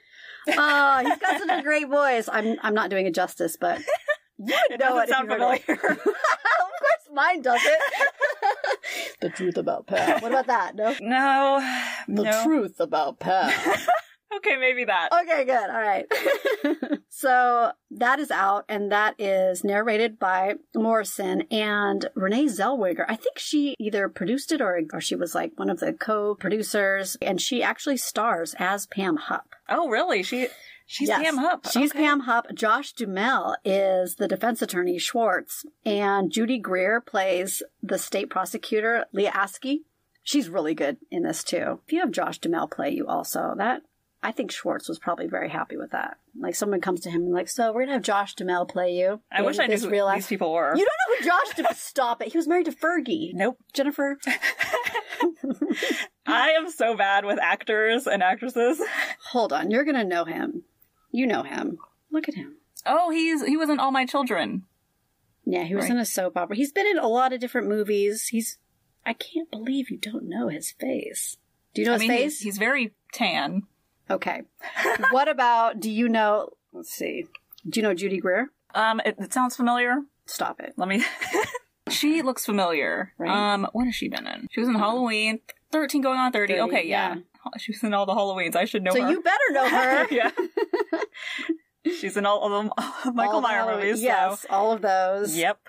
Oh, 0.48 0.98
he's 1.06 1.20
got 1.20 1.40
such 1.40 1.60
a 1.60 1.62
great 1.62 1.88
voice. 1.88 2.28
I'm 2.32 2.58
I'm 2.64 2.74
not 2.74 2.90
doing 2.90 3.06
it 3.06 3.14
justice, 3.16 3.56
but 3.60 3.80
you 4.48 4.56
It 4.70 4.80
know 4.80 4.90
doesn't 4.90 5.04
it. 5.04 5.10
sound 5.10 5.32
if 5.32 5.40
you 5.40 5.76
heard 5.76 5.80
familiar. 5.80 5.92
of 5.92 6.04
course, 6.04 7.10
mine 7.14 7.42
doesn't. 7.42 7.82
the 9.22 9.30
truth 9.30 9.58
about 9.58 9.88
Pam. 9.88 10.22
What 10.22 10.32
about 10.32 10.48
that? 10.48 10.76
No. 10.76 10.96
No. 11.02 11.60
The 12.08 12.24
no. 12.24 12.44
truth 12.44 12.80
about 12.80 13.20
Pam. 13.20 13.52
Okay, 14.38 14.56
maybe 14.58 14.86
that. 14.86 15.10
Okay, 15.14 15.46
good. 15.46 15.70
All 15.70 15.80
right. 15.80 16.06
so 17.10 17.72
that 17.92 18.20
is 18.20 18.32
out, 18.32 18.66
and 18.68 18.92
that 18.92 19.14
is 19.20 19.64
narrated 19.64 20.18
by 20.18 20.56
Morrison 20.76 21.44
and 21.52 22.10
Renee 22.16 22.46
Zellweger. 22.46 23.06
I 23.08 23.16
think 23.16 23.38
she 23.38 23.76
either 23.80 24.10
produced 24.10 24.52
it 24.52 24.60
or, 24.60 24.82
or 24.92 25.00
she 25.02 25.16
was 25.16 25.36
like 25.36 25.52
one 25.58 25.70
of 25.70 25.80
the 25.80 25.94
co-producers, 25.94 27.16
and 27.22 27.40
she 27.40 27.62
actually 27.62 27.98
stars 27.98 28.56
as 28.58 28.88
Pam 28.88 29.18
Hupp. 29.18 29.54
Oh, 29.70 29.88
really? 29.88 30.24
She 30.24 30.48
she's 30.86 31.10
Yes. 31.10 31.22
Pam 31.22 31.38
Hupp. 31.38 31.68
She's 31.72 31.92
Okay. 31.92 32.00
Pam 32.00 32.22
Hupp. 32.22 32.54
Josh 32.54 32.94
Duhamel 32.94 33.56
is 33.66 34.16
the 34.16 34.28
defense 34.28 34.62
attorney 34.62 34.98
Schwartz, 34.98 35.66
and 35.86 36.32
Judy 36.32 36.60
Greer 36.60 37.02
plays 37.02 37.62
the 37.82 37.98
state 37.98 38.30
prosecutor 38.30 39.06
Leah 39.12 39.32
Askey. 39.32 39.80
She's 40.24 40.50
really 40.50 40.74
good 40.74 40.98
in 41.12 41.24
this 41.24 41.44
too. 41.44 41.80
If 41.86 41.94
you 41.94 42.00
have 42.00 42.12
Josh 42.12 42.40
Duhamel 42.40 42.68
play 42.68 42.92
you 42.92 43.08
also, 43.08 43.54
that 43.58 43.82
I 44.26 44.32
think 44.32 44.52
Schwartz 44.52 44.88
was 44.88 45.00
probably 45.00 45.28
very 45.28 45.50
happy 45.50 45.76
with 45.76 45.92
that. 45.92 46.18
Like 46.40 46.56
someone 46.56 46.80
comes 46.80 47.02
to 47.02 47.10
him 47.10 47.24
and 47.24 47.34
like, 47.34 47.50
so 47.50 47.74
we're 47.74 47.82
gonna 47.82 47.94
have 47.94 48.04
Josh 48.04 48.36
Duhamel 48.36 48.66
play 48.66 48.94
you. 48.94 49.20
I 49.30 49.42
wish 49.42 49.60
I 49.60 49.68
knew 49.68 49.78
who 49.78 49.90
real 49.90 50.10
these 50.12 50.28
people 50.28 50.54
were. 50.54 50.74
You 50.78 50.86
don't 50.86 50.86
know 50.86 51.18
who 51.18 51.26
Josh 51.26 51.56
Duhamel? 51.58 51.74
Stop 51.76 52.22
it. 52.22 52.32
He 52.32 52.38
was 52.38 52.48
married 52.48 52.66
to 52.66 52.72
Fergie. 52.72 53.32
Nope. 53.34 53.58
Jennifer. 53.74 54.18
I 56.26 56.52
am 56.52 56.70
so 56.72 56.96
bad 56.96 57.26
with 57.26 57.38
actors 57.40 58.08
and 58.08 58.24
actresses. 58.24 58.82
Hold 59.32 59.52
on, 59.54 59.72
you're 59.72 59.84
gonna 59.84 60.04
know 60.06 60.26
him. 60.26 60.64
You 61.14 61.26
know 61.28 61.44
him. 61.44 61.78
Look 62.12 62.28
at 62.28 62.36
him. 62.36 62.58
Oh, 62.86 63.10
he's 63.12 63.46
he 63.46 63.56
was 63.56 63.70
in 63.70 63.80
All 63.80 63.92
My 63.92 64.06
Children. 64.06 64.64
Yeah, 65.46 65.64
he 65.64 65.76
was 65.76 65.84
Right. 65.86 65.92
in 65.92 65.98
a 66.00 66.06
soap 66.06 66.36
opera. 66.36 66.56
He's 66.56 66.72
been 66.74 66.88
in 66.88 66.98
a 66.98 67.08
lot 67.08 67.32
of 67.32 67.40
different 67.40 67.68
movies. 67.68 68.28
He's. 68.28 68.58
I 69.06 69.14
can't 69.14 69.52
believe 69.52 69.90
you 69.90 69.98
don't 69.98 70.28
know 70.28 70.48
his 70.48 70.72
face. 70.72 71.38
Do 71.74 71.82
you 71.82 71.88
know 71.88 71.94
I 71.94 71.96
his 71.96 72.02
mean, 72.02 72.10
face? 72.10 72.40
he's, 72.40 72.42
he's 72.42 72.58
very 72.58 72.94
tan. 73.14 73.64
Okay. 74.10 74.42
what 75.12 75.28
about? 75.30 75.80
Do 75.80 75.90
you 75.92 76.10
know? 76.10 76.50
Let's 76.74 76.92
see. 76.92 77.26
Do 77.70 77.80
you 77.80 77.84
know 77.84 77.94
Judy 77.94 78.20
Greer? 78.20 78.52
Um, 78.74 79.00
it, 79.06 79.16
it 79.20 79.34
sounds 79.34 79.56
familiar. 79.56 80.02
Stop 80.26 80.60
it. 80.62 80.74
Let 80.78 80.88
me. 80.88 81.04
she 81.90 82.22
looks 82.22 82.46
familiar. 82.46 83.14
Right. 83.18 83.54
Um, 83.54 83.68
what 83.74 83.86
has 83.86 83.96
she 83.96 84.08
been 84.10 84.26
in? 84.26 84.48
She 84.52 84.60
was 84.62 84.70
in 84.70 84.76
Halloween, 84.76 85.40
thirteen 85.72 86.02
going 86.02 86.20
on 86.20 86.32
thirty. 86.32 86.54
30, 86.54 86.62
okay, 86.74 86.88
yeah. 86.88 87.16
She 87.58 87.72
was 87.74 87.84
in 87.84 87.94
all 87.94 88.06
the 88.06 88.14
Halloweens. 88.14 88.56
I 88.56 88.66
should 88.66 88.84
know 88.84 88.92
So 88.92 89.02
her. 89.04 89.10
you 89.12 89.22
better 89.22 89.38
know 89.52 89.70
her. 89.70 90.08
yeah. 90.12 90.32
She's 92.00 92.16
in 92.16 92.26
all 92.26 92.44
of 92.44 92.52
them 92.52 92.72
Michael 93.14 93.36
All 93.36 93.42
the 93.42 93.48
Meyer 93.48 93.58
Halloween- 93.60 93.86
movies. 93.86 94.00
so- 94.00 94.06
Yes, 94.06 94.46
all 94.50 94.72
of 94.72 94.82
those. 94.82 95.36
Yep. 95.36 95.60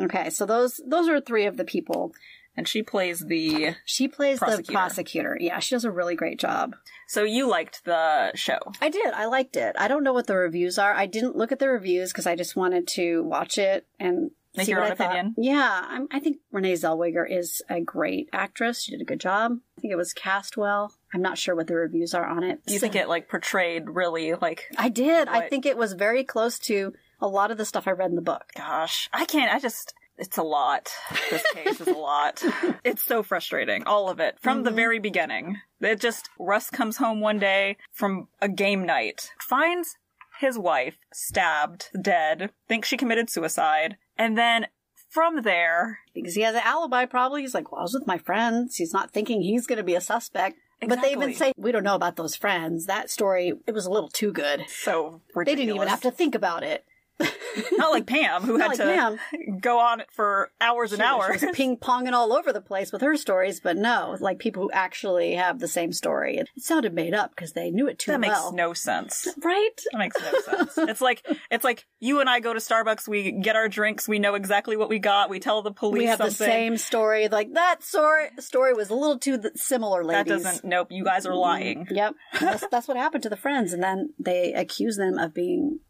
Okay, 0.00 0.30
so 0.30 0.46
those 0.46 0.80
those 0.86 1.08
are 1.08 1.20
three 1.20 1.46
of 1.46 1.56
the 1.56 1.64
people. 1.64 2.12
And 2.56 2.66
she 2.66 2.82
plays 2.82 3.20
the. 3.20 3.76
She 3.84 4.08
plays 4.08 4.40
the 4.40 4.46
Prosecutor. 4.46 4.72
prosecutor. 4.72 5.38
Yeah, 5.40 5.60
she 5.60 5.74
does 5.74 5.84
a 5.84 5.90
really 5.90 6.16
great 6.16 6.38
job. 6.38 6.74
So 7.06 7.22
you 7.22 7.48
liked 7.48 7.84
the 7.84 8.32
show. 8.34 8.58
I 8.82 8.88
did. 8.90 9.14
I 9.14 9.26
liked 9.26 9.56
it. 9.56 9.76
I 9.78 9.86
don't 9.86 10.02
know 10.02 10.12
what 10.12 10.26
the 10.26 10.36
reviews 10.36 10.76
are. 10.78 10.92
I 10.92 11.06
didn't 11.06 11.36
look 11.36 11.52
at 11.52 11.60
the 11.60 11.68
reviews 11.68 12.10
because 12.12 12.26
I 12.26 12.34
just 12.34 12.56
wanted 12.56 12.88
to 12.88 13.22
watch 13.22 13.56
it 13.56 13.86
and 14.00 14.32
Make 14.56 14.66
see 14.66 14.72
your 14.72 14.84
own 14.84 14.90
opinion. 14.92 15.34
Yeah, 15.38 15.86
I'm, 15.88 16.08
I 16.10 16.18
think 16.20 16.38
Renee 16.50 16.72
Zellweger 16.72 17.24
is 17.30 17.62
a 17.68 17.80
great 17.80 18.28
actress. 18.32 18.82
She 18.82 18.90
did 18.92 19.00
a 19.00 19.04
good 19.04 19.20
job. 19.20 19.52
I 19.78 19.80
think 19.80 19.92
it 19.92 19.96
was 19.96 20.12
cast 20.12 20.56
well. 20.56 20.92
I'm 21.14 21.22
not 21.22 21.38
sure 21.38 21.54
what 21.54 21.66
the 21.68 21.74
reviews 21.76 22.14
are 22.14 22.26
on 22.26 22.42
it. 22.42 22.64
Do 22.66 22.74
you 22.74 22.80
think 22.80 22.96
it 22.96 23.08
like 23.08 23.28
portrayed 23.28 23.88
really 23.88 24.34
like 24.34 24.64
I 24.76 24.88
did. 24.88 25.28
I 25.28 25.48
think 25.48 25.66
it 25.66 25.76
was 25.76 25.92
very 25.92 26.24
close 26.24 26.58
to 26.60 26.92
a 27.20 27.28
lot 27.28 27.50
of 27.50 27.58
the 27.58 27.64
stuff 27.64 27.86
I 27.86 27.92
read 27.92 28.10
in 28.10 28.16
the 28.16 28.22
book. 28.22 28.44
gosh, 28.56 29.08
I 29.12 29.24
can't 29.24 29.52
I 29.54 29.58
just 29.60 29.94
it's 30.18 30.36
a 30.36 30.42
lot. 30.42 30.90
This 31.30 31.42
case 31.54 31.80
is 31.80 31.86
a 31.88 31.92
lot. 31.92 32.42
It's 32.84 33.02
so 33.02 33.22
frustrating. 33.22 33.84
All 33.84 34.08
of 34.10 34.20
it. 34.20 34.36
From 34.40 34.64
the 34.64 34.70
Mhm. 34.70 34.74
very 34.76 34.98
beginning. 34.98 35.58
It 35.80 36.00
just 36.00 36.28
Russ 36.38 36.68
comes 36.70 36.96
home 36.98 37.20
one 37.20 37.38
day 37.38 37.76
from 37.92 38.28
a 38.42 38.48
game 38.48 38.84
night, 38.84 39.30
finds 39.40 39.96
his 40.40 40.58
wife 40.58 40.96
stabbed, 41.12 41.88
dead, 42.00 42.50
thinks 42.68 42.88
she 42.88 42.96
committed 42.96 43.28
suicide, 43.30 43.96
and 44.20 44.36
then 44.38 44.66
from 45.08 45.42
there 45.42 45.98
Because 46.14 46.34
he 46.34 46.42
has 46.42 46.54
an 46.54 46.62
alibi, 46.64 47.04
probably. 47.06 47.40
He's 47.42 47.54
like, 47.54 47.72
well, 47.72 47.80
I 47.80 47.82
was 47.82 47.94
with 47.94 48.06
my 48.06 48.18
friends. 48.18 48.76
He's 48.76 48.92
not 48.92 49.10
thinking 49.10 49.42
he's 49.42 49.66
going 49.66 49.78
to 49.78 49.82
be 49.82 49.94
a 49.94 50.00
suspect. 50.00 50.56
But 50.86 51.02
they 51.02 51.12
even 51.12 51.34
say, 51.34 51.52
we 51.56 51.72
don't 51.72 51.82
know 51.82 51.94
about 51.94 52.16
those 52.16 52.36
friends. 52.36 52.86
That 52.86 53.10
story, 53.10 53.52
it 53.66 53.74
was 53.74 53.86
a 53.86 53.90
little 53.90 54.08
too 54.08 54.32
good. 54.32 54.64
so 54.68 55.20
ridiculous. 55.34 55.46
They 55.46 55.54
didn't 55.56 55.76
even 55.76 55.88
have 55.88 56.00
to 56.02 56.10
think 56.10 56.34
about 56.34 56.62
it. 56.62 56.86
Not 57.72 57.90
like 57.90 58.06
Pam, 58.06 58.42
who 58.42 58.56
had 58.58 58.68
like 58.68 58.76
to 58.78 58.84
Pam. 58.84 59.18
go 59.60 59.78
on 59.78 60.00
it 60.00 60.08
for 60.12 60.50
hours 60.60 60.92
and 60.92 61.00
She- 61.00 61.06
hours. 61.06 61.40
She 61.40 61.46
was 61.46 61.56
ping 61.56 61.76
ponging 61.76 62.12
all 62.12 62.32
over 62.32 62.52
the 62.52 62.60
place 62.60 62.92
with 62.92 63.02
her 63.02 63.16
stories, 63.16 63.60
but 63.60 63.76
no, 63.76 64.16
like 64.20 64.38
people 64.38 64.62
who 64.64 64.70
actually 64.72 65.34
have 65.34 65.58
the 65.58 65.68
same 65.68 65.92
story. 65.92 66.38
It, 66.38 66.48
sounded 66.58 66.94
made 66.94 67.14
up 67.14 67.30
because 67.30 67.52
they 67.52 67.70
knew 67.70 67.88
it 67.88 67.98
too 67.98 68.12
that 68.12 68.20
makes 68.20 68.52
no 68.52 68.72
sense. 68.74 69.26
right? 69.42 69.70
That 69.92 69.98
makes 69.98 70.16
no 70.20 70.40
sense. 70.40 70.78
It's 70.90 71.00
like 71.00 71.24
it's 71.50 71.64
like 71.64 71.86
you 72.00 72.20
and 72.20 72.28
I 72.28 72.40
go 72.40 72.52
to 72.52 72.60
Starbucks, 72.60 73.08
we 73.08 73.32
get 73.32 73.56
our 73.56 73.68
drinks, 73.68 74.08
we 74.08 74.18
know 74.18 74.34
exactly 74.34 74.76
what 74.76 74.88
we 74.88 74.98
got, 74.98 75.30
we 75.30 75.40
tell 75.40 75.62
the 75.62 75.72
police 75.72 76.00
We 76.00 76.06
have 76.06 76.18
the 76.18 76.30
same 76.30 76.76
story. 76.76 77.28
Like 77.28 77.54
that 77.54 77.82
story 77.82 78.28
story 78.38 78.72
was 78.74 78.90
a 78.90 78.94
little 78.94 79.18
too 79.18 79.40
similar, 79.54 80.04
that 80.06 80.26
doesn't. 80.26 80.64
Nope, 80.64 80.88
you 80.90 81.04
guys 81.04 81.26
are 81.26 81.34
lying. 81.34 81.86
Yep, 81.90 82.14
that's, 82.40 82.64
that's 82.70 82.88
what 82.88 82.96
happened 82.96 83.22
to 83.24 83.28
the 83.28 83.36
friends, 83.36 83.72
and 83.72 83.82
then 83.82 84.14
they 84.18 84.52
accuse 84.52 84.96
them 84.96 85.18
of 85.18 85.32
being 85.34 85.80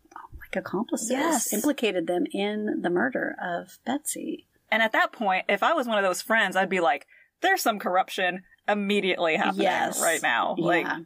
accomplices, 0.57 1.11
Yes. 1.11 1.53
implicated 1.53 2.07
them 2.07 2.27
in 2.33 2.83
the 2.83 2.91
murder 2.91 3.37
of 3.43 3.79
Betsy. 3.85 4.47
And 4.71 4.83
at 4.83 4.93
that 4.93 5.13
point, 5.13 5.47
if 5.49 5.63
I 5.63 5.73
was 5.73 5.87
one 5.87 5.99
of 5.99 6.05
those 6.05 6.23
friends, 6.23 6.57
I'd 6.57 6.69
be 6.69 6.81
like, 6.81 7.07
"There's 7.41 7.61
some 7.63 7.79
corruption 7.79 8.45
immediately 8.69 9.37
happening 9.37 9.63
Yes. 9.63 10.01
right 10.01 10.23
now." 10.23 10.55
Like, 10.59 10.87
yeah. 10.87 11.01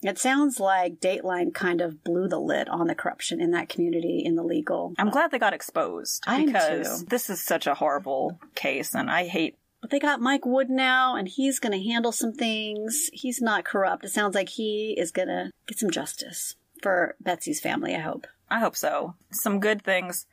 It 0.00 0.16
sounds 0.18 0.60
like 0.60 1.00
Dateline 1.00 1.52
kind 1.52 1.80
of 1.80 2.04
blew 2.04 2.28
the 2.28 2.38
lid 2.38 2.68
on 2.68 2.86
the 2.86 2.94
corruption 2.94 3.40
in 3.40 3.50
that 3.50 3.68
community 3.68 4.22
in 4.24 4.36
the 4.36 4.44
legal. 4.44 4.94
I'm 4.96 5.10
glad 5.10 5.32
they 5.32 5.40
got 5.40 5.54
exposed 5.54 6.22
because 6.24 7.00
too. 7.00 7.06
this 7.08 7.28
is 7.28 7.40
such 7.40 7.66
a 7.66 7.74
horrible 7.74 8.38
case, 8.54 8.94
and 8.94 9.10
I 9.10 9.26
hate. 9.26 9.56
But 9.80 9.90
they 9.90 9.98
got 9.98 10.20
Mike 10.20 10.46
Wood 10.46 10.70
now, 10.70 11.16
and 11.16 11.26
he's 11.26 11.58
going 11.58 11.72
to 11.72 11.82
handle 11.88 12.12
some 12.12 12.32
things. 12.32 13.10
He's 13.12 13.40
not 13.42 13.64
corrupt. 13.64 14.04
It 14.04 14.10
sounds 14.12 14.36
like 14.36 14.50
he 14.50 14.94
is 14.96 15.10
going 15.10 15.28
to 15.28 15.50
get 15.66 15.78
some 15.80 15.90
justice 15.90 16.54
for 16.80 17.16
Betsy's 17.20 17.60
family, 17.60 17.96
I 17.96 18.00
hope. 18.00 18.26
I 18.50 18.58
hope 18.60 18.76
so. 18.76 19.14
Some 19.30 19.60
good 19.60 19.82
things 19.82 20.26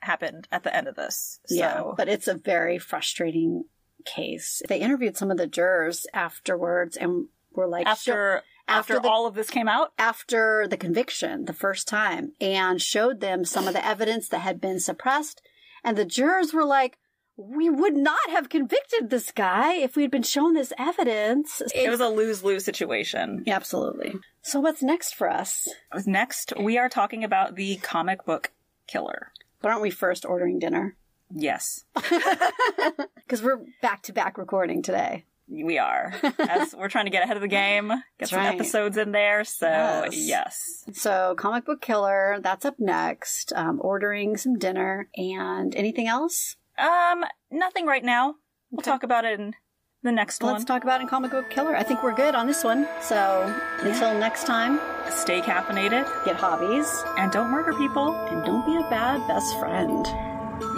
happened 0.00 0.48
at 0.50 0.62
the 0.64 0.74
end 0.74 0.88
of 0.88 0.96
this. 0.96 1.40
So. 1.46 1.54
Yeah, 1.54 1.82
but 1.96 2.08
it's 2.08 2.28
a 2.28 2.34
very 2.34 2.78
frustrating 2.78 3.64
case. 4.04 4.62
They 4.68 4.80
interviewed 4.80 5.16
some 5.16 5.30
of 5.30 5.36
the 5.36 5.46
jurors 5.46 6.06
afterwards 6.12 6.96
and 6.96 7.26
were 7.52 7.68
like, 7.68 7.86
after 7.86 8.42
after, 8.68 8.94
after 8.94 9.00
the- 9.00 9.08
all 9.08 9.26
of 9.26 9.34
this 9.34 9.50
came 9.50 9.68
out, 9.68 9.92
after 9.98 10.66
the 10.68 10.76
conviction 10.76 11.44
the 11.44 11.52
first 11.52 11.88
time 11.88 12.32
and 12.40 12.80
showed 12.80 13.20
them 13.20 13.44
some 13.44 13.66
of 13.68 13.74
the 13.74 13.84
evidence 13.84 14.28
that 14.28 14.40
had 14.40 14.60
been 14.60 14.80
suppressed. 14.80 15.42
And 15.84 15.96
the 15.96 16.04
jurors 16.04 16.52
were 16.52 16.64
like, 16.64 16.98
we 17.36 17.70
would 17.70 17.94
not 17.96 18.30
have 18.30 18.48
convicted 18.48 19.10
this 19.10 19.32
guy 19.32 19.74
if 19.74 19.96
we 19.96 20.02
had 20.02 20.10
been 20.10 20.22
shown 20.22 20.54
this 20.54 20.72
evidence. 20.78 21.62
It 21.74 21.88
was 21.90 22.00
a 22.00 22.08
lose 22.08 22.44
lose 22.44 22.64
situation. 22.64 23.44
Absolutely. 23.46 24.14
So, 24.42 24.60
what's 24.60 24.82
next 24.82 25.14
for 25.14 25.30
us? 25.30 25.68
Next, 26.06 26.52
we 26.58 26.76
are 26.78 26.88
talking 26.88 27.24
about 27.24 27.54
the 27.56 27.76
comic 27.76 28.24
book 28.24 28.50
killer. 28.86 29.32
But 29.60 29.70
aren't 29.70 29.82
we 29.82 29.90
first 29.90 30.24
ordering 30.26 30.58
dinner? 30.58 30.96
Yes, 31.34 31.84
Because 31.94 33.42
we're 33.42 33.60
back 33.80 34.02
to 34.02 34.12
back 34.12 34.36
recording 34.36 34.82
today. 34.82 35.24
we 35.48 35.78
are. 35.78 36.12
As 36.38 36.74
we're 36.74 36.88
trying 36.88 37.06
to 37.06 37.10
get 37.10 37.22
ahead 37.22 37.36
of 37.36 37.40
the 37.42 37.48
game, 37.48 37.88
get 37.88 38.00
That's 38.18 38.30
some 38.32 38.40
right. 38.40 38.54
episodes 38.54 38.96
in 38.98 39.12
there. 39.12 39.44
So, 39.44 39.66
Yes. 39.66 40.14
yes. 40.16 40.84
So, 40.92 41.34
Comic 41.38 41.64
Book 41.64 41.80
Killer, 41.80 42.38
that's 42.42 42.64
up 42.66 42.78
next. 42.78 43.52
Um, 43.56 43.78
ordering 43.82 44.36
some 44.36 44.58
dinner 44.58 45.08
and 45.16 45.74
anything 45.74 46.06
else? 46.06 46.56
Um, 46.82 47.24
nothing 47.50 47.86
right 47.86 48.04
now. 48.04 48.34
We'll 48.70 48.80
Okay. 48.80 48.90
talk 48.90 49.02
about 49.02 49.24
it 49.24 49.38
in 49.38 49.54
the 50.02 50.12
next 50.12 50.42
one. 50.42 50.52
Let's 50.54 50.64
talk 50.64 50.82
about 50.82 51.00
in 51.00 51.06
Comic 51.06 51.30
Book 51.30 51.48
Killer. 51.50 51.76
I 51.76 51.82
think 51.82 52.02
we're 52.02 52.14
good 52.14 52.34
on 52.34 52.46
this 52.46 52.64
one. 52.64 52.88
So, 53.00 53.52
until 53.80 54.14
next 54.18 54.44
time, 54.46 54.80
Stay 55.10 55.40
caffeinated 55.42 56.06
get 56.24 56.36
hobbies 56.36 56.88
and 57.18 57.30
don't 57.30 57.50
murder 57.50 57.72
people. 57.74 58.14
and 58.30 58.44
don't 58.44 58.64
be 58.66 58.74
a 58.76 58.88
bad 58.90 59.26
best 59.28 59.58
friend. 59.58 60.06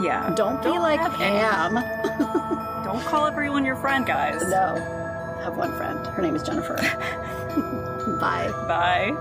Yeah. 0.03 0.33
Don't, 0.35 0.61
be 0.63 0.71
like 0.79 1.01
Pam. 1.15 1.75
Don't 2.85 3.01
call 3.05 3.27
everyone 3.27 3.65
your 3.65 3.77
friend, 3.77 4.05
guys. 4.07 4.43
No. 4.49 4.75
I 5.39 5.45
have 5.45 5.57
one 5.57 5.73
friend. 5.77 6.05
Her 6.07 6.23
name 6.23 6.35
is 6.37 6.43
Jennifer. 6.43 6.75
Bye. 8.21 8.49
Bye. 8.67 9.15